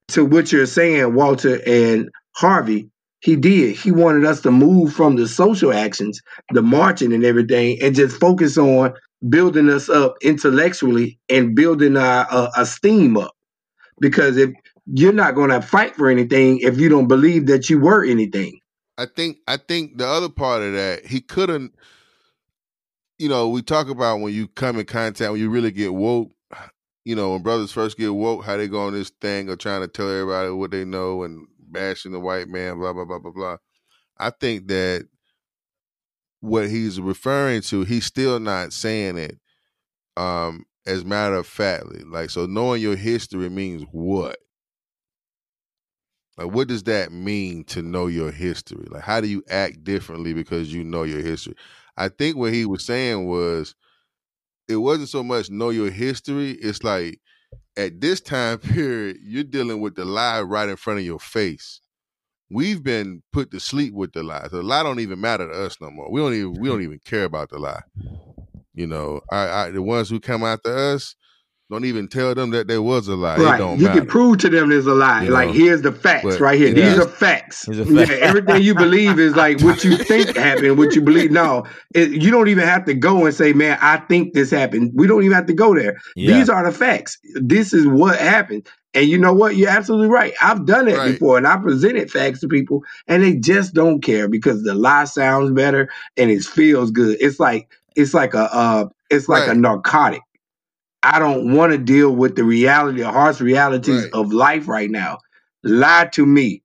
To 0.09 0.25
what 0.25 0.51
you're 0.51 0.65
saying, 0.65 1.13
Walter 1.13 1.61
and 1.65 2.09
Harvey, 2.35 2.89
he 3.21 3.37
did. 3.37 3.77
He 3.77 3.91
wanted 3.91 4.25
us 4.25 4.41
to 4.41 4.51
move 4.51 4.93
from 4.93 5.15
the 5.15 5.29
social 5.29 5.71
actions, 5.71 6.19
the 6.51 6.61
marching 6.61 7.13
and 7.13 7.23
everything, 7.23 7.81
and 7.81 7.95
just 7.95 8.19
focus 8.19 8.57
on 8.57 8.93
building 9.29 9.69
us 9.69 9.89
up 9.89 10.15
intellectually 10.21 11.19
and 11.29 11.55
building 11.55 11.97
our 11.97 12.27
uh, 12.31 12.49
esteem 12.57 13.17
up. 13.17 13.35
Because 13.99 14.37
if 14.37 14.51
you're 14.87 15.13
not 15.13 15.35
going 15.35 15.49
to 15.51 15.61
fight 15.61 15.95
for 15.95 16.09
anything 16.09 16.59
if 16.59 16.79
you 16.79 16.89
don't 16.89 17.07
believe 17.07 17.45
that 17.47 17.69
you 17.69 17.79
were 17.79 18.03
anything. 18.03 18.59
I 18.97 19.05
think 19.05 19.37
I 19.47 19.57
think 19.57 19.97
the 19.97 20.07
other 20.07 20.29
part 20.29 20.61
of 20.61 20.73
that 20.73 21.05
he 21.05 21.21
couldn't. 21.21 21.73
You 23.17 23.29
know, 23.29 23.49
we 23.49 23.61
talk 23.61 23.87
about 23.87 24.19
when 24.19 24.33
you 24.33 24.47
come 24.47 24.79
in 24.79 24.85
contact 24.85 25.31
when 25.31 25.39
you 25.39 25.49
really 25.49 25.71
get 25.71 25.93
woke. 25.93 26.31
You 27.05 27.15
know, 27.15 27.31
when 27.31 27.41
brothers 27.41 27.71
first 27.71 27.97
get 27.97 28.13
woke, 28.13 28.43
how 28.43 28.57
they 28.57 28.67
go 28.67 28.85
on 28.85 28.93
this 28.93 29.09
thing 29.21 29.49
of 29.49 29.57
trying 29.59 29.81
to 29.81 29.87
tell 29.87 30.09
everybody 30.09 30.51
what 30.51 30.71
they 30.71 30.85
know 30.85 31.23
and 31.23 31.47
bashing 31.59 32.11
the 32.11 32.19
white 32.19 32.47
man, 32.47 32.77
blah 32.77 32.93
blah 32.93 33.05
blah 33.05 33.19
blah 33.19 33.31
blah. 33.31 33.57
I 34.17 34.29
think 34.31 34.67
that 34.67 35.07
what 36.41 36.69
he's 36.69 36.99
referring 36.99 37.61
to, 37.63 37.83
he's 37.83 38.05
still 38.05 38.39
not 38.39 38.73
saying 38.73 39.17
it 39.17 39.39
um 40.17 40.65
as 40.85 41.05
matter 41.05 41.35
of 41.35 41.47
factly. 41.47 42.03
Like 42.03 42.29
so 42.29 42.45
knowing 42.45 42.81
your 42.81 42.95
history 42.95 43.49
means 43.49 43.83
what? 43.91 44.37
Like, 46.37 46.53
what 46.53 46.67
does 46.67 46.83
that 46.83 47.11
mean 47.11 47.65
to 47.65 47.81
know 47.81 48.07
your 48.07 48.31
history? 48.31 48.87
Like, 48.89 49.03
how 49.03 49.21
do 49.21 49.27
you 49.27 49.43
act 49.49 49.83
differently 49.83 50.33
because 50.33 50.73
you 50.73 50.83
know 50.83 51.03
your 51.03 51.21
history? 51.21 51.55
I 51.97 52.07
think 52.07 52.37
what 52.37 52.53
he 52.53 52.65
was 52.65 52.85
saying 52.85 53.27
was 53.27 53.75
it 54.67 54.77
wasn't 54.77 55.09
so 55.09 55.23
much 55.23 55.49
know 55.49 55.69
your 55.69 55.91
history. 55.91 56.51
It's 56.51 56.83
like 56.83 57.19
at 57.77 57.99
this 58.01 58.21
time 58.21 58.57
period, 58.59 59.17
you're 59.21 59.43
dealing 59.43 59.81
with 59.81 59.95
the 59.95 60.05
lie 60.05 60.41
right 60.41 60.69
in 60.69 60.77
front 60.77 60.99
of 60.99 61.05
your 61.05 61.19
face. 61.19 61.80
We've 62.53 62.83
been 62.83 63.23
put 63.31 63.51
to 63.51 63.59
sleep 63.59 63.93
with 63.93 64.13
the 64.13 64.23
lie. 64.23 64.47
The 64.51 64.61
lie 64.61 64.83
don't 64.83 64.99
even 64.99 65.21
matter 65.21 65.47
to 65.47 65.65
us 65.65 65.77
no 65.79 65.89
more. 65.89 66.11
We 66.11 66.19
don't 66.21 66.33
even 66.33 66.53
we 66.59 66.69
don't 66.69 66.81
even 66.81 66.99
care 67.05 67.23
about 67.23 67.49
the 67.49 67.59
lie. 67.59 67.81
You 68.73 68.87
know, 68.87 69.21
I, 69.31 69.47
I 69.47 69.71
the 69.71 69.81
ones 69.81 70.09
who 70.09 70.19
come 70.19 70.43
after 70.43 70.75
us, 70.93 71.15
don't 71.71 71.85
even 71.85 72.09
tell 72.09 72.35
them 72.35 72.49
that 72.49 72.67
there 72.67 72.81
was 72.81 73.07
a 73.07 73.15
lie. 73.15 73.37
Right. 73.37 73.59
You 73.59 73.85
matter. 73.85 74.01
can 74.01 74.07
prove 74.09 74.39
to 74.39 74.49
them 74.49 74.69
there's 74.69 74.85
a 74.85 74.93
lie. 74.93 75.23
You 75.23 75.31
like 75.31 75.47
know, 75.47 75.53
here's 75.53 75.81
the 75.81 75.93
facts 75.93 76.25
but 76.25 76.39
right 76.41 76.59
here. 76.59 76.73
These 76.73 76.83
is- 76.83 76.99
are 76.99 77.07
facts. 77.07 77.65
A 77.69 77.73
Yeah, 77.73 78.07
everything 78.15 78.61
you 78.61 78.75
believe 78.75 79.17
is 79.17 79.37
like 79.37 79.61
what 79.61 79.85
you 79.85 79.95
think 80.11 80.35
happened, 80.35 80.77
what 80.77 80.93
you 80.95 81.01
believe. 81.01 81.31
No, 81.31 81.65
it, 81.95 82.11
you 82.11 82.29
don't 82.29 82.49
even 82.49 82.65
have 82.65 82.83
to 82.85 82.93
go 82.93 83.25
and 83.25 83.33
say, 83.33 83.53
"Man, 83.53 83.77
I 83.81 83.97
think 83.97 84.33
this 84.33 84.51
happened." 84.51 84.91
We 84.93 85.07
don't 85.07 85.23
even 85.23 85.33
have 85.33 85.45
to 85.45 85.53
go 85.53 85.73
there. 85.73 85.97
Yeah. 86.17 86.37
These 86.37 86.49
are 86.49 86.69
the 86.69 86.77
facts. 86.77 87.17
This 87.35 87.73
is 87.73 87.87
what 87.87 88.19
happened. 88.19 88.67
And 88.93 89.07
you 89.07 89.17
know 89.17 89.33
what? 89.33 89.55
You're 89.55 89.69
absolutely 89.69 90.09
right. 90.09 90.33
I've 90.41 90.65
done 90.65 90.87
it 90.89 90.97
Right. 90.97 91.13
before, 91.13 91.37
and 91.37 91.47
I 91.47 91.57
presented 91.57 92.11
facts 92.11 92.41
to 92.41 92.47
people, 92.49 92.83
and 93.07 93.23
they 93.23 93.35
just 93.37 93.73
don't 93.73 94.01
care 94.01 94.27
because 94.27 94.63
the 94.63 94.75
lie 94.75 95.05
sounds 95.05 95.51
better 95.51 95.89
and 96.17 96.31
it 96.31 96.43
feels 96.43 96.91
good. 96.91 97.17
It's 97.21 97.39
like 97.39 97.69
it's 97.95 98.13
like 98.13 98.33
a 98.33 98.53
uh, 98.53 98.89
it's 99.09 99.29
like 99.29 99.47
a 99.47 99.55
narcotic. 99.55 100.21
I 101.03 101.19
don't 101.19 101.55
want 101.55 101.71
to 101.73 101.79
deal 101.79 102.15
with 102.15 102.35
the 102.35 102.43
reality, 102.45 102.99
the 103.01 103.11
harsh 103.11 103.41
realities 103.41 104.03
Right. 104.03 104.13
of 104.13 104.33
life 104.33 104.67
right 104.67 104.91
now. 104.91 105.19
Lie 105.63 106.09
to 106.13 106.25
me. 106.25 106.63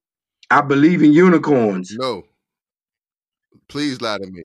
I 0.51 0.63
believe 0.63 1.03
in 1.03 1.13
unicorns. 1.13 1.93
No. 1.99 2.25
Please 3.69 4.01
lie 4.03 4.19
to 4.19 4.27
me. 4.27 4.43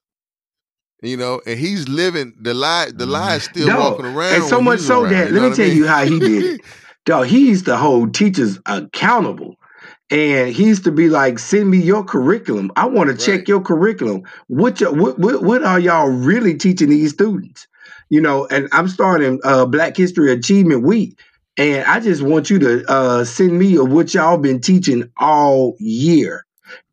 You 1.04 1.18
know, 1.18 1.42
and 1.48 1.60
he's 1.60 1.90
living 1.90 2.34
the 2.42 2.54
lie. 2.54 2.92
The 2.94 3.06
lie 3.06 3.38
is 3.38 3.44
still 3.46 3.68
Dog, 3.68 3.94
walking 3.94 4.06
around. 4.06 4.36
and 4.36 4.44
so 4.46 4.62
much 4.62 4.82
so 4.82 5.06
that 5.08 5.32
let 5.32 5.42
me 5.44 5.52
tell 5.52 5.68
mean? 5.68 5.78
you 5.78 5.88
how 5.88 6.06
he 6.06 6.20
did 6.22 6.46
it. 6.46 6.62
Dog, 7.06 7.28
he 7.28 7.50
used 7.50 7.66
to 7.66 7.78
hold 7.78 8.14
teachers 8.14 8.60
accountable. 8.66 9.56
And 10.12 10.54
he 10.54 10.66
used 10.66 10.84
to 10.84 10.92
be 10.92 11.08
like, 11.10 11.40
send 11.40 11.72
me 11.72 11.78
your 11.78 12.04
curriculum. 12.04 12.72
I 12.76 12.86
want 12.86 13.10
to 13.10 13.26
check 13.26 13.48
your 13.48 13.62
curriculum. 13.62 14.24
What, 14.48 14.82
your, 14.82 14.94
what, 14.94 15.18
what, 15.18 15.42
what 15.42 15.64
are 15.64 15.80
y'all 15.80 16.10
really 16.10 16.54
teaching 16.54 16.90
these 16.90 17.12
students? 17.14 17.66
You 18.10 18.20
know, 18.20 18.46
and 18.48 18.68
I'm 18.74 18.90
starting 18.90 19.40
uh, 19.46 19.66
Black 19.66 19.96
History 19.96 20.32
Achievement 20.32 20.84
Week. 20.84 21.18
And 21.58 21.86
I 21.86 22.02
just 22.02 22.22
want 22.22 22.50
you 22.50 22.60
to 22.60 22.92
uh, 22.92 23.24
send 23.24 23.58
me 23.58 23.78
of 23.78 23.92
what 23.92 24.14
y'all 24.14 24.38
been 24.38 24.60
teaching 24.60 25.10
all 25.18 25.76
year. 25.80 26.46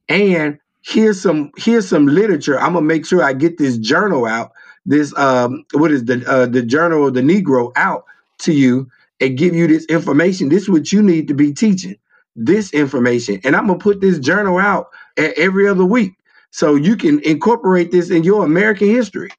And 0.08 0.58
here's 0.82 1.20
some 1.20 1.50
here's 1.56 1.88
some 1.88 2.06
literature. 2.06 2.58
I'm 2.58 2.74
gonna 2.74 2.86
make 2.86 3.06
sure 3.06 3.22
I 3.22 3.32
get 3.32 3.58
this 3.58 3.78
journal 3.78 4.26
out. 4.26 4.52
This 4.86 5.16
um, 5.16 5.64
what 5.72 5.90
is 5.90 6.04
the 6.06 6.24
uh, 6.26 6.46
the 6.46 6.62
journal 6.62 7.06
of 7.06 7.14
the 7.14 7.20
Negro 7.20 7.72
out 7.76 8.04
to 8.38 8.52
you 8.52 8.90
and 9.20 9.36
give 9.38 9.54
you 9.54 9.66
this 9.66 9.84
information. 9.86 10.48
This 10.48 10.64
is 10.64 10.68
what 10.68 10.92
you 10.92 11.02
need 11.02 11.28
to 11.28 11.34
be 11.34 11.52
teaching. 11.52 11.96
This 12.36 12.72
information, 12.72 13.40
and 13.42 13.56
I'm 13.56 13.66
gonna 13.66 13.78
put 13.80 14.00
this 14.00 14.18
journal 14.20 14.58
out 14.58 14.86
every 15.16 15.66
other 15.66 15.84
week, 15.84 16.12
so 16.52 16.76
you 16.76 16.96
can 16.96 17.18
incorporate 17.24 17.90
this 17.90 18.10
in 18.10 18.22
your 18.22 18.44
American 18.44 18.86
history. 18.88 19.30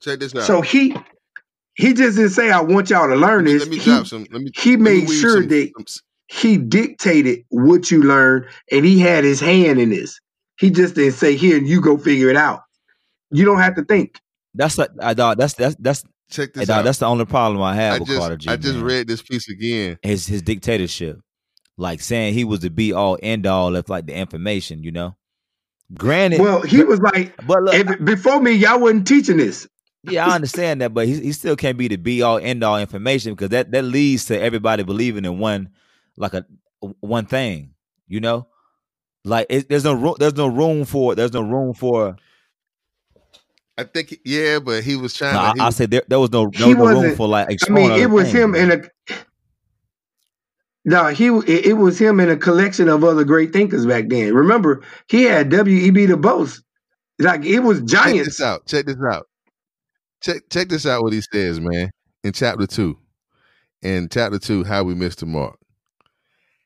Check 0.00 0.20
this 0.20 0.34
out. 0.34 0.42
So 0.42 0.60
he 0.60 0.94
he 1.74 1.94
just 1.94 2.16
didn't 2.18 2.32
say 2.32 2.50
I 2.50 2.60
want 2.60 2.90
y'all 2.90 3.08
to 3.08 3.16
learn 3.16 3.44
let 3.46 3.52
me, 3.52 3.52
this. 3.52 3.60
let 3.60 3.68
me 3.70 3.78
He, 3.78 4.04
some. 4.04 4.26
Let 4.30 4.42
me. 4.42 4.50
he 4.54 4.72
let 4.72 4.80
me 4.80 5.00
made 5.00 5.08
sure 5.08 5.40
some- 5.40 5.48
that 5.48 5.72
some- 5.88 6.02
he 6.28 6.56
dictated 6.58 7.44
what 7.48 7.90
you 7.90 8.02
learned 8.02 8.46
and 8.70 8.84
he 8.84 8.98
had 8.98 9.24
his 9.24 9.40
hand 9.40 9.78
in 9.80 9.90
this. 9.90 10.18
He 10.58 10.70
just 10.70 10.94
didn't 10.94 11.14
say, 11.14 11.36
here, 11.36 11.58
you 11.58 11.80
go 11.80 11.96
figure 11.98 12.28
it 12.30 12.36
out. 12.36 12.60
You 13.30 13.44
don't 13.44 13.58
have 13.60 13.74
to 13.76 13.84
think. 13.84 14.18
That's 14.54 14.78
a, 14.78 14.88
I 15.00 15.14
dog. 15.14 15.38
That's 15.38 15.54
that's 15.54 15.76
that's 15.78 16.04
check 16.32 16.50
hey, 16.56 16.60
this 16.60 16.68
dog, 16.68 16.80
out. 16.80 16.84
that's 16.84 16.98
the 16.98 17.06
only 17.06 17.24
problem 17.24 17.62
I 17.62 17.74
have 17.74 17.94
I 17.94 17.98
with 17.98 18.08
just 18.08 18.18
Carter 18.18 18.36
G. 18.36 18.48
I 18.50 18.56
just 18.56 18.76
man. 18.76 18.84
read 18.84 19.06
this 19.08 19.22
piece 19.22 19.48
again. 19.48 19.98
his 20.02 20.26
his 20.26 20.42
dictatorship, 20.42 21.20
like 21.76 22.00
saying 22.00 22.34
he 22.34 22.44
was 22.44 22.60
the 22.60 22.70
be 22.70 22.92
all 22.92 23.18
end 23.22 23.46
all 23.46 23.76
of 23.76 23.88
like 23.88 24.06
the 24.06 24.14
information. 24.14 24.82
You 24.82 24.92
know, 24.92 25.16
granted, 25.94 26.40
Well, 26.40 26.62
he 26.62 26.82
was 26.84 27.00
like, 27.00 27.34
but 27.46 27.62
look, 27.62 27.74
if, 27.74 28.04
before 28.04 28.40
me, 28.40 28.52
y'all 28.52 28.80
wasn't 28.80 29.06
teaching 29.06 29.36
this. 29.36 29.68
yeah, 30.04 30.26
I 30.26 30.34
understand 30.34 30.80
that, 30.80 30.92
but 30.94 31.06
he 31.06 31.20
he 31.20 31.32
still 31.32 31.56
can't 31.56 31.78
be 31.78 31.88
the 31.88 31.96
be 31.96 32.22
all 32.22 32.38
end 32.38 32.64
all 32.64 32.78
information 32.78 33.32
because 33.34 33.50
that 33.50 33.70
that 33.72 33.82
leads 33.84 34.24
to 34.26 34.40
everybody 34.40 34.82
believing 34.82 35.24
in 35.24 35.38
one 35.38 35.70
like 36.16 36.34
a 36.34 36.44
one 37.00 37.26
thing. 37.26 37.74
You 38.08 38.20
know, 38.20 38.48
like 39.24 39.46
it, 39.48 39.68
there's 39.68 39.84
no 39.84 39.92
room 39.94 40.16
there's 40.18 40.34
no 40.36 40.48
room 40.48 40.84
for 40.84 41.14
there's 41.14 41.32
no 41.32 41.42
room 41.42 41.74
for. 41.74 42.16
I 43.78 43.84
think 43.84 44.18
yeah, 44.24 44.58
but 44.58 44.84
he 44.84 44.96
was 44.96 45.14
trying 45.14 45.34
No, 45.34 45.40
to. 45.40 45.46
I, 45.46 45.52
he 45.54 45.60
I 45.60 45.70
said 45.70 45.90
there, 45.90 46.02
there 46.06 46.20
was 46.20 46.30
no 46.30 46.50
He 46.52 46.58
there 46.64 46.74
no 46.76 46.84
room 46.86 46.94
wasn't- 46.96 47.16
for 47.16 47.28
like. 47.28 47.48
I 47.66 47.72
mean, 47.72 47.92
it 47.92 48.10
was 48.10 48.24
things, 48.24 48.38
him 48.38 48.50
man. 48.52 48.70
in 48.70 48.80
a. 48.84 49.14
No, 50.84 51.06
he 51.08 51.28
it, 51.28 51.66
it 51.66 51.72
was 51.74 51.98
him 51.98 52.18
in 52.20 52.28
a 52.28 52.36
collection 52.36 52.88
of 52.88 53.04
other 53.04 53.24
great 53.24 53.52
thinkers 53.52 53.86
back 53.86 54.08
then. 54.08 54.34
Remember, 54.34 54.82
he 55.08 55.22
had 55.24 55.48
W. 55.50 55.76
E. 55.76 55.90
B. 55.90 56.06
Du 56.06 56.16
Bois. 56.16 56.48
Like 57.18 57.44
it 57.44 57.60
was 57.60 57.80
giants. 57.82 58.16
check 58.18 58.24
this 58.26 58.40
out. 58.40 58.66
Check 58.66 58.86
this 58.86 58.96
out. 59.08 59.26
Check 60.22 60.42
check 60.50 60.68
this 60.68 60.86
out. 60.86 61.02
What 61.02 61.12
he 61.12 61.20
says, 61.32 61.60
man, 61.60 61.90
in 62.24 62.32
chapter 62.32 62.66
two. 62.66 62.98
In 63.82 64.08
chapter 64.08 64.38
two, 64.38 64.64
how 64.64 64.82
we 64.84 64.94
missed 64.94 65.20
the 65.20 65.26
mark. 65.26 65.56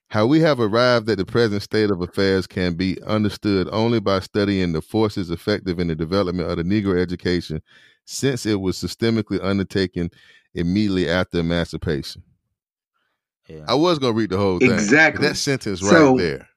How 0.08 0.26
we 0.26 0.40
have 0.40 0.60
arrived 0.60 1.10
at 1.10 1.18
the 1.18 1.24
present 1.26 1.62
state 1.62 1.90
of 1.90 2.00
affairs 2.00 2.46
can 2.46 2.74
be 2.74 3.02
understood 3.02 3.68
only 3.72 3.98
by 4.00 4.20
studying 4.20 4.72
the 4.72 4.80
forces 4.80 5.30
effective 5.30 5.80
in 5.80 5.88
the 5.88 5.96
development 5.96 6.48
of 6.48 6.56
the 6.58 6.62
Negro 6.62 6.98
education 7.00 7.60
since 8.04 8.46
it 8.46 8.60
was 8.60 8.76
systemically 8.78 9.42
undertaken 9.42 10.10
immediately 10.54 11.08
after 11.10 11.38
emancipation. 11.40 12.22
Yeah. 13.48 13.64
I 13.68 13.74
was 13.74 13.98
gonna 13.98 14.12
read 14.12 14.30
the 14.30 14.38
whole 14.38 14.58
thing. 14.58 14.70
Exactly. 14.72 15.26
That 15.26 15.36
sentence 15.36 15.82
right 15.82 15.90
So- 15.90 16.16
there. 16.16 16.48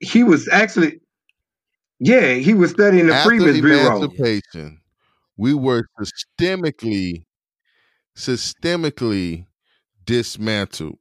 He 0.00 0.22
was 0.22 0.48
actually, 0.48 1.00
yeah, 1.98 2.34
he 2.34 2.54
was 2.54 2.70
studying 2.70 3.08
the 3.08 3.14
After 3.14 3.30
Freedmen's 3.30 3.60
Bureau. 3.60 3.96
emancipation, 3.96 4.80
we 5.36 5.54
were 5.54 5.82
systemically, 6.00 7.24
systemically 8.16 9.46
dismantled. 10.04 10.98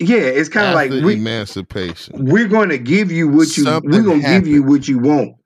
Yeah, 0.00 0.18
it's 0.18 0.48
kind 0.48 0.68
of 0.68 0.74
like 0.74 0.90
we, 0.90 1.14
emancipation. 1.14 2.24
we're 2.24 2.48
going 2.48 2.68
to 2.70 2.78
give 2.78 3.12
you 3.12 3.28
what 3.28 3.56
you 3.56 3.64
Something 3.64 3.90
we're 3.90 4.02
going 4.02 4.22
to 4.22 4.28
give 4.28 4.46
you 4.46 4.62
what 4.62 4.88
you 4.88 4.98
want 4.98 5.36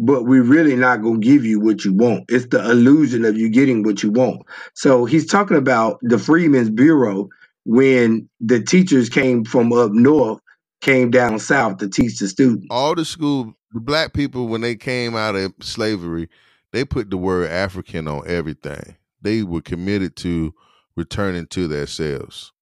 but 0.00 0.24
we're 0.24 0.44
really 0.44 0.76
not 0.76 1.02
going 1.02 1.20
to 1.20 1.26
give 1.26 1.44
you 1.44 1.60
what 1.60 1.84
you 1.84 1.92
want 1.92 2.24
it's 2.28 2.46
the 2.46 2.70
illusion 2.70 3.24
of 3.24 3.36
you 3.36 3.50
getting 3.50 3.82
what 3.82 4.02
you 4.02 4.10
want 4.10 4.42
so 4.74 5.04
he's 5.04 5.26
talking 5.26 5.56
about 5.56 5.98
the 6.02 6.18
Freedmen's 6.18 6.70
Bureau 6.70 7.28
when 7.64 8.28
the 8.40 8.62
teachers 8.62 9.08
came 9.08 9.44
from 9.44 9.72
up 9.72 9.92
north 9.92 10.40
came 10.80 11.10
down 11.10 11.38
south 11.38 11.78
to 11.78 11.88
teach 11.88 12.18
the 12.18 12.28
students 12.28 12.66
All 12.70 12.94
the 12.94 13.04
school, 13.04 13.52
the 13.72 13.80
black 13.80 14.12
people, 14.12 14.46
when 14.46 14.60
they 14.60 14.76
came 14.76 15.16
out 15.16 15.34
of 15.34 15.52
slavery, 15.60 16.28
they 16.72 16.84
put 16.84 17.10
the 17.10 17.16
word 17.16 17.50
African 17.50 18.06
on 18.08 18.22
everything. 18.26 18.96
They 19.20 19.42
were 19.42 19.60
committed 19.60 20.16
to 20.16 20.54
returning 20.96 21.46
to 21.48 21.66
themselves. 21.66 22.52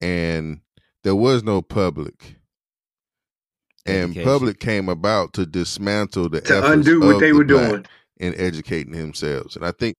And 0.00 0.60
there 1.04 1.14
was 1.14 1.42
no 1.42 1.62
public. 1.62 2.36
And 3.86 4.12
Education. 4.12 4.22
public 4.24 4.60
came 4.60 4.88
about 4.88 5.32
to 5.34 5.46
dismantle 5.46 6.28
the 6.30 6.40
to 6.42 6.72
undo 6.72 7.00
what 7.00 7.18
they 7.20 7.32
the 7.32 7.38
were 7.38 7.44
doing 7.44 7.86
and 8.20 8.34
educating 8.38 8.92
themselves. 8.92 9.56
And 9.56 9.64
I 9.64 9.72
think, 9.72 9.96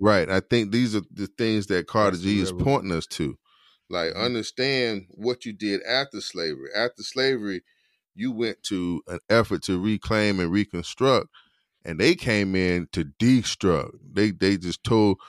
right, 0.00 0.28
I 0.28 0.40
think 0.40 0.72
these 0.72 0.96
are 0.96 1.02
the 1.12 1.26
things 1.38 1.66
that 1.68 1.86
Carter 1.86 2.16
G 2.16 2.40
is 2.40 2.52
pointing 2.52 2.92
us 2.92 3.06
to. 3.08 3.36
Like, 3.90 4.14
Mhm. 4.14 4.24
understand 4.24 5.06
what 5.10 5.44
you 5.44 5.52
did 5.52 5.82
after 5.82 6.20
slavery. 6.20 6.70
After 6.74 7.02
slavery, 7.02 7.62
you 8.14 8.32
went 8.32 8.62
to 8.64 9.02
an 9.08 9.20
effort 9.28 9.62
to 9.64 9.78
reclaim 9.78 10.40
and 10.40 10.50
reconstruct, 10.50 11.28
and 11.84 12.00
they 12.00 12.14
came 12.14 12.56
in 12.56 12.88
to 12.92 13.04
destruct. 13.04 13.92
They 14.14 14.30
they 14.30 14.56
just 14.56 14.82
tore 14.84 15.16
to, 15.16 15.22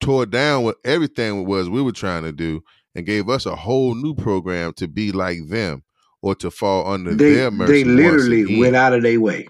tore 0.00 0.26
down 0.26 0.64
what 0.64 0.76
everything 0.84 1.46
was 1.46 1.68
we 1.68 1.82
were 1.82 1.92
trying 1.92 2.22
to 2.24 2.32
do, 2.32 2.62
and 2.94 3.06
gave 3.06 3.28
us 3.28 3.46
a 3.46 3.56
whole 3.56 3.94
new 3.94 4.14
program 4.14 4.72
to 4.74 4.88
be 4.88 5.12
like 5.12 5.38
them 5.48 5.82
or 6.22 6.34
to 6.36 6.50
fall 6.50 6.90
under 6.92 7.14
they 7.14 7.34
their 7.34 7.50
mercy. 7.50 7.82
they 7.84 7.84
once 7.84 7.96
literally 7.96 8.42
again. 8.42 8.58
went 8.60 8.76
out 8.76 8.92
of 8.92 9.02
their 9.02 9.20
way 9.20 9.48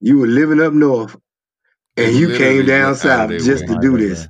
you 0.00 0.18
were 0.18 0.26
living 0.26 0.60
up 0.60 0.72
north 0.72 1.16
and 1.96 2.14
They 2.14 2.18
you 2.18 2.36
came 2.36 2.66
down 2.66 2.92
went 2.92 3.04
out 3.06 3.32
of 3.32 3.40
south 3.40 3.46
just 3.46 3.66
way. 3.68 3.74
to 3.74 3.80
do 3.80 3.96
this 3.98 4.28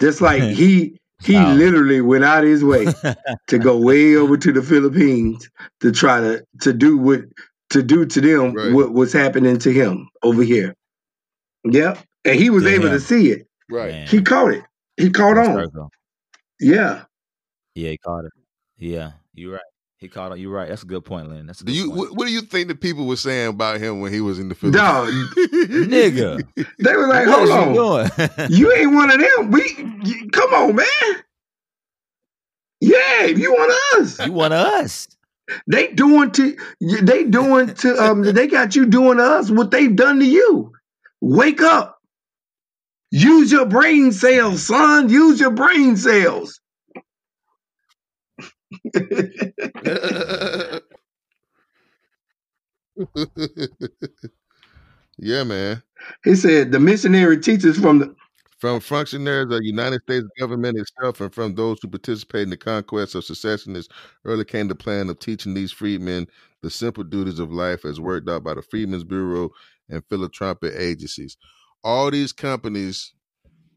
just 0.00 0.20
like 0.20 0.42
he 0.42 0.96
he 1.22 1.34
South. 1.34 1.56
literally 1.58 2.00
went 2.00 2.24
out 2.24 2.44
his 2.44 2.64
way 2.64 2.86
to 3.48 3.58
go 3.58 3.76
way 3.76 4.16
over 4.16 4.36
to 4.38 4.52
the 4.52 4.62
Philippines 4.62 5.50
to 5.80 5.92
try 5.92 6.20
to 6.20 6.42
to 6.62 6.72
do 6.72 6.96
what 6.96 7.22
to 7.70 7.82
do 7.82 8.06
to 8.06 8.20
them 8.20 8.54
Right. 8.54 8.72
what 8.72 8.92
was 8.92 9.12
happening 9.12 9.58
to 9.58 9.72
him 9.72 10.08
over 10.22 10.42
here. 10.42 10.74
Yep. 11.64 11.98
And 12.24 12.36
he 12.36 12.48
was 12.50 12.64
To 12.64 12.70
able 12.70 12.88
to 12.88 13.00
see 13.00 13.30
it. 13.32 13.46
Right. 13.70 13.90
Man. 13.92 14.06
He 14.08 14.22
caught 14.22 14.52
it. 14.52 14.64
He 14.96 15.10
caught 15.10 15.36
Full 15.36 15.46
on. 15.58 15.64
circle. 15.64 15.90
Yeah. 16.60 17.04
Yeah, 17.74 17.90
he 17.90 17.98
caught 17.98 18.24
it. 18.24 18.32
Yeah, 18.76 19.12
you're 19.34 19.52
right. 19.52 19.60
He 19.98 20.08
called. 20.08 20.38
You're 20.38 20.50
right. 20.52 20.68
That's 20.68 20.82
a 20.82 20.86
good 20.86 21.04
point, 21.04 21.28
Lynn. 21.28 21.46
That's 21.46 21.60
a 21.60 21.64
Do 21.64 21.72
good 21.72 21.76
you 21.78 21.86
point. 21.88 21.98
what, 21.98 22.16
what 22.16 22.26
do 22.26 22.32
you 22.32 22.40
think 22.40 22.68
the 22.68 22.74
people 22.74 23.06
were 23.06 23.16
saying 23.16 23.48
about 23.48 23.78
him 23.80 24.00
when 24.00 24.12
he 24.12 24.20
was 24.22 24.38
in 24.38 24.48
the 24.48 24.54
Philippines? 24.54 24.82
Dog, 24.82 25.08
Nigga, 25.08 26.42
they 26.78 26.96
were 26.96 27.06
like, 27.06 27.26
hold 27.28 27.50
on. 27.50 27.74
you? 27.74 28.46
You 28.56 28.72
ain't 28.72 28.94
one 28.94 29.10
of 29.10 29.20
them. 29.20 29.50
We 29.50 29.62
you- 30.04 30.28
come 30.30 30.52
on, 30.54 30.74
man. 30.76 30.86
Yeah, 32.80 33.26
you 33.26 33.52
want 33.52 33.72
us. 34.00 34.24
you 34.26 34.32
want 34.32 34.54
us. 34.54 35.06
They 35.66 35.88
doing 35.88 36.30
to 36.32 36.56
they 37.02 37.24
doing 37.24 37.74
to 37.74 38.02
um 38.02 38.22
they 38.34 38.46
got 38.46 38.74
you 38.74 38.86
doing 38.86 39.18
to 39.18 39.24
us 39.24 39.50
what 39.50 39.70
they've 39.70 39.94
done 39.94 40.18
to 40.20 40.24
you. 40.24 40.72
Wake 41.20 41.60
up. 41.60 41.99
Use 43.10 43.50
your 43.52 43.66
brain 43.66 44.12
cells, 44.12 44.66
son. 44.66 45.08
Use 45.08 45.40
your 45.40 45.50
brain 45.50 45.96
cells. 45.96 46.60
yeah, 55.18 55.44
man. 55.44 55.82
he 56.24 56.34
said 56.34 56.72
the 56.72 56.80
missionary 56.80 57.38
teachers 57.40 57.78
from 57.78 57.98
the 57.98 58.14
From 58.58 58.80
functionaries 58.80 59.44
of 59.44 59.50
the 59.50 59.64
United 59.64 60.02
States 60.02 60.26
government 60.38 60.78
itself 60.78 61.20
and 61.20 61.32
from 61.34 61.54
those 61.54 61.78
who 61.82 61.88
participate 61.88 62.42
in 62.42 62.50
the 62.50 62.56
conquest 62.56 63.14
of 63.14 63.24
secessionists 63.24 63.92
early 64.24 64.44
came 64.44 64.68
the 64.68 64.74
plan 64.74 65.08
of 65.08 65.18
teaching 65.18 65.54
these 65.54 65.72
freedmen 65.72 66.26
the 66.62 66.70
simple 66.70 67.04
duties 67.04 67.38
of 67.38 67.50
life 67.52 67.84
as 67.84 68.00
worked 68.00 68.28
out 68.28 68.44
by 68.44 68.54
the 68.54 68.62
Freedmen's 68.62 69.04
Bureau 69.04 69.50
and 69.88 70.04
philanthropic 70.10 70.74
agencies. 70.76 71.36
All 71.82 72.10
these 72.10 72.32
companies 72.32 73.12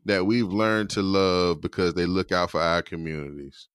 that 0.05 0.25
we've 0.25 0.47
learned 0.51 0.89
to 0.91 1.01
love 1.01 1.61
because 1.61 1.93
they 1.93 2.05
look 2.05 2.31
out 2.31 2.51
for 2.51 2.61
our 2.61 2.81
communities. 2.81 3.67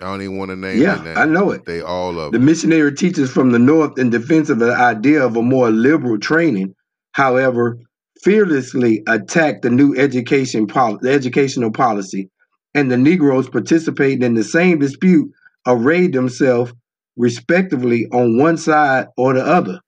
I 0.00 0.04
don't 0.04 0.22
even 0.22 0.38
want 0.38 0.50
to 0.50 0.56
name 0.56 0.80
Yeah, 0.80 0.96
their 1.02 1.18
I 1.18 1.26
know 1.26 1.50
it. 1.50 1.64
They 1.66 1.80
all 1.80 2.18
of 2.20 2.32
the 2.32 2.38
them. 2.38 2.46
missionary 2.46 2.94
teachers 2.94 3.30
from 3.30 3.50
the 3.50 3.58
north 3.58 3.98
in 3.98 4.10
defense 4.10 4.48
of 4.48 4.58
the 4.58 4.72
idea 4.74 5.24
of 5.24 5.36
a 5.36 5.42
more 5.42 5.70
liberal 5.70 6.18
training, 6.18 6.74
however, 7.12 7.78
fearlessly 8.22 9.02
attacked 9.08 9.62
the 9.62 9.70
new 9.70 9.94
education 9.96 10.66
pol- 10.66 10.98
the 11.00 11.12
educational 11.12 11.72
policy, 11.72 12.30
and 12.74 12.90
the 12.90 12.96
Negroes 12.96 13.48
participating 13.48 14.22
in 14.22 14.34
the 14.34 14.44
same 14.44 14.78
dispute 14.78 15.30
arrayed 15.66 16.12
themselves 16.12 16.72
respectively 17.16 18.06
on 18.12 18.38
one 18.38 18.56
side 18.56 19.08
or 19.16 19.34
the 19.34 19.44
other. 19.44 19.80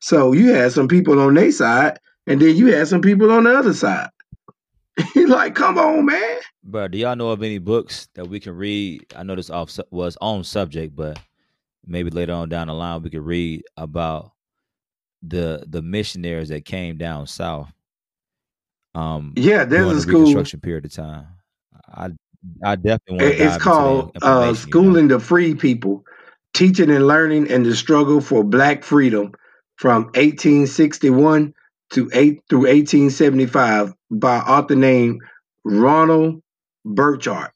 So 0.00 0.32
you 0.32 0.52
had 0.52 0.72
some 0.72 0.88
people 0.88 1.18
on 1.20 1.34
their 1.34 1.52
side, 1.52 1.98
and 2.26 2.40
then 2.40 2.56
you 2.56 2.66
had 2.74 2.88
some 2.88 3.00
people 3.02 3.30
on 3.30 3.44
the 3.44 3.56
other 3.56 3.74
side. 3.74 4.08
He's 5.14 5.28
like, 5.28 5.54
come 5.54 5.78
on, 5.78 6.06
man. 6.06 6.38
But 6.62 6.92
do 6.92 6.98
y'all 6.98 7.16
know 7.16 7.30
of 7.30 7.42
any 7.42 7.58
books 7.58 8.08
that 8.14 8.28
we 8.28 8.40
can 8.40 8.56
read? 8.56 9.04
I 9.16 9.22
know 9.22 9.34
this 9.34 9.50
off 9.50 9.70
su- 9.70 9.82
was 9.90 10.16
on 10.20 10.44
subject, 10.44 10.94
but 10.96 11.18
maybe 11.86 12.10
later 12.10 12.32
on 12.32 12.48
down 12.48 12.68
the 12.68 12.74
line 12.74 13.02
we 13.02 13.10
could 13.10 13.24
read 13.26 13.62
about 13.76 14.32
the 15.22 15.64
the 15.68 15.82
missionaries 15.82 16.48
that 16.50 16.64
came 16.64 16.96
down 16.98 17.26
south. 17.26 17.70
Um, 18.94 19.32
Yeah, 19.36 19.64
there's 19.64 19.84
during 19.86 19.90
a 19.90 19.94
the 19.94 20.00
school. 20.00 20.20
Reconstruction 20.20 20.60
period 20.60 20.84
of 20.84 20.92
time. 20.92 21.26
I 21.92 22.10
I 22.62 22.76
definitely 22.76 23.16
want 23.16 23.20
to 23.20 23.26
It- 23.34 23.38
dive 23.38 23.54
It's 23.56 23.64
called 23.64 24.04
uh, 24.04 24.10
information, 24.14 24.40
you 24.42 24.46
know. 24.46 24.52
Schooling 24.54 25.08
the 25.08 25.18
Free 25.20 25.54
People, 25.54 26.04
Teaching 26.52 26.90
and 26.90 27.06
Learning 27.06 27.50
and 27.50 27.64
the 27.66 27.74
Struggle 27.74 28.20
for 28.20 28.44
Black 28.44 28.84
Freedom 28.84 29.32
from 29.76 30.04
1861 30.14 31.53
to 31.94 32.10
8 32.12 32.40
through 32.48 32.60
1875 32.60 33.94
by 34.10 34.38
author 34.38 34.76
named 34.76 35.20
Ronald 35.64 36.42
Butchart. 36.86 37.50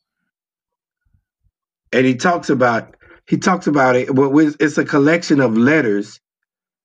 And 1.93 2.07
he 2.07 2.15
talks 2.15 2.51
about 2.51 2.95
he 3.29 3.37
talks 3.37 3.67
about 3.67 3.97
it. 3.97 4.15
Well, 4.15 4.55
it's 4.59 4.79
a 4.79 4.85
collection 4.85 5.41
of 5.41 5.57
letters 5.57 6.21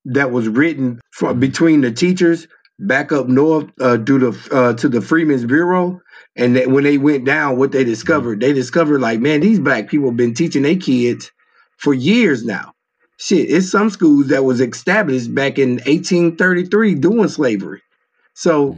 that 0.05 0.31
was 0.31 0.49
written 0.49 0.99
for, 1.11 1.33
between 1.33 1.81
the 1.81 1.91
teachers 1.91 2.47
back 2.79 3.11
up 3.11 3.27
north 3.27 3.69
uh, 3.79 3.97
to 3.97 4.19
the 4.19 4.49
uh, 4.51 4.73
to 4.73 4.89
the 4.89 5.01
Freedmen's 5.01 5.45
Bureau, 5.45 6.01
and 6.35 6.55
that 6.55 6.69
when 6.69 6.83
they 6.83 6.97
went 6.97 7.25
down, 7.25 7.57
what 7.57 7.71
they 7.71 7.83
discovered, 7.83 8.41
they 8.41 8.51
discovered 8.53 8.99
like, 8.99 9.19
man, 9.19 9.39
these 9.39 9.59
black 9.59 9.87
people 9.87 10.07
have 10.07 10.17
been 10.17 10.33
teaching 10.33 10.63
their 10.63 10.75
kids 10.75 11.31
for 11.77 11.93
years 11.93 12.43
now. 12.43 12.72
Shit, 13.17 13.49
it's 13.49 13.69
some 13.69 13.89
schools 13.89 14.27
that 14.27 14.43
was 14.43 14.59
established 14.59 15.33
back 15.33 15.57
in 15.59 15.75
1833 15.85 16.95
doing 16.95 17.27
slavery. 17.27 17.81
So, 18.33 18.77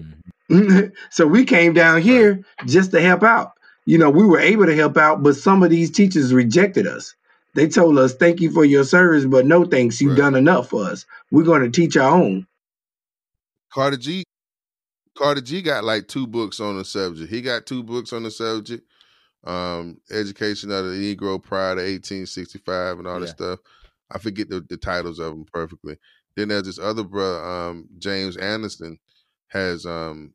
so 1.09 1.27
we 1.27 1.45
came 1.45 1.73
down 1.73 2.01
here 2.01 2.43
just 2.65 2.91
to 2.91 3.01
help 3.01 3.23
out. 3.23 3.53
You 3.85 3.97
know, 3.97 4.09
we 4.09 4.25
were 4.25 4.39
able 4.39 4.65
to 4.65 4.75
help 4.75 4.97
out, 4.97 5.23
but 5.23 5.35
some 5.35 5.63
of 5.63 5.69
these 5.69 5.91
teachers 5.91 6.33
rejected 6.33 6.87
us. 6.87 7.15
They 7.53 7.67
told 7.67 7.97
us, 7.97 8.13
"Thank 8.13 8.41
you 8.41 8.51
for 8.51 8.65
your 8.65 8.83
service, 8.83 9.25
but 9.25 9.45
no 9.45 9.63
thanks. 9.63 10.01
You've 10.01 10.11
Right. 10.11 10.17
done 10.17 10.35
enough 10.35 10.69
for 10.69 10.83
us. 10.83 11.05
We're 11.31 11.43
going 11.43 11.61
to 11.61 11.69
teach 11.69 11.95
our 11.95 12.11
own." 12.11 12.47
Carter 13.71 13.97
G. 13.97 14.23
Carter 15.15 15.41
G 15.41 15.61
got 15.61 15.83
like 15.83 16.07
two 16.07 16.27
books 16.27 16.59
on 16.59 16.77
the 16.77 16.83
subject. 16.83 17.31
He 17.31 17.41
got 17.41 17.65
two 17.65 17.83
books 17.83 18.11
on 18.11 18.23
the 18.23 18.31
subject. 18.31 18.85
Um, 19.45 20.01
Education 20.09 20.71
of 20.71 20.85
the 20.85 20.91
Negro 20.91 21.41
prior 21.41 21.75
to 21.75 21.81
1865 21.81 22.99
and 22.99 23.07
all 23.07 23.19
this 23.19 23.29
stuff. 23.29 23.59
I 24.11 24.19
forget 24.19 24.49
the, 24.49 24.65
the 24.69 24.77
titles 24.77 25.19
of 25.19 25.31
them 25.31 25.45
perfectly. 25.51 25.97
Then 26.35 26.49
there's 26.49 26.63
this 26.63 26.79
other 26.79 27.03
brother, 27.03 27.43
um, 27.43 27.87
James 27.97 28.37
Anderson, 28.37 28.97
has 29.49 29.85
um 29.85 30.33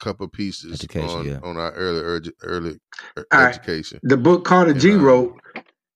couple 0.00 0.26
pieces 0.28 0.74
Education, 0.74 1.08
on 1.08 1.26
yeah. 1.26 1.38
on 1.42 1.56
our 1.56 1.72
early 1.72 2.00
early, 2.00 2.32
early 2.42 2.78
All 3.16 3.24
right. 3.32 3.54
education. 3.54 4.00
The 4.02 4.16
book 4.16 4.44
Carter 4.44 4.74
G 4.74 4.92
um, 4.92 5.02
wrote, 5.02 5.40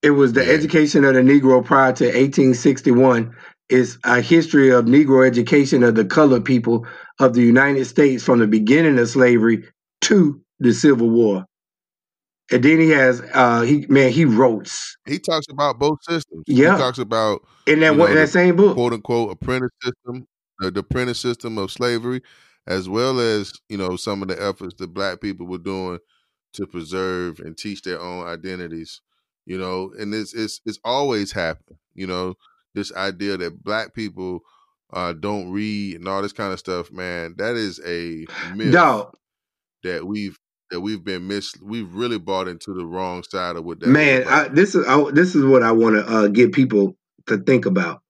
it 0.03 0.11
was 0.11 0.33
the 0.33 0.45
yeah. 0.45 0.53
education 0.53 1.05
of 1.05 1.14
the 1.14 1.20
Negro 1.20 1.64
prior 1.64 1.93
to 1.95 2.05
1861. 2.05 3.35
Is 3.68 3.99
a 4.05 4.20
history 4.20 4.70
of 4.70 4.85
Negro 4.85 5.27
education 5.27 5.83
of 5.83 5.97
the 5.97 6.05
colored 6.05 6.45
people 6.45 6.87
of 7.18 7.35
the 7.35 7.43
United 7.43 7.87
States 7.87 8.22
from 8.22 8.39
the 8.39 8.47
beginning 8.47 8.97
of 8.97 9.09
slavery 9.09 9.64
to 10.03 10.41
the 10.61 10.72
Civil 10.72 11.11
War. 11.11 11.45
And 12.53 12.62
then 12.62 12.78
he 12.78 12.90
has, 12.90 13.22
uh, 13.34 13.62
he 13.62 13.86
man, 13.88 14.12
he 14.12 14.24
wrote 14.24 14.70
He 15.07 15.18
talks 15.18 15.47
about 15.51 15.78
both 15.78 15.99
systems. 16.05 16.44
Yeah. 16.47 16.74
He 16.74 16.78
talks 16.78 16.99
about 16.99 17.44
in 17.66 17.80
that 17.80 17.97
one, 17.97 18.11
know, 18.11 18.20
that 18.20 18.28
same 18.28 18.57
book. 18.57 18.74
quote 18.74 18.92
unquote 18.92 19.32
apprentice 19.32 19.72
system, 19.82 20.26
the, 20.61 20.70
the 20.70 20.80
apprentice 20.80 21.18
system 21.18 21.59
of 21.59 21.72
slavery, 21.72 22.22
as 22.66 22.88
well 22.88 23.18
as 23.18 23.53
you 23.68 23.76
know 23.76 23.97
some 23.97 24.22
of 24.22 24.28
the 24.28 24.40
efforts 24.40 24.74
that 24.78 24.94
Black 24.94 25.20
people 25.20 25.47
were 25.47 25.59
doing 25.59 25.99
to 26.53 26.66
preserve 26.66 27.40
and 27.40 27.57
teach 27.57 27.82
their 27.82 28.01
own 28.01 28.26
identities. 28.26 29.01
You 29.44 29.59
know, 29.59 29.92
and 29.99 30.14
it's 30.14 30.32
it's 30.32 30.61
it's 30.64 30.78
always 30.84 31.32
happened. 31.32 31.78
You 31.94 32.07
know, 32.07 32.34
this 32.74 32.92
idea 32.94 33.36
that 33.38 33.64
Black 33.64 33.92
people 33.92 34.40
uh, 34.92 35.12
don't 35.12 35.51
read 35.51 35.97
and 35.97 36.09
all 36.09 36.22
this 36.22 36.32
kind 36.32 36.53
of 36.53 36.61
stuff, 36.61 36.92
man. 36.92 37.34
That 37.38 37.57
is 37.57 37.80
a 37.84 38.24
myth 38.55 38.72
Dog, 38.72 39.16
that 39.82 40.07
we've 40.07 40.38
that 40.71 40.81
we've 40.81 41.05
been 41.05 41.27
mis 41.27 41.55
we've 41.62 41.93
really 41.95 42.19
bought 42.19 42.49
into 42.49 42.75
the 42.75 42.85
wrong 42.85 43.23
side 43.23 43.57
of 43.57 43.64
what 43.64 43.81
that 43.81 43.89
man. 43.89 44.25
I, 44.27 44.49
this 44.49 44.75
is 44.75 44.87
I, 44.87 45.11
this 45.12 45.35
is 45.35 45.45
what 45.45 45.62
I 45.62 45.73
want 45.73 45.97
to 45.97 46.12
uh, 46.12 46.29
get 46.29 46.53
people 46.53 46.97
to 47.27 47.39
think 47.39 47.67
about. 47.67 48.03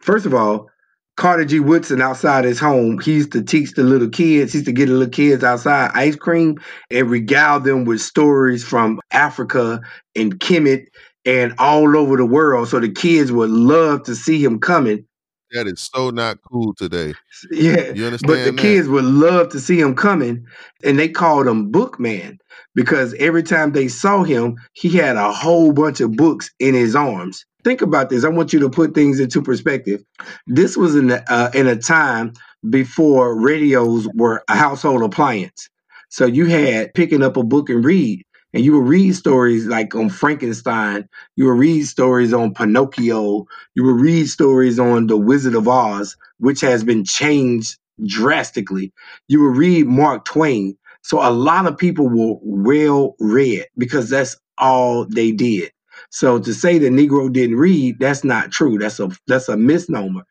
First 0.00 0.26
of 0.26 0.34
all, 0.34 0.68
Carter 1.16 1.44
G. 1.44 1.60
Woodson 1.60 2.00
outside 2.00 2.44
his 2.44 2.58
home, 2.58 2.98
he 2.98 3.14
used 3.14 3.32
to 3.32 3.42
teach 3.42 3.72
the 3.72 3.82
little 3.82 4.08
kids. 4.08 4.52
He 4.52 4.58
used 4.58 4.66
to 4.66 4.72
get 4.72 4.86
the 4.86 4.92
little 4.92 5.10
kids 5.10 5.44
outside 5.44 5.90
ice 5.94 6.16
cream 6.16 6.58
and 6.90 7.10
regale 7.10 7.60
them 7.60 7.84
with 7.84 8.00
stories 8.00 8.64
from 8.64 9.00
Africa 9.10 9.80
and 10.16 10.38
Kemet 10.40 10.86
and 11.24 11.54
all 11.58 11.96
over 11.96 12.16
the 12.16 12.26
world. 12.26 12.68
So 12.68 12.80
the 12.80 12.90
kids 12.90 13.30
would 13.30 13.50
love 13.50 14.04
to 14.04 14.16
see 14.16 14.42
him 14.42 14.58
coming. 14.58 15.06
That 15.52 15.66
is 15.66 15.90
so 15.94 16.10
not 16.10 16.38
cool 16.42 16.74
today. 16.74 17.14
Yeah, 17.50 17.92
You 17.94 18.06
understand? 18.06 18.20
but 18.28 18.44
the 18.44 18.52
that? 18.52 18.58
kids 18.58 18.88
would 18.88 19.04
love 19.04 19.50
to 19.50 19.60
see 19.60 19.80
him 19.80 19.94
coming, 19.94 20.46
and 20.84 20.98
they 20.98 21.08
called 21.08 21.46
him 21.46 21.70
Bookman 21.70 22.38
because 22.74 23.14
every 23.14 23.42
time 23.42 23.72
they 23.72 23.88
saw 23.88 24.22
him, 24.24 24.56
he 24.74 24.90
had 24.90 25.16
a 25.16 25.32
whole 25.32 25.72
bunch 25.72 26.00
of 26.00 26.16
books 26.16 26.50
in 26.58 26.74
his 26.74 26.96
arms. 26.96 27.44
Think 27.64 27.82
about 27.82 28.10
this. 28.10 28.24
I 28.24 28.28
want 28.28 28.52
you 28.52 28.60
to 28.60 28.70
put 28.70 28.94
things 28.94 29.20
into 29.20 29.42
perspective. 29.42 30.02
This 30.46 30.76
was 30.76 30.96
in 30.96 31.10
a, 31.10 31.24
uh, 31.28 31.50
in 31.54 31.66
a 31.66 31.76
time 31.76 32.32
before 32.70 33.38
radios 33.40 34.08
were 34.14 34.44
a 34.48 34.56
household 34.56 35.02
appliance. 35.02 35.68
So 36.10 36.26
you 36.26 36.46
had 36.46 36.94
picking 36.94 37.22
up 37.22 37.36
a 37.36 37.42
book 37.42 37.70
and 37.70 37.84
read, 37.84 38.22
and 38.52 38.64
you 38.64 38.72
would 38.72 38.88
read 38.88 39.14
stories 39.14 39.66
like 39.66 39.94
on 39.94 40.10
Frankenstein. 40.10 41.08
You 41.36 41.46
would 41.46 41.58
read 41.58 41.86
stories 41.86 42.32
on 42.32 42.54
Pinocchio. 42.54 43.46
You 43.74 43.84
would 43.84 44.00
read 44.00 44.28
stories 44.28 44.78
on 44.78 45.06
The 45.06 45.16
Wizard 45.16 45.54
of 45.54 45.68
Oz, 45.68 46.16
which 46.38 46.60
has 46.60 46.84
been 46.84 47.04
changed 47.04 47.78
drastically. 48.04 48.92
You 49.28 49.42
would 49.42 49.56
read 49.56 49.86
Mark 49.86 50.24
Twain. 50.24 50.76
So 51.02 51.26
a 51.26 51.30
lot 51.30 51.66
of 51.66 51.78
people 51.78 52.08
were 52.08 52.38
well 52.42 53.16
read 53.18 53.66
because 53.76 54.10
that's 54.10 54.36
all 54.58 55.04
they 55.06 55.32
did. 55.32 55.72
So 56.10 56.38
to 56.38 56.52
say 56.54 56.78
the 56.78 56.88
Negro 56.88 57.32
didn't 57.32 57.56
read, 57.56 57.98
that's 57.98 58.22
not 58.22 58.50
true. 58.50 58.78
That's 58.78 59.00
a 59.00 59.10
that's 59.26 59.48
a 59.48 59.56
misnomer. 59.56 60.24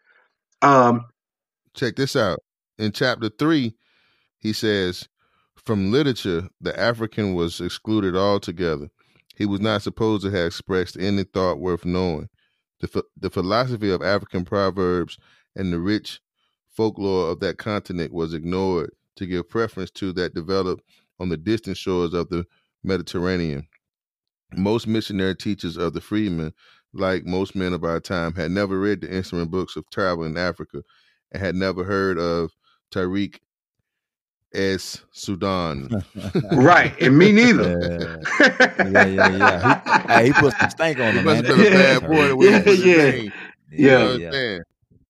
Um, 0.62 1.06
check 1.74 1.96
this 1.96 2.16
out. 2.16 2.40
In 2.78 2.92
chapter 2.92 3.30
three, 3.30 3.76
he 4.40 4.54
says, 4.54 5.08
From 5.66 5.92
literature, 5.92 6.50
the 6.60 6.78
African 6.80 7.36
was 7.36 7.62
excluded 7.62 8.16
altogether. 8.16 8.90
he 9.36 9.46
was 9.46 9.60
not 9.60 9.82
supposed 9.82 10.24
to 10.24 10.32
have 10.32 10.48
expressed 10.48 10.98
any 10.98 11.24
thought 11.24 11.60
worth 11.60 11.86
knowing. 11.86 12.30
The, 12.80 13.04
the 13.18 13.30
philosophy 13.30 13.92
of 13.92 14.02
African 14.02 14.44
proverbs 14.46 15.18
and 15.56 15.72
the 15.72 15.80
rich 15.80 16.20
folklore 16.72 17.30
of 17.30 17.40
that 17.42 17.58
continent 17.58 18.12
was 18.14 18.34
ignored 18.34 18.92
to 19.18 19.26
give 19.26 19.50
preference 19.50 19.92
to 19.92 20.12
that 20.14 20.34
developed 20.34 20.84
on 21.20 21.30
the 21.30 21.38
distant 21.38 21.78
shores 21.78 22.14
of 22.14 22.30
the 22.30 22.46
Mediterranean. 22.84 23.68
Most 24.56 24.88
missionary 24.88 25.36
teachers 25.36 25.78
of 25.78 25.94
the 25.94 26.02
freedmen, 26.02 26.54
like 26.94 27.26
most 27.26 27.56
men 27.56 27.74
of 27.74 27.84
our 27.84 28.00
time, 28.00 28.34
had 28.34 28.52
never 28.52 28.80
read 28.80 29.02
the 29.02 29.14
instrument 29.14 29.52
books 29.52 29.76
of 29.76 29.90
travel 29.92 30.24
in 30.24 30.38
Africa 30.38 30.82
and 31.32 31.42
had 31.42 31.56
never 31.56 31.84
heard 31.84 32.18
of 32.18 32.52
Tarikh 32.92 33.40
S. 34.54 35.02
Sudan. 35.12 35.90
right, 36.52 36.94
and 37.02 37.18
me 37.18 37.32
neither. 37.32 38.24
Yeah, 38.40 38.86
yeah, 38.90 39.06
yeah. 39.06 39.28
yeah. 39.38 39.82
He, 40.08 40.14
hey, 40.14 40.26
he 40.28 40.34
put 40.34 40.54
some 40.58 40.70
stank 40.70 41.00
on 41.00 41.14
He 41.14 41.20
him, 41.20 41.26
must 41.26 41.44
man. 41.44 41.46
have 41.46 41.58
been 41.58 41.74
a 41.74 41.76
bad 41.76 42.08
boy 42.08 42.36
with 42.36 42.50
Yeah, 42.52 42.60
his 42.60 42.86
yeah. 42.86 42.96
name. 43.12 43.32
You 43.72 43.88
Yeah. 43.88 43.98
know 43.98 44.12
what 44.20 44.36
I'm? 44.36 44.62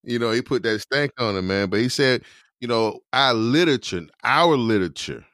You 0.04 0.20
know, 0.20 0.32
he 0.32 0.42
put 0.42 0.64
that 0.64 0.80
stank 0.80 1.12
on 1.20 1.36
him, 1.36 1.48
man. 1.48 1.70
But 1.70 1.80
he 1.80 1.90
said, 1.90 2.24
you 2.60 2.68
know, 2.68 3.00
our 3.14 3.34
literature, 3.34 4.08
our 4.24 4.56
literature. 4.58 5.26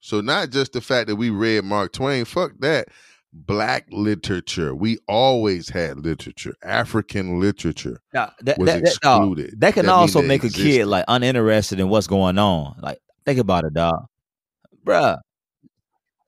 So 0.00 0.20
not 0.20 0.50
just 0.50 0.72
the 0.72 0.80
fact 0.80 1.08
that 1.08 1.16
we 1.16 1.30
read 1.30 1.64
Mark 1.64 1.92
Twain, 1.92 2.24
fuck 2.24 2.52
that. 2.60 2.88
Black 3.32 3.86
literature. 3.90 4.74
We 4.74 4.98
always 5.08 5.68
had 5.68 5.98
literature. 5.98 6.54
African 6.62 7.38
literature 7.40 8.00
Now, 8.14 8.32
that, 8.40 8.56
was 8.58 8.66
that, 8.66 8.82
that, 8.84 8.98
dog, 9.02 9.22
excluded. 9.22 9.60
that 9.60 9.74
can 9.74 9.86
That 9.86 9.92
also 9.92 10.22
they 10.22 10.28
make 10.28 10.44
a 10.44 10.48
kid 10.48 10.86
like 10.86 11.04
uninterested 11.06 11.78
in 11.78 11.88
what's 11.88 12.06
going 12.06 12.38
on. 12.38 12.76
Like, 12.80 12.98
think 13.26 13.38
about 13.38 13.64
it, 13.64 13.74
dog. 13.74 14.06
Bruh. 14.84 15.18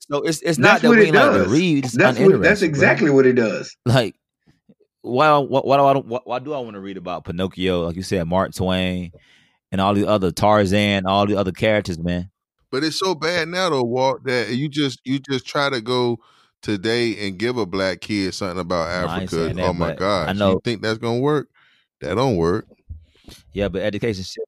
So 0.01 0.23
it's 0.23 0.41
it's 0.43 0.59
not 0.59 0.69
That's 0.69 0.83
that 0.83 0.89
what 0.89 0.97
we 0.99 1.05
it 1.05 1.07
ain't 1.09 1.15
like 1.17 1.33
to 1.33 1.39
does. 1.39 1.49
read. 1.53 1.85
It's 1.85 1.95
That's 1.95 2.19
what. 2.19 2.27
uninterested. 2.27 2.51
That's 2.51 2.61
bruh. 2.63 2.65
exactly 2.69 3.11
what 3.11 3.27
it 3.27 3.33
does. 3.35 3.75
like 3.87 4.15
why 5.03 5.37
why 5.39 5.61
why 5.61 5.77
do 5.77 5.83
I 5.85 5.93
why, 6.03 6.21
why 6.25 6.39
do 6.39 6.53
I 6.55 6.59
want 6.59 6.75
to 6.75 6.81
read 6.81 6.97
about 6.97 7.25
Pinocchio, 7.25 7.83
like 7.87 7.97
you 7.97 8.03
said, 8.03 8.27
Mark 8.27 8.55
Twain, 8.55 9.13
and 9.73 9.81
all 9.81 9.95
the 9.95 10.07
other 10.07 10.31
Tarzan, 10.33 11.07
all 11.07 11.27
the 11.27 11.37
other 11.37 11.53
characters, 11.53 11.99
man. 11.99 12.31
But 12.71 12.85
it's 12.85 12.99
so 12.99 13.15
bad 13.15 13.49
now 13.49 13.71
though, 13.71 13.83
Walt, 13.85 14.25
that 14.25 14.51
you 14.51 14.69
just 14.69 15.01
you 15.05 15.19
just 15.19 15.47
try 15.47 15.71
to 15.71 15.81
go 15.81 16.19
today 16.63 17.27
and 17.27 17.39
give 17.39 17.57
a 17.57 17.65
black 17.67 18.01
kid 18.01 18.35
something 18.35 18.59
about 18.61 18.89
No, 18.89 19.09
I 19.09 19.21
ain't 19.21 19.33
Africa. 19.33 19.45
Oh 19.51 19.55
that, 19.55 19.69
oh 19.69 19.73
my 19.73 19.95
god. 19.95 20.29
I 20.29 20.33
know- 20.33 20.53
You 20.53 20.61
think 20.65 20.83
that's 20.83 20.99
gonna 20.99 21.21
work? 21.21 21.49
That 22.01 22.15
don't 22.17 22.37
work. 22.37 22.67
Yeah, 23.53 23.69
but 23.69 23.83
education 23.83 24.25
shit. 24.25 24.45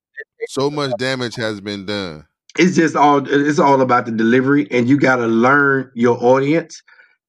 So 0.49 0.71
much 0.71 0.93
damage 0.99 1.37
has 1.37 1.61
been 1.61 1.85
done. 1.87 2.27
It's 2.59 2.77
just 2.77 2.97
all. 2.97 3.23
It's 3.27 3.59
all 3.59 3.81
about 3.81 4.07
the 4.07 4.13
delivery, 4.13 4.67
and 4.71 4.89
you 4.89 4.99
got 4.99 5.17
to 5.17 5.27
learn 5.27 5.91
your 5.95 6.17
audience, 6.23 6.83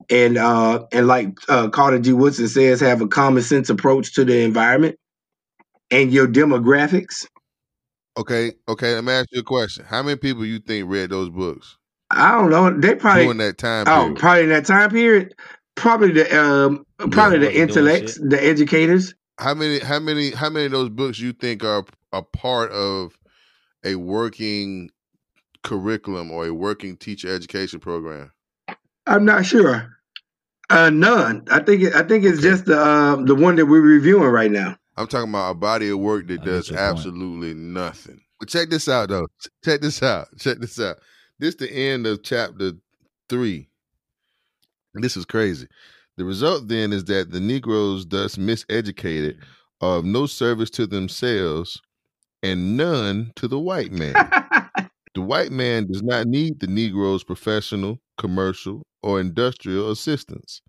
and 0.10 0.38
uh, 0.38 0.86
and 0.92 1.08
like 1.08 1.38
uh, 1.48 1.70
Carter 1.70 2.00
G. 2.00 2.14
Woodson 2.14 2.48
says, 2.48 2.80
have 2.80 3.02
a 3.02 3.08
common 3.08 3.44
sense 3.44 3.70
approach 3.70 4.14
to 4.16 4.26
the 4.26 4.42
environment 4.44 4.98
and 5.92 6.12
your 6.12 6.28
demographics. 6.28 7.26
Okay, 8.18 8.54
okay. 8.68 8.96
Let 8.96 9.04
me 9.04 9.14
ask 9.14 9.28
you 9.32 9.42
a 9.42 9.44
question. 9.44 9.86
How 9.86 10.04
many 10.04 10.18
people 10.18 10.46
you 10.46 10.60
think 10.60 10.90
read 10.90 11.12
those 11.12 11.30
books 11.30 11.78
I 12.10 12.32
don't 12.32 12.50
know. 12.50 12.70
They 12.78 12.96
probably 12.96 13.24
during 13.24 13.38
that 13.38 13.58
time 13.58 13.86
Oh, 13.88 14.02
period? 14.02 14.18
probably 14.18 14.44
in 14.44 14.50
that 14.50 14.66
time 14.66 14.90
period. 14.90 15.34
Probably 15.76 16.12
the 16.12 16.40
um, 16.40 16.86
probably 17.12 17.40
the 17.40 17.46
wasn't 17.46 17.56
intellects, 17.56 18.16
the 18.16 18.44
educators. 18.44 19.14
how 19.40 19.54
many 19.54 19.80
how 19.80 20.00
many 20.00 20.32
how 20.32 20.50
many 20.50 20.66
of 20.66 20.72
those 20.74 20.90
books 20.90 21.20
you 21.20 21.32
think 21.32 21.64
are 21.64 21.86
a 22.12 22.22
part 22.22 22.72
of 22.72 23.18
a 23.86 23.96
working 23.96 24.90
curriculum 25.64 26.32
or 26.32 26.47
a 26.47 26.53
working 26.53 26.97
teacher 26.97 27.34
education 27.34 27.80
program? 27.80 28.32
I'm 29.07 29.26
not 29.26 29.45
sure. 29.45 29.97
Uh, 30.70 30.89
none. 30.89 31.43
I 31.51 31.59
think 31.59 31.82
it, 31.84 31.93
I 31.95 32.03
think 32.03 32.24
it's 32.24 32.39
Okay. 32.39 32.49
just 32.49 32.66
the 32.66 32.80
um, 32.82 33.26
the 33.26 33.36
one 33.36 33.55
that 33.57 33.66
we're 33.66 33.82
reviewing 33.82 34.30
right 34.30 34.51
now. 34.51 34.78
I'm 34.97 35.07
talking 35.07 35.30
about 35.30 35.51
a 35.51 35.55
body 35.55 35.89
of 35.89 35.99
work 35.99 36.28
that 36.28 36.41
I 36.41 36.45
does 36.45 36.70
your 36.70 36.78
point. 36.78 36.89
absolutely 36.89 37.53
nothing. 37.53 38.22
But 38.39 38.49
check 38.49 38.70
this 38.70 38.88
out 38.88 39.09
though. 39.09 39.28
Check 39.64 39.82
this 39.82 40.01
out. 40.01 40.28
Check 40.39 40.59
this 40.59 40.80
out. 40.80 40.97
This 41.39 41.55
the 41.55 41.72
end 41.72 42.07
of 42.07 42.24
chapter 42.24 42.72
three. 43.30 43.70
This 44.93 45.16
is 45.18 45.26
crazy. 45.26 45.68
The 46.18 46.26
result 46.26 46.68
then 46.68 46.91
is 46.93 47.05
that 47.05 47.32
the 47.32 47.39
Negroes, 47.39 48.05
thus 48.05 48.36
miseducated, 48.36 49.38
are 49.80 49.97
of 49.97 50.05
no 50.05 50.26
service 50.26 50.70
to 50.72 50.86
themselves 50.86 51.82
and 52.43 52.76
none 52.78 53.32
to 53.38 53.47
the 53.47 53.59
white 53.59 53.91
man. 53.91 54.14
The 55.14 55.22
white 55.22 55.51
man 55.51 55.88
does 55.88 56.01
not 56.03 56.28
need 56.28 56.59
the 56.59 56.68
Negro's 56.68 57.24
professional, 57.24 57.99
commercial, 58.18 58.84
or 59.03 59.20
industrial 59.20 59.91
assistance. 59.91 60.62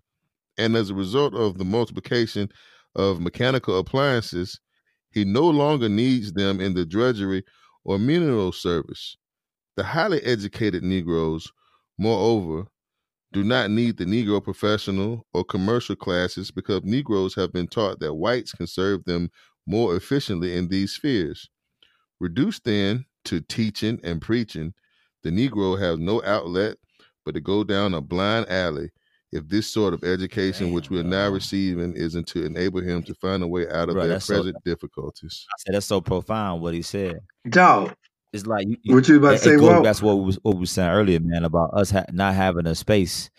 And 0.57 0.75
as 0.75 0.89
a 0.89 0.95
result 0.95 1.33
of 1.33 1.57
the 1.57 1.65
multiplication 1.65 2.49
of 2.95 3.21
mechanical 3.21 3.77
appliances, 3.77 4.59
he 5.11 5.23
no 5.23 5.47
longer 5.49 5.87
needs 5.87 6.33
them 6.33 6.59
in 6.59 6.73
the 6.73 6.85
drudgery 6.85 7.43
or 7.85 7.97
menial 7.97 8.51
service. 8.51 9.15
The 9.77 9.83
highly 9.83 10.21
educated 10.21 10.83
Negroes, 10.83 11.51
moreover, 11.97 12.67
do 13.31 13.43
not 13.43 13.71
need 13.71 13.97
the 13.97 14.05
Negro 14.05 14.43
professional 14.43 15.25
or 15.33 15.43
commercial 15.43 15.95
classes 15.95 16.51
because 16.51 16.83
Negroes 16.83 17.33
have 17.35 17.51
been 17.51 17.67
taught 17.67 17.99
that 17.99 18.13
whites 18.13 18.51
can 18.51 18.67
serve 18.67 19.05
them 19.05 19.31
more 19.65 19.95
efficiently 19.95 20.55
in 20.55 20.67
these 20.67 20.91
spheres. 20.91 21.49
Reduced 22.19 22.65
then 22.65 23.05
to 23.25 23.41
teaching 23.41 23.99
and 24.03 24.21
preaching, 24.21 24.73
the 25.23 25.29
Negro 25.29 25.79
has 25.79 25.99
no 25.99 26.21
outlet 26.23 26.77
but 27.25 27.33
to 27.35 27.41
go 27.41 27.63
down 27.63 27.93
a 27.93 28.01
blind 28.01 28.49
alley 28.49 28.89
if 29.31 29.47
this 29.47 29.65
sort 29.65 29.93
of 29.93 30.03
education 30.03 30.73
which 30.73 30.89
we 30.89 30.99
are 30.99 31.03
now 31.03 31.27
receiving 31.29 31.93
isn't 31.95 32.27
to 32.27 32.45
enable 32.45 32.81
him 32.81 33.01
to 33.01 33.15
find 33.15 33.41
a 33.41 33.47
way 33.47 33.67
out 33.69 33.89
of 33.89 33.95
Bro, 33.95 34.01
their 34.03 34.07
that's 34.13 34.25
so- 34.25 34.35
present 34.35 34.57
difficulties. 34.63 35.45
I 35.49 35.55
said 35.59 35.75
that's 35.75 35.85
so 35.87 36.01
profound 36.01 36.61
what 36.61 36.73
he 36.73 36.81
said. 36.83 37.19
Dog, 37.49 37.95
It's 38.31 38.45
like 38.45 38.67
you, 38.67 38.77
you 38.83 38.93
what 38.95 39.07
you 39.07 39.17
about 39.17 39.31
to 39.31 39.37
say? 39.39 39.53
it 39.53 39.57
goes 39.59 39.69
Walt? 39.71 39.83
back 39.85 39.95
to 39.95 40.05
what 40.05 40.15
we 40.17 40.25
was 40.25 40.39
what 40.43 40.55
we 40.55 40.59
were 40.61 40.65
saying 40.67 40.89
earlier, 40.91 41.19
man, 41.19 41.45
about 41.45 41.71
us 41.73 41.89
ha- 41.91 42.05
not 42.11 42.35
having 42.35 42.67
a 42.67 42.75
space, 42.75 43.31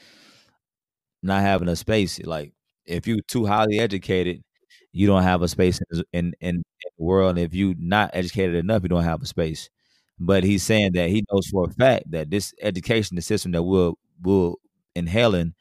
not 1.23 1.43
having 1.43 1.69
a 1.69 1.77
space. 1.77 2.19
Like 2.25 2.53
if 2.87 3.07
you're 3.07 3.21
too 3.29 3.47
highly 3.47 3.79
educated, 3.79 4.43
you 4.95 5.09
don't 5.09 5.25
have 5.25 5.43
a 5.43 5.49
space 5.49 5.81
in 5.93 6.03
in, 6.15 6.35
in, 6.41 6.65
the 6.99 7.05
world. 7.05 7.39
And 7.39 7.41
if 7.47 7.55
you're 7.55 7.75
not 7.79 8.13
educated 8.15 8.57
enough, 8.57 8.85
you 8.85 8.91
don't 8.91 9.05
have 9.05 9.23
a 9.23 9.27
space. 9.27 9.71
But 10.21 10.45
he's 10.45 10.63
saying 10.65 10.93
that 10.95 11.11
he 11.11 11.25
knows 11.33 11.49
for 11.49 11.67
a 11.67 11.73
fact 11.73 12.11
that 12.13 12.31
this 12.31 12.55
education, 12.63 13.17
the 13.17 13.23
system 13.23 13.53
that 13.53 13.65
we're 13.65 13.93
we're 14.23 14.55
inhaling 14.97 15.55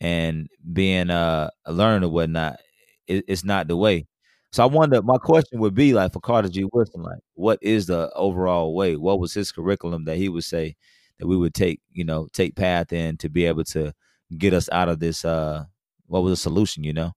and 0.00 0.48
being 0.72 1.10
uh 1.10 1.50
learned 1.68 2.04
or 2.04 2.10
whatnot, 2.10 2.58
it, 3.06 3.24
it's 3.28 3.44
not 3.44 3.68
the 3.68 3.76
way. 3.76 4.06
So 4.52 4.62
I 4.62 4.66
wonder. 4.66 5.02
My 5.02 5.18
question 5.18 5.60
would 5.60 5.74
be 5.74 5.92
like 5.94 6.12
for 6.12 6.20
Carter 6.20 6.48
G. 6.48 6.64
Woodson, 6.72 7.02
like, 7.02 7.20
what 7.34 7.58
is 7.62 7.86
the 7.86 8.10
overall 8.14 8.74
way? 8.74 8.96
What 8.96 9.20
was 9.20 9.34
his 9.34 9.52
curriculum 9.52 10.04
that 10.06 10.16
he 10.18 10.28
would 10.28 10.44
say 10.44 10.76
that 11.18 11.26
we 11.26 11.36
would 11.36 11.54
take, 11.54 11.80
you 11.92 12.04
know, 12.04 12.28
take 12.32 12.56
path 12.56 12.92
in 12.92 13.16
to 13.18 13.28
be 13.28 13.44
able 13.46 13.64
to 13.64 13.92
get 14.38 14.54
us 14.54 14.68
out 14.72 14.88
of 14.88 15.00
this? 15.00 15.24
uh 15.24 15.64
What 16.06 16.22
was 16.22 16.32
the 16.32 16.36
solution? 16.36 16.84
You 16.84 16.92
know, 16.94 17.12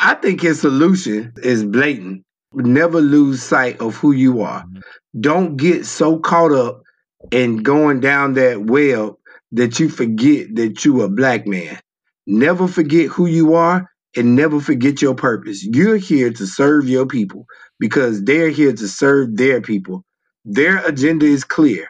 I 0.00 0.14
think 0.16 0.42
his 0.42 0.60
solution 0.60 1.32
is 1.42 1.64
blatant. 1.64 2.24
Never 2.54 3.00
lose 3.00 3.42
sight 3.42 3.80
of 3.80 3.96
who 3.96 4.12
you 4.12 4.42
are. 4.42 4.64
Mhm. 4.64 4.82
Don't 5.20 5.56
get 5.56 5.86
so 5.86 6.18
caught 6.18 6.52
up 6.52 6.82
in 7.32 7.58
going 7.58 8.00
down 8.00 8.34
that 8.34 8.66
well 8.66 9.18
that 9.52 9.80
you 9.80 9.88
forget 9.88 10.54
that 10.56 10.84
you 10.84 11.02
are 11.02 11.06
a 11.06 11.10
black 11.10 11.46
man. 11.46 11.78
Never 12.26 12.68
forget 12.68 13.08
who 13.08 13.26
you 13.26 13.54
are 13.54 13.90
and 14.16 14.36
never 14.36 14.60
forget 14.60 15.02
your 15.02 15.14
purpose. 15.14 15.64
You're 15.64 15.96
here 15.98 16.32
to 16.32 16.46
serve 16.46 16.88
your 16.88 17.06
people 17.06 17.46
because 17.80 18.24
they're 18.24 18.50
here 18.50 18.72
to 18.74 18.88
serve 18.88 19.36
their 19.36 19.60
people. 19.62 20.04
Their 20.44 20.84
agenda 20.86 21.26
is 21.26 21.44
clear. 21.44 21.88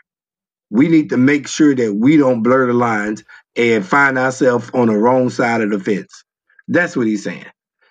We 0.70 0.88
need 0.88 1.11
to 1.11 1.16
make 1.18 1.49
sure 1.49 1.74
that 1.74 1.95
we 1.95 2.16
don't 2.16 2.43
blur 2.43 2.66
the 2.68 2.74
lines 2.74 3.24
and 3.57 3.86
find 3.86 4.18
ourselves 4.18 4.70
on 4.74 4.88
the 4.88 4.97
wrong 4.97 5.30
side 5.30 5.62
of 5.62 5.70
the 5.70 5.80
fence. 5.80 6.24
That's 6.68 6.97
what 6.97 7.07
he's 7.09 7.24
saying. 7.24 7.47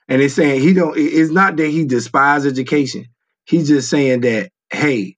And 0.10 0.22
it's 0.22 0.34
saying 0.34 0.62
he 0.62 0.74
don't 0.74 0.98
it's 0.98 1.32
not 1.32 1.56
that 1.58 1.68
he 1.68 1.86
despise 1.86 2.46
education. 2.46 3.06
He's 3.46 3.68
just 3.68 3.90
saying 3.90 4.22
that, 4.22 4.52
hey, 4.72 5.16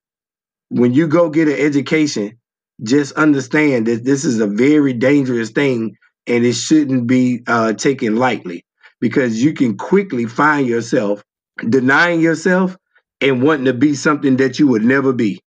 when 0.70 0.94
you 0.94 1.08
go 1.08 1.30
get 1.30 1.48
an 1.48 1.58
education, 1.58 2.38
just 2.84 3.14
understand 3.14 3.88
that 3.88 4.04
this 4.04 4.26
is 4.26 4.40
a 4.40 4.48
very 4.48 4.94
dangerous 4.94 5.52
thing 5.52 5.96
and 6.28 6.46
it 6.46 6.54
shouldn't 6.54 7.08
be 7.08 7.42
uh, 7.48 7.74
taken 7.74 8.18
lightly 8.18 8.66
because 9.00 9.42
you 9.42 9.54
can 9.54 9.78
quickly 9.78 10.26
find 10.26 10.68
yourself 10.68 11.24
denying 11.70 12.22
yourself 12.22 12.78
and 13.22 13.44
wanting 13.44 13.66
to 13.66 13.74
be 13.74 13.96
something 13.96 14.38
that 14.38 14.60
you 14.60 14.68
would 14.68 14.84
never 14.84 15.14
be. 15.14 15.40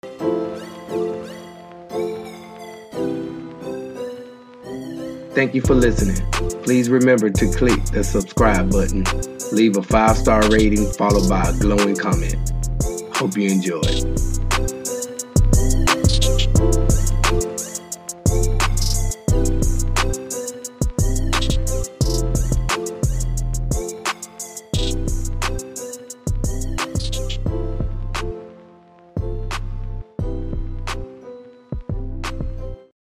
Thank 5.34 5.54
you 5.54 5.60
for 5.60 5.74
listening. 5.74 6.33
Please 6.64 6.88
remember 6.88 7.28
to 7.28 7.52
click 7.52 7.84
the 7.92 8.02
subscribe 8.02 8.70
button, 8.70 9.04
leave 9.52 9.76
a 9.76 9.82
five 9.82 10.16
star 10.16 10.48
rating 10.48 10.90
followed 10.92 11.28
by 11.28 11.50
a 11.50 11.52
glowing 11.58 11.94
comment. 11.94 12.52
Hope 13.14 13.36
you 13.36 13.50
enjoyed. 13.50 14.33